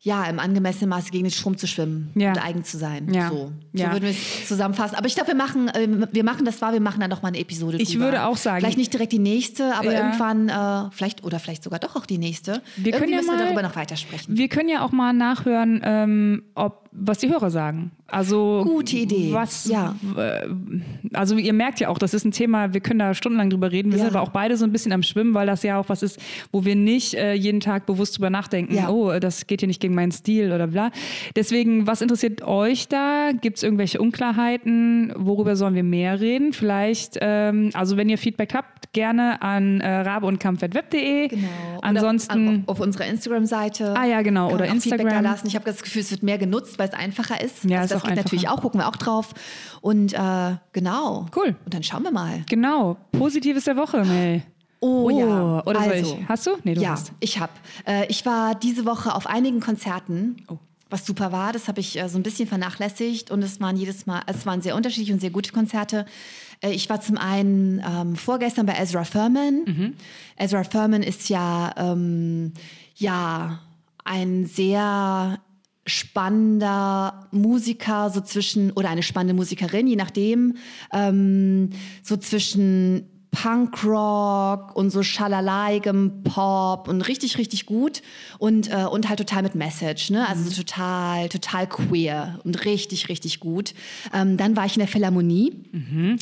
ja, 0.00 0.24
im 0.26 0.38
angemessenen 0.38 0.90
Maße 0.90 1.10
gegen 1.10 1.24
den 1.24 1.32
Strom 1.32 1.58
zu 1.58 1.66
schwimmen 1.66 2.12
Ja. 2.14 2.28
und 2.30 2.38
eigen 2.38 2.62
zu 2.62 2.78
sein. 2.78 3.12
Ja. 3.12 3.30
So, 3.30 3.50
so 3.74 3.82
Ja. 3.82 3.90
würden 3.90 4.04
wir 4.04 4.10
es 4.10 4.46
zusammenfassen. 4.46 4.94
Aber 4.96 5.08
ich 5.08 5.14
glaube, 5.16 5.26
wir 5.28 5.34
machen, 5.34 5.68
ähm, 5.74 6.06
wir 6.12 6.22
machen 6.22 6.44
das 6.44 6.62
war, 6.62 6.72
wir 6.72 6.80
machen 6.80 7.00
dann 7.00 7.10
noch 7.10 7.22
mal 7.22 7.28
eine 7.28 7.40
Episode 7.40 7.78
Ich 7.78 7.90
drüber. 7.90 8.04
würde 8.04 8.24
auch 8.24 8.36
sagen- 8.36 8.60
Vielleicht 8.60 8.78
nicht 8.78 8.92
direkt 8.92 9.10
die 9.10 9.18
nächste, 9.18 9.74
aber 9.74 9.92
Ja. 9.92 10.06
irgendwann, 10.06 10.48
äh, 10.48 10.90
vielleicht, 10.92 11.24
oder 11.24 11.40
vielleicht 11.40 11.64
sogar 11.64 11.80
doch 11.80 11.96
auch 11.96 12.06
die 12.06 12.18
nächste. 12.18 12.62
Wir 12.76 12.92
Irgendwie 12.94 13.12
können 13.16 13.26
ja 13.26 13.32
mal- 13.32 13.44
darüber 13.44 13.62
noch 13.62 13.74
weitersprechen. 13.74 14.36
Wir 14.38 14.48
können 14.48 14.68
ja 14.68 14.84
auch 14.84 14.92
mal 14.92 15.12
nachhören, 15.12 15.80
ähm, 15.82 16.44
ob, 16.54 16.87
was 16.92 17.18
die 17.18 17.28
Hörer 17.28 17.50
sagen. 17.50 17.90
Also 18.06 18.62
Gute 18.66 18.96
Idee. 18.96 19.30
Was, 19.32 19.66
Ja. 19.68 19.94
also 21.12 21.36
ihr 21.36 21.52
merkt 21.52 21.80
ja 21.80 21.88
auch, 21.88 21.98
das 21.98 22.14
ist 22.14 22.24
ein 22.24 22.30
Thema, 22.32 22.72
wir 22.72 22.80
können 22.80 22.98
da 22.98 23.12
stundenlang 23.14 23.50
drüber 23.50 23.70
reden. 23.70 23.90
Wir 23.92 23.98
Ja. 23.98 24.04
sind 24.06 24.16
aber 24.16 24.22
auch 24.26 24.30
beide 24.32 24.56
so 24.56 24.64
ein 24.64 24.72
bisschen 24.72 24.92
am 24.92 25.02
Schwimmen, 25.02 25.34
weil 25.34 25.46
das 25.46 25.62
ja 25.62 25.78
auch 25.78 25.88
was 25.88 26.02
ist, 26.02 26.18
wo 26.52 26.64
wir 26.64 26.74
nicht 26.76 27.14
äh, 27.14 27.34
jeden 27.34 27.60
Tag 27.60 27.86
bewusst 27.86 28.16
drüber 28.16 28.30
nachdenken, 28.30 28.74
Ja. 28.74 28.88
oh, 28.88 29.18
das 29.18 29.46
geht 29.46 29.60
hier 29.60 29.66
nicht 29.66 29.80
gegen 29.80 29.94
meinen 29.94 30.12
Stil 30.12 30.52
oder 30.52 30.66
bla. 30.68 30.90
Deswegen, 31.36 31.86
was 31.86 32.00
interessiert 32.00 32.42
euch 32.42 32.88
da? 32.88 33.30
Gibt 33.38 33.58
es 33.58 33.62
irgendwelche 33.62 34.00
Unklarheiten? 34.00 35.12
Worüber 35.16 35.56
sollen 35.56 35.74
wir 35.74 35.82
mehr 35.82 36.20
reden? 36.20 36.52
Vielleicht, 36.52 37.18
ähm, 37.20 37.70
also 37.74 37.96
wenn 37.96 38.08
ihr 38.08 38.18
Feedback 38.18 38.54
habt, 38.54 38.92
gerne 38.94 39.42
an 39.42 39.80
äh, 39.80 40.00
rabe 40.00 40.26
und 40.26 40.40
kampf.web.de. 40.40 41.28
Genau. 41.28 41.46
Ansonsten. 41.82 42.48
Oder 42.48 42.62
auf, 42.66 42.68
auf 42.68 42.80
unserer 42.80 43.06
Instagram-Seite. 43.06 43.94
Ah 43.96 44.06
ja, 44.06 44.22
genau. 44.22 44.46
Oder 44.46 44.64
auch 44.64 44.68
Feedback 44.70 45.00
Instagram. 45.00 45.08
da 45.08 45.20
lassen. 45.20 45.46
Ich 45.46 45.54
habe 45.54 45.64
das 45.66 45.82
Gefühl, 45.82 46.00
es 46.02 46.10
wird 46.10 46.22
mehr 46.22 46.38
genutzt, 46.38 46.77
weil 46.78 46.88
es 46.88 46.94
einfacher 46.94 47.40
ist. 47.40 47.64
Ja, 47.64 47.80
also 47.80 47.94
ist 47.94 48.02
das 48.02 48.02
geht 48.02 48.12
einfacher. 48.12 48.24
natürlich 48.24 48.48
auch, 48.48 48.60
gucken 48.60 48.80
wir 48.80 48.88
auch 48.88 48.96
drauf. 48.96 49.34
Und 49.80 50.12
äh, 50.12 50.56
genau. 50.72 51.26
Cool. 51.36 51.56
Und 51.64 51.74
dann 51.74 51.82
schauen 51.82 52.02
wir 52.02 52.12
mal. 52.12 52.42
Genau, 52.48 52.96
Positives 53.12 53.64
der 53.64 53.76
Woche, 53.76 54.04
Mel. 54.04 54.42
Oh, 54.80 55.10
ja. 55.10 55.62
Oder 55.66 55.82
soll 55.82 55.92
also, 55.92 56.18
ich? 56.20 56.28
Hast 56.28 56.46
du? 56.46 56.50
Nee, 56.64 56.74
du 56.74 56.80
ja, 56.82 56.90
hast. 56.90 57.12
ich 57.20 57.40
habe. 57.40 57.52
Äh, 57.86 58.06
ich 58.06 58.24
war 58.24 58.54
diese 58.54 58.84
Woche 58.86 59.14
auf 59.14 59.26
einigen 59.26 59.60
Konzerten. 59.60 60.36
Oh. 60.48 60.58
Was 60.90 61.04
super 61.04 61.32
war, 61.32 61.52
das 61.52 61.68
habe 61.68 61.80
ich 61.80 62.00
äh, 62.00 62.08
so 62.08 62.18
ein 62.18 62.22
bisschen 62.22 62.48
vernachlässigt 62.48 63.30
und 63.30 63.42
es 63.42 63.60
waren 63.60 63.76
jedes 63.76 64.06
Mal, 64.06 64.22
es 64.26 64.46
waren 64.46 64.62
sehr 64.62 64.74
unterschiedliche 64.74 65.12
und 65.12 65.20
sehr 65.20 65.28
gute 65.28 65.52
Konzerte. 65.52 66.06
Äh, 66.62 66.70
ich 66.70 66.88
war 66.88 67.00
zum 67.00 67.18
einen 67.18 67.84
ähm, 67.86 68.16
vorgestern 68.16 68.64
bei 68.64 68.74
Ezra 68.74 69.04
Furman. 69.04 69.64
Mhm. 69.66 69.94
Ezra 70.36 70.64
Furman 70.64 71.02
ist 71.02 71.28
ja, 71.28 71.74
ähm, 71.76 72.54
ja 72.94 73.60
ein 74.04 74.46
sehr 74.46 75.38
spannender 75.88 77.28
Musiker, 77.30 78.10
so 78.10 78.20
zwischen, 78.20 78.70
oder 78.72 78.90
eine 78.90 79.02
spannende 79.02 79.34
Musikerin, 79.34 79.86
je 79.86 79.96
nachdem, 79.96 80.56
ähm, 80.92 81.70
so 82.02 82.16
zwischen 82.16 83.17
Punkrock 83.30 84.74
und 84.74 84.90
so 84.90 85.02
schalalaigem 85.02 86.22
Pop 86.24 86.88
und 86.88 87.02
richtig, 87.02 87.36
richtig 87.36 87.66
gut 87.66 88.02
und, 88.38 88.70
äh, 88.70 88.84
und 88.84 89.08
halt 89.08 89.18
total 89.18 89.42
mit 89.42 89.54
Message, 89.54 90.10
ne? 90.10 90.26
Also 90.28 90.48
so 90.48 90.62
total, 90.62 91.28
total 91.28 91.66
queer 91.66 92.40
und 92.44 92.64
richtig, 92.64 93.08
richtig 93.08 93.40
gut. 93.40 93.74
Ähm, 94.14 94.36
dann 94.36 94.56
war 94.56 94.64
ich 94.64 94.76
in 94.76 94.80
der 94.80 94.88
Philharmonie, 94.88 95.52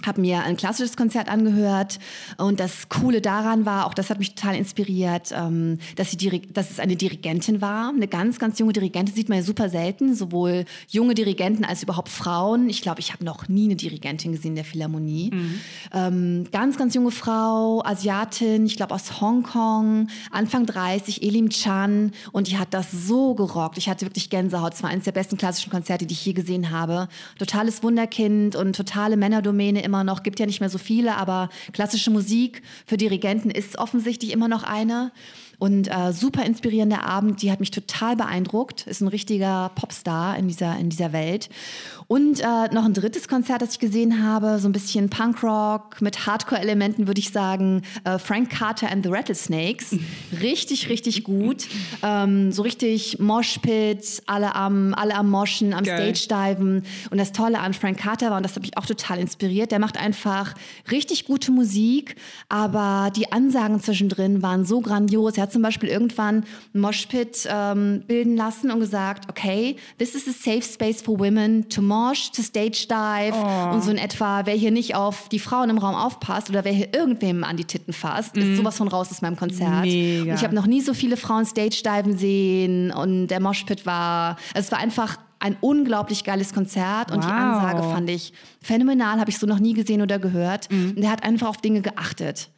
habe 0.04 0.20
mir 0.20 0.42
ein 0.42 0.56
klassisches 0.56 0.96
Konzert 0.96 1.28
angehört 1.28 1.98
und 2.38 2.58
das 2.58 2.88
Coole 2.88 3.20
daran 3.20 3.66
war, 3.66 3.86
auch 3.86 3.94
das 3.94 4.10
hat 4.10 4.18
mich 4.18 4.34
total 4.34 4.56
inspiriert, 4.56 5.32
ähm, 5.32 5.78
dass, 5.94 6.10
sie 6.10 6.16
Diri 6.16 6.42
dass 6.52 6.70
es 6.70 6.80
eine 6.80 6.96
Dirigentin 6.96 7.60
war, 7.60 7.90
eine 7.90 8.08
ganz, 8.08 8.38
ganz 8.38 8.58
junge 8.58 8.72
Dirigentin, 8.72 9.14
sieht 9.14 9.28
man 9.28 9.38
ja 9.38 9.44
super 9.44 9.68
selten, 9.68 10.14
sowohl 10.14 10.64
junge 10.88 11.14
Dirigenten 11.14 11.64
als 11.64 11.82
überhaupt 11.82 12.08
Frauen. 12.08 12.68
Ich 12.68 12.82
glaube, 12.82 13.00
ich 13.00 13.12
habe 13.12 13.24
noch 13.24 13.48
nie 13.48 13.66
eine 13.66 13.76
Dirigentin 13.76 14.32
gesehen 14.32 14.50
in 14.50 14.56
der 14.56 14.64
Philharmonie. 14.64 15.30
Ähm, 15.92 16.46
ganz, 16.50 16.76
ganz 16.76 16.95
junge 16.96 17.10
Frau, 17.10 17.82
Asiatin, 17.84 18.64
ich 18.64 18.76
glaube 18.76 18.94
aus 18.94 19.20
Hongkong, 19.20 20.08
Anfang 20.30 20.64
30, 20.64 21.22
Elim 21.22 21.50
Chan 21.50 22.12
und 22.32 22.48
die 22.48 22.56
hat 22.56 22.72
das 22.72 22.90
so 22.90 23.34
gerockt. 23.34 23.76
Ich 23.76 23.90
hatte 23.90 24.06
wirklich 24.06 24.30
Gänsehaut. 24.30 24.72
Es 24.72 24.82
war 24.82 24.88
eines 24.88 25.04
der 25.04 25.12
besten 25.12 25.36
klassischen 25.36 25.70
Konzerte, 25.70 26.06
die 26.06 26.14
ich 26.14 26.24
je 26.24 26.32
gesehen 26.32 26.70
habe. 26.70 27.08
Totales 27.38 27.82
Wunderkind 27.82 28.56
und 28.56 28.74
totale 28.74 29.18
Männerdomäne 29.18 29.84
immer 29.84 30.04
noch. 30.04 30.22
Gibt 30.22 30.40
ja 30.40 30.46
nicht 30.46 30.60
mehr 30.60 30.70
so 30.70 30.78
viele, 30.78 31.16
aber 31.16 31.50
klassische 31.72 32.10
Musik 32.10 32.62
für 32.86 32.96
Dirigenten 32.96 33.50
ist 33.50 33.76
offensichtlich 33.76 34.32
immer 34.32 34.48
noch 34.48 34.62
eine. 34.62 35.12
Und 35.58 35.88
äh, 35.88 36.12
super 36.12 36.44
inspirierender 36.44 37.04
Abend, 37.04 37.42
die 37.42 37.50
hat 37.50 37.60
mich 37.60 37.70
total 37.70 38.16
beeindruckt. 38.16 38.86
Ist 38.86 39.00
ein 39.00 39.08
richtiger 39.08 39.70
Popstar 39.74 40.36
in 40.36 40.48
dieser, 40.48 40.76
in 40.78 40.90
dieser 40.90 41.12
Welt. 41.12 41.48
Und 42.08 42.40
äh, 42.40 42.72
noch 42.72 42.84
ein 42.84 42.94
drittes 42.94 43.26
Konzert, 43.26 43.62
das 43.62 43.72
ich 43.72 43.78
gesehen 43.80 44.22
habe, 44.22 44.58
so 44.60 44.68
ein 44.68 44.72
bisschen 44.72 45.10
Punkrock 45.10 46.00
mit 46.00 46.26
Hardcore-Elementen, 46.26 47.08
würde 47.08 47.18
ich 47.18 47.30
sagen. 47.30 47.82
Äh, 48.04 48.18
Frank 48.18 48.50
Carter 48.50 48.90
and 48.90 49.04
the 49.04 49.10
Rattlesnakes. 49.10 49.96
Richtig, 50.40 50.88
richtig 50.88 51.24
gut. 51.24 51.66
Ähm, 52.02 52.52
so 52.52 52.62
richtig 52.62 53.18
Moshpit, 53.18 54.22
alle 54.26 54.54
am, 54.54 54.94
alle 54.94 55.16
am 55.16 55.30
Moschen, 55.30 55.72
am 55.72 55.82
Geil. 55.82 56.14
Stage-Diven. 56.14 56.84
Und 57.10 57.18
das 57.18 57.32
Tolle 57.32 57.58
an 57.58 57.74
Frank 57.74 57.98
Carter 57.98 58.30
war, 58.30 58.36
und 58.36 58.44
das 58.44 58.54
hat 58.54 58.62
mich 58.62 58.76
auch 58.76 58.86
total 58.86 59.18
inspiriert, 59.18 59.72
der 59.72 59.80
macht 59.80 59.98
einfach 59.98 60.54
richtig 60.90 61.24
gute 61.24 61.50
Musik, 61.50 62.16
aber 62.48 63.10
die 63.16 63.32
Ansagen 63.32 63.80
zwischendrin 63.80 64.42
waren 64.42 64.64
so 64.64 64.80
grandios. 64.80 65.36
Er 65.36 65.42
hat 65.46 65.52
zum 65.52 65.62
Beispiel 65.62 65.88
irgendwann 65.88 66.44
Moshpit 66.72 67.48
ähm, 67.50 68.02
bilden 68.06 68.36
lassen 68.36 68.70
und 68.70 68.80
gesagt, 68.80 69.28
okay, 69.30 69.76
this 69.98 70.14
is 70.14 70.28
a 70.28 70.32
safe 70.32 70.62
space 70.62 71.02
for 71.02 71.18
women 71.18 71.68
to 71.68 71.80
mosh, 71.80 72.30
to 72.32 72.42
stage 72.42 72.86
dive 72.88 73.36
und 73.72 73.82
so 73.82 73.90
in 73.90 73.98
etwa, 73.98 74.44
wer 74.44 74.54
hier 74.54 74.70
nicht 74.70 74.94
auf 74.94 75.28
die 75.28 75.38
Frauen 75.38 75.70
im 75.70 75.78
Raum 75.78 75.94
aufpasst 75.94 76.50
oder 76.50 76.64
wer 76.64 76.72
hier 76.72 76.92
irgendwem 76.92 77.44
an 77.44 77.56
die 77.56 77.64
Titten 77.64 77.92
fasst, 77.92 78.36
ist 78.36 78.56
sowas 78.56 78.76
von 78.76 78.88
raus 78.88 79.10
aus 79.10 79.22
meinem 79.22 79.36
Konzert. 79.36 79.82
Mega. 79.82 80.30
Und 80.30 80.38
ich 80.38 80.44
habe 80.44 80.54
noch 80.54 80.66
nie 80.66 80.80
so 80.80 80.94
viele 80.94 81.16
Frauen 81.16 81.46
stage 81.46 81.82
diven 81.84 82.16
sehen 82.16 82.90
und 82.90 83.28
der 83.28 83.40
Moshpit 83.40 83.86
war, 83.86 84.36
es 84.54 84.70
war 84.70 84.78
einfach 84.78 85.16
ein 85.38 85.56
unglaublich 85.60 86.24
geiles 86.24 86.52
Konzert 86.54 87.10
und 87.10 87.22
die 87.22 87.28
Wow. 87.28 87.34
Ansage 87.34 87.82
fand 87.82 88.10
ich 88.10 88.32
phänomenal, 88.62 89.20
habe 89.20 89.30
ich 89.30 89.38
so 89.38 89.46
noch 89.46 89.58
nie 89.58 89.74
gesehen 89.74 90.00
oder 90.02 90.18
gehört. 90.18 90.68
Und 90.70 90.98
er 91.02 91.10
hat 91.10 91.22
einfach 91.24 91.48
auf 91.48 91.58
Dinge 91.58 91.82
geachtet. 91.82 92.48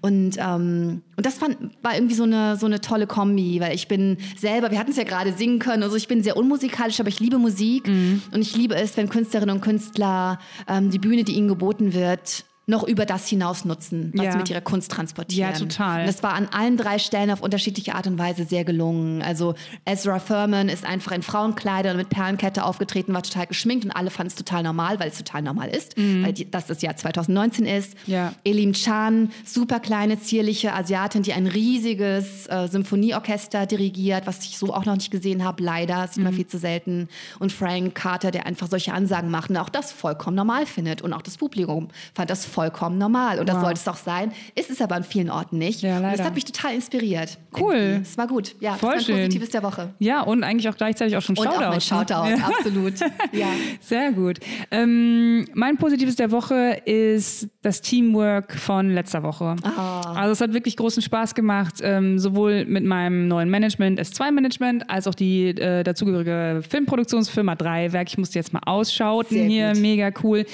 Und, 0.00 0.36
ähm, 0.38 1.02
und 1.16 1.26
das 1.26 1.34
fand, 1.34 1.56
war 1.82 1.94
irgendwie 1.94 2.14
so 2.14 2.24
eine, 2.24 2.56
so 2.56 2.66
eine 2.66 2.80
tolle 2.80 3.06
Kombi, 3.06 3.60
weil 3.60 3.74
ich 3.74 3.86
bin 3.86 4.16
selber, 4.36 4.70
wir 4.70 4.78
hatten 4.78 4.90
es 4.90 4.96
ja 4.96 5.04
gerade 5.04 5.32
singen 5.32 5.58
können, 5.58 5.82
also 5.82 5.96
ich 5.96 6.08
bin 6.08 6.22
sehr 6.22 6.36
unmusikalisch, 6.36 6.98
aber 7.00 7.08
ich 7.10 7.20
liebe 7.20 7.38
Musik 7.38 7.86
und 7.86 8.40
ich 8.40 8.56
liebe 8.56 8.74
es, 8.74 8.96
wenn 8.96 9.08
Künstlerinnen 9.08 9.54
und 9.56 9.60
Künstler 9.62 10.38
ähm, 10.68 10.90
die 10.90 10.98
Bühne, 10.98 11.24
die 11.24 11.32
ihnen 11.34 11.48
geboten 11.48 11.92
wird, 11.92 12.44
noch 12.66 12.84
über 12.84 13.06
das 13.06 13.26
hinaus 13.28 13.64
nutzen, 13.64 14.12
was 14.14 14.24
Ja. 14.26 14.32
sie 14.32 14.38
mit 14.38 14.48
ihrer 14.50 14.60
Kunst 14.60 14.90
transportieren. 14.92 15.52
Ja, 15.52 15.58
total. 15.58 16.00
Und 16.02 16.06
das 16.06 16.22
war 16.22 16.34
an 16.34 16.48
allen 16.52 16.76
drei 16.76 16.98
Stellen 17.00 17.30
auf 17.32 17.40
unterschiedliche 17.42 17.94
Art 17.96 18.06
und 18.06 18.18
Weise 18.18 18.44
sehr 18.44 18.64
gelungen. 18.64 19.20
Also 19.20 19.54
Ezra 19.84 20.20
Furman 20.20 20.68
ist 20.68 20.84
einfach 20.86 21.10
in 21.12 21.22
Frauenkleidern 21.22 21.96
mit 21.96 22.08
Perlenkette 22.08 22.64
aufgetreten, 22.64 23.12
war 23.14 23.22
total 23.24 23.46
geschminkt 23.48 23.84
und 23.84 23.90
alle 23.90 24.10
fanden 24.10 24.28
es 24.28 24.36
total 24.36 24.62
normal, 24.62 25.00
weil 25.00 25.08
es 25.08 25.18
total 25.18 25.42
normal 25.42 25.70
ist, 25.70 25.96
weil 25.96 26.32
die, 26.32 26.48
das 26.50 26.66
das 26.66 26.82
Jahr 26.82 26.94
2019 26.96 27.66
ist. 27.66 27.94
Mhm. 28.06 28.12
Ja. 28.14 28.32
Elim 28.44 28.74
Chan, 28.74 29.30
super 29.44 29.80
kleine, 29.80 30.20
zierliche 30.20 30.72
Asiatin, 30.72 31.22
die 31.24 31.32
ein 31.32 31.48
riesiges 31.48 32.46
äh, 32.46 32.68
Symphonieorchester 32.68 33.66
dirigiert, 33.66 34.26
was 34.26 34.44
ich 34.44 34.56
so 34.58 34.72
auch 34.72 34.84
noch 34.84 34.94
nicht 34.94 35.10
gesehen 35.10 35.42
habe, 35.44 35.62
leider, 35.62 36.06
sieht 36.06 36.18
Mhm. 36.18 36.24
man 36.24 36.34
viel 36.34 36.46
zu 36.46 36.58
selten. 36.58 37.08
Und 37.40 37.52
Frank 37.52 37.94
Carter, 37.96 38.30
der 38.30 38.46
einfach 38.46 38.68
solche 38.68 38.92
Ansagen 38.94 39.30
macht 39.30 39.50
und 39.50 39.56
auch 39.56 39.68
das 39.68 39.90
vollkommen 39.90 40.36
normal 40.36 40.66
findet. 40.66 41.02
Und 41.02 41.12
auch 41.12 41.22
das 41.22 41.36
Publikum 41.38 41.88
fand 42.14 42.30
das 42.30 42.46
vollkommen 42.52 42.98
normal. 42.98 43.38
Und 43.40 43.48
das 43.48 43.56
Wow. 43.56 43.62
sollte 43.64 43.80
es 43.80 43.88
auch 43.88 43.96
sein, 43.96 44.32
ist 44.54 44.70
es 44.70 44.80
aber 44.80 44.94
an 44.94 45.04
vielen 45.04 45.30
Orten 45.30 45.58
nicht. 45.58 45.82
Ja, 45.82 45.96
und 45.98 46.02
das 46.04 46.22
hat 46.22 46.34
mich 46.34 46.44
total 46.44 46.74
inspiriert. 46.74 47.38
Cool. 47.58 48.00
Es 48.02 48.16
war 48.18 48.26
gut. 48.26 48.54
Ja, 48.60 48.74
Voll 48.74 48.94
das 48.94 49.08
war 49.08 49.14
ein 49.14 49.16
schön. 49.16 49.16
Positives 49.26 49.50
der 49.50 49.62
Woche. 49.62 49.94
Ja, 49.98 50.22
und 50.22 50.44
eigentlich 50.44 50.68
auch 50.68 50.76
gleichzeitig 50.76 51.16
auch 51.16 51.22
schon 51.22 51.36
Und 51.36 51.44
Shoutout. 51.44 51.58
auch 51.64 51.68
mein 51.68 51.74
ne? 51.74 51.80
Shoutout, 51.80 52.28
Ja. 52.28 52.46
absolut. 52.48 52.94
Ja. 53.32 53.46
Sehr 53.80 54.12
gut. 54.12 54.38
Ähm, 54.70 55.46
mein 55.54 55.76
Positives 55.76 56.16
der 56.16 56.30
Woche 56.30 56.80
ist 56.84 57.48
das 57.62 57.80
Teamwork 57.80 58.52
von 58.54 58.90
letzter 58.90 59.22
Woche. 59.22 59.56
Ah. 59.62 60.12
Also 60.14 60.32
es 60.32 60.40
hat 60.40 60.52
wirklich 60.52 60.76
großen 60.76 61.02
Spaß 61.02 61.34
gemacht, 61.34 61.74
ähm, 61.82 62.18
sowohl 62.18 62.64
mit 62.64 62.84
meinem 62.84 63.28
neuen 63.28 63.48
Management, 63.50 64.00
S2-Management, 64.00 64.88
als 64.90 65.06
auch 65.06 65.14
die 65.14 65.48
äh, 65.48 65.82
dazugehörige 65.82 66.62
Filmproduktionsfirma 66.68 67.54
Dreiwerk. 67.54 68.08
Ich 68.08 68.18
musste 68.18 68.38
jetzt 68.38 68.52
mal 68.52 68.60
ausschauten 68.66 69.36
Sehr 69.36 69.46
hier, 69.46 69.72
gut. 69.72 69.80
mega 69.82 70.10
cool. 70.22 70.44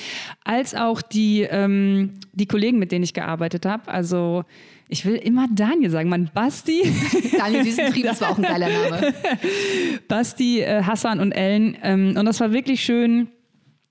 Als 0.45 0.75
auch 0.75 1.03
die, 1.03 1.43
ähm, 1.43 1.88
die 2.33 2.47
Kollegen, 2.47 2.79
mit 2.79 2.93
denen 2.93 3.05
ich 3.05 3.15
gearbeitet 3.15 3.67
habe. 3.67 3.89
Also 3.89 4.45
ich 4.89 5.05
will 5.05 5.17
immer 5.17 5.47
Daniel 5.55 5.91
sagen, 5.91 6.09
mein 6.09 6.31
Basti. 6.33 6.83
Daniel 7.39 7.65
Düsentrieb, 7.65 8.05
das 8.05 8.21
war 8.21 8.31
auch 8.31 8.39
ein 8.39 8.43
geiler 8.43 8.69
Name. 8.69 9.15
Basti, 10.09 10.61
äh, 10.61 10.83
Hassan 10.83 11.21
und 11.21 11.33
Ellen. 11.33 11.77
Ähm, 11.83 12.15
und 12.19 12.25
das 12.25 12.41
war 12.41 12.53
wirklich 12.53 12.83
schön. 12.83 13.29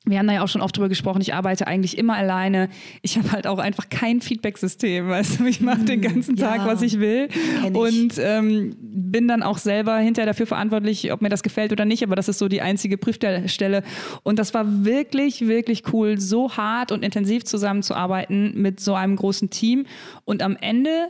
Wir 0.10 0.20
haben 0.20 0.28
da 0.28 0.34
ja 0.34 0.44
auch 0.44 0.48
schon 0.48 0.62
oft 0.62 0.76
drüber 0.76 0.90
gesprochen. 0.90 1.22
Ich 1.22 1.34
arbeite 1.34 1.68
eigentlich 1.68 1.98
immer 1.98 2.16
alleine. 2.16 2.70
Ich 3.02 3.18
habe 3.18 3.32
halt 3.32 3.48
auch 3.48 3.60
einfach 3.60 3.90
kein 3.90 4.22
Feedback-System. 4.22 5.10
Weißt 5.10 5.40
du, 5.40 5.46
ich 5.46 5.62
mache 5.62 5.84
den 5.84 6.02
ganzen 6.02 6.36
Tag, 6.36 6.60
ja. 6.60 6.66
was 6.66 6.82
ich 6.82 7.00
will. 7.00 7.28
Ich. 7.64 7.76
Und 7.76 8.14
ähm, 8.20 8.76
bin 8.80 9.28
dann 9.28 9.44
auch 9.44 9.58
selber 9.58 9.98
hinterher 9.98 10.28
dafür 10.28 10.48
verantwortlich, 10.48 11.12
ob 11.12 11.22
mir 11.22 11.30
das 11.30 11.44
gefällt 11.44 11.72
oder 11.72 11.86
nicht. 11.86 12.04
Aber 12.04 12.16
das 12.16 12.30
ist 12.30 12.40
so 12.40 12.48
die 12.48 12.62
einzige 12.62 12.98
Prüfstelle. 12.98 13.84
Und 14.24 14.40
das 14.40 14.54
war 14.54 14.86
wirklich, 14.86 15.48
wirklich 15.48 15.84
cool, 15.94 16.20
so 16.20 16.56
hart 16.56 16.92
und 16.92 17.04
intensiv 17.04 17.44
zusammenzuarbeiten 17.44 18.54
mit 18.62 18.80
so 18.80 18.94
einem 18.94 19.16
großen 19.16 19.50
Team. 19.50 19.86
Und 20.26 20.42
am 20.42 20.56
Ende 20.60 21.10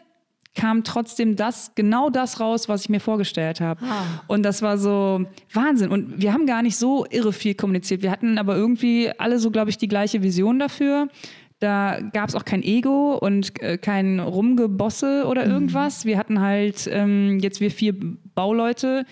kam 0.58 0.84
trotzdem 0.84 1.36
das, 1.36 1.72
genau 1.76 2.10
das 2.10 2.40
raus, 2.40 2.68
was 2.68 2.82
ich 2.82 2.90
mir 2.90 3.00
vorgestellt 3.00 3.62
habe. 3.62 3.80
Ah. 3.86 4.04
Und 4.28 4.44
das 4.44 4.62
war 4.62 4.78
so 4.78 5.26
Wahnsinn. 5.54 5.90
Und 5.92 6.22
wir 6.22 6.34
haben 6.34 6.46
gar 6.48 6.62
nicht 6.64 6.76
so 6.78 7.06
irre 7.10 7.32
viel 7.32 7.54
kommuniziert. 7.56 8.02
Wir 8.02 8.12
hatten 8.12 8.38
aber 8.38 8.56
irgendwie 8.56 9.12
alle 9.18 9.38
so, 9.40 9.52
glaube 9.52 9.70
ich, 9.70 9.78
die 9.78 9.88
gleiche 9.88 10.24
Vision 10.24 10.58
dafür. 10.60 11.08
Da 11.60 12.00
gab 12.14 12.30
es 12.30 12.36
auch 12.36 12.46
kein 12.46 12.62
Ego 12.64 13.16
und 13.18 13.62
äh, 13.64 13.78
kein 13.78 14.20
Rumgebosse 14.20 15.26
oder 15.28 15.46
Mhm. 15.46 15.52
irgendwas. 15.52 16.06
Wir 16.06 16.18
hatten 16.18 16.40
halt 16.42 16.88
ähm, 16.92 17.40
jetzt 17.42 17.62
wir 17.62 17.72
vier 17.72 17.94
Bauleute 18.36 19.06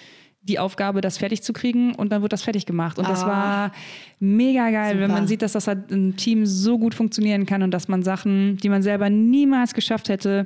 die 0.44 0.60
Aufgabe, 0.60 1.02
das 1.02 1.18
fertig 1.18 1.42
zu 1.42 1.54
kriegen 1.54 1.96
und 1.96 2.12
dann 2.12 2.22
wird 2.22 2.32
das 2.32 2.44
fertig 2.44 2.68
gemacht. 2.68 3.00
Und 3.00 3.08
das 3.10 3.24
Ah. 3.24 3.28
war 3.28 3.72
mega 4.20 4.70
geil, 4.70 5.00
wenn 5.00 5.08
Super. 5.10 5.20
man 5.22 5.28
sieht, 5.28 5.42
dass 5.42 5.54
das 5.54 5.68
halt 5.68 5.92
im 5.92 6.16
Team 6.18 6.46
so 6.46 6.78
gut 6.78 6.94
funktionieren 6.94 7.48
kann 7.48 7.64
und 7.64 7.72
dass 7.72 7.88
man 7.88 8.04
Sachen, 8.04 8.58
die 8.58 8.70
man 8.70 8.84
selber 8.84 9.10
niemals 9.10 9.74
geschafft 9.74 10.10
hätte, 10.10 10.46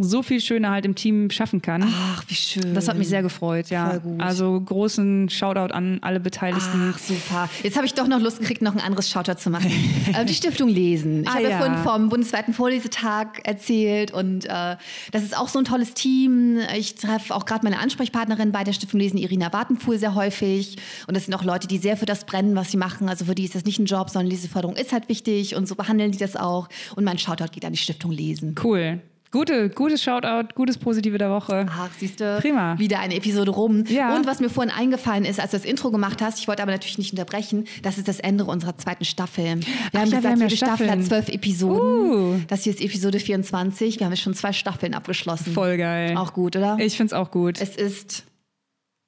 so 0.00 0.22
viel 0.22 0.40
schöner 0.40 0.70
halt 0.70 0.84
im 0.84 0.94
Team 0.94 1.28
schaffen 1.30 1.60
kann. 1.60 1.82
Ach, 1.84 2.22
wie 2.28 2.34
schön. 2.34 2.72
Das 2.74 2.88
hat 2.88 2.96
mich 2.96 3.08
sehr 3.08 3.22
gefreut, 3.22 3.68
ja. 3.68 3.90
Voll 3.90 4.00
gut. 4.00 4.20
Also 4.20 4.60
großen 4.60 5.28
Shoutout 5.28 5.74
an 5.74 5.98
alle 6.02 6.20
Beteiligten. 6.20 6.92
Ach, 6.94 6.98
super. 6.98 7.50
Jetzt 7.64 7.76
habe 7.76 7.84
ich 7.84 7.94
doch 7.94 8.06
noch 8.06 8.20
Lust 8.20 8.38
gekriegt, 8.38 8.62
noch 8.62 8.74
ein 8.74 8.80
anderes 8.80 9.10
Shoutout 9.10 9.34
zu 9.40 9.50
machen. 9.50 9.70
äh, 10.14 10.24
die 10.24 10.34
Stiftung 10.34 10.68
Lesen. 10.68 11.22
Ich 11.22 11.28
Ah, 11.28 11.34
habe 11.34 11.48
ja. 11.50 11.58
vorhin 11.58 11.76
vom 11.78 12.08
bundesweiten 12.08 12.54
Vorlesetag 12.54 13.40
erzählt 13.46 14.12
und 14.12 14.44
äh, 14.44 14.76
das 15.10 15.22
ist 15.24 15.36
auch 15.36 15.48
so 15.48 15.58
ein 15.58 15.64
tolles 15.64 15.94
Team. 15.94 16.58
Ich 16.76 16.94
treffe 16.94 17.34
auch 17.34 17.44
gerade 17.44 17.64
meine 17.64 17.78
Ansprechpartnerin 17.80 18.52
bei 18.52 18.64
der 18.64 18.72
Stiftung 18.72 19.00
Lesen, 19.00 19.18
Irina 19.18 19.52
Wartenfuhl, 19.52 19.98
sehr 19.98 20.14
häufig. 20.14 20.76
Und 21.08 21.16
das 21.16 21.24
sind 21.24 21.34
auch 21.34 21.44
Leute, 21.44 21.66
die 21.66 21.78
sehr 21.78 21.96
für 21.96 22.06
das 22.06 22.24
brennen, 22.24 22.54
was 22.54 22.70
sie 22.70 22.76
machen. 22.76 23.08
Also 23.08 23.24
für 23.24 23.34
die 23.34 23.44
ist 23.44 23.54
das 23.56 23.64
nicht 23.64 23.78
ein 23.80 23.86
Job, 23.86 24.10
sondern 24.10 24.30
Leseförderung 24.30 24.76
ist 24.76 24.92
halt 24.92 25.08
wichtig 25.08 25.56
und 25.56 25.66
so 25.66 25.74
behandeln 25.74 26.12
die 26.12 26.18
das 26.18 26.36
auch. 26.36 26.68
Und 26.94 27.04
mein 27.04 27.18
Shoutout 27.18 27.50
geht 27.52 27.64
an 27.64 27.72
die 27.72 27.78
Stiftung 27.78 28.12
Lesen. 28.12 28.54
Cool. 28.62 29.00
Gute, 29.30 29.68
gutes 29.68 30.02
Shoutout, 30.02 30.54
gutes 30.54 30.78
Positive 30.78 31.18
der 31.18 31.30
Woche. 31.30 31.66
Ach, 31.68 31.90
siehst 31.98 32.18
du? 32.20 32.38
Prima. 32.40 32.78
Wieder 32.78 32.98
eine 33.00 33.14
Episode 33.14 33.50
rum. 33.50 33.84
Ja. 33.86 34.16
Und 34.16 34.26
was 34.26 34.40
mir 34.40 34.48
vorhin 34.48 34.72
eingefallen 34.72 35.26
ist, 35.26 35.38
als 35.38 35.50
du 35.50 35.58
das 35.58 35.66
Intro 35.66 35.90
gemacht 35.90 36.22
hast, 36.22 36.38
ich 36.38 36.48
wollte 36.48 36.62
aber 36.62 36.72
natürlich 36.72 36.96
nicht 36.96 37.12
unterbrechen, 37.12 37.66
das 37.82 37.98
ist 37.98 38.08
das 38.08 38.20
Ende 38.20 38.46
unserer 38.46 38.78
zweiten 38.78 39.04
Staffel. 39.04 39.44
Wir 39.44 39.64
Ach 39.92 40.00
haben 40.00 40.10
ja, 40.10 40.12
wir 40.12 40.16
gesagt, 40.16 40.24
haben 40.24 40.40
ja 40.40 40.46
jede 40.46 40.56
Staffel 40.56 40.90
hat 40.90 41.04
zwölf 41.04 41.28
Episoden. 41.28 42.10
Uh. 42.10 42.40
Das 42.48 42.64
hier 42.64 42.72
ist 42.72 42.80
Episode 42.80 43.20
24. 43.20 43.98
Wir 43.98 44.06
haben 44.06 44.12
jetzt 44.12 44.22
schon 44.22 44.34
zwei 44.34 44.54
Staffeln 44.54 44.94
abgeschlossen. 44.94 45.52
Voll 45.52 45.76
geil. 45.76 46.16
Auch 46.16 46.32
gut, 46.32 46.56
oder? 46.56 46.78
Ich 46.80 46.96
find's 46.96 47.12
auch 47.12 47.30
gut. 47.30 47.60
es 47.60 47.76
ist 47.76 48.24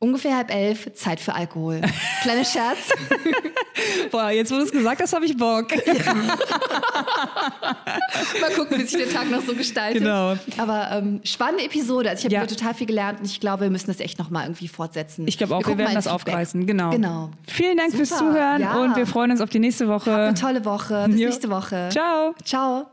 ungefähr 0.00 0.36
halb 0.36 0.52
elf, 0.52 0.92
Zeit 0.94 1.20
für 1.20 1.34
Alkohol. 1.34 1.80
Kleiner 2.22 2.44
Scherz. 2.44 2.78
Boah, 4.10 4.30
jetzt 4.30 4.50
wo 4.50 4.56
du 4.56 4.62
es 4.62 4.72
gesagt 4.72 5.00
hast, 5.00 5.12
habe 5.12 5.24
ich 5.26 5.36
Bock. 5.36 5.68
Mal 8.40 8.50
gucken, 8.56 8.78
wie 8.78 8.84
sich 8.84 8.96
der 8.98 9.08
Tag 9.12 9.30
noch 9.30 9.42
so 9.42 9.54
gestaltet. 9.54 10.02
Genau. 10.02 10.34
Aber 10.58 10.88
ähm, 10.92 11.20
spannende 11.24 11.64
Episode. 11.64 12.10
Also 12.10 12.20
ich 12.20 12.24
habe 12.34 12.34
Ja. 12.34 12.46
total 12.46 12.74
viel 12.74 12.86
gelernt 12.86 13.20
und 13.20 13.26
ich 13.26 13.40
glaube, 13.40 13.62
wir 13.64 13.70
müssen 13.70 13.86
das 13.88 14.00
echt 14.00 14.18
nochmal 14.18 14.44
irgendwie 14.44 14.68
fortsetzen. 14.68 15.26
Ich 15.28 15.38
glaube 15.38 15.54
auch, 15.54 15.60
wir, 15.60 15.64
gucken 15.64 15.78
werden 15.78 15.94
das 15.94 16.04
Feedback. 16.08 16.34
aufreißen. 16.34 16.66
Genau. 16.66 16.90
Genau. 16.90 17.30
Vielen 17.46 17.76
Dank 17.76 17.94
fürs 17.94 18.08
Super, 18.10 18.20
Zuhören 18.32 18.60
ja. 18.60 18.74
und 18.82 18.96
wir 18.96 19.06
freuen 19.06 19.30
uns 19.30 19.40
auf 19.40 19.50
die 19.50 19.58
nächste 19.60 19.86
Woche. 19.88 20.14
Eine 20.14 20.34
tolle 20.34 20.64
Woche. 20.64 21.04
Bis 21.08 21.20
Jo. 21.20 21.26
nächste 21.28 21.50
Woche. 21.50 21.88
Ciao. 21.92 22.34
Ciao. 22.44 22.90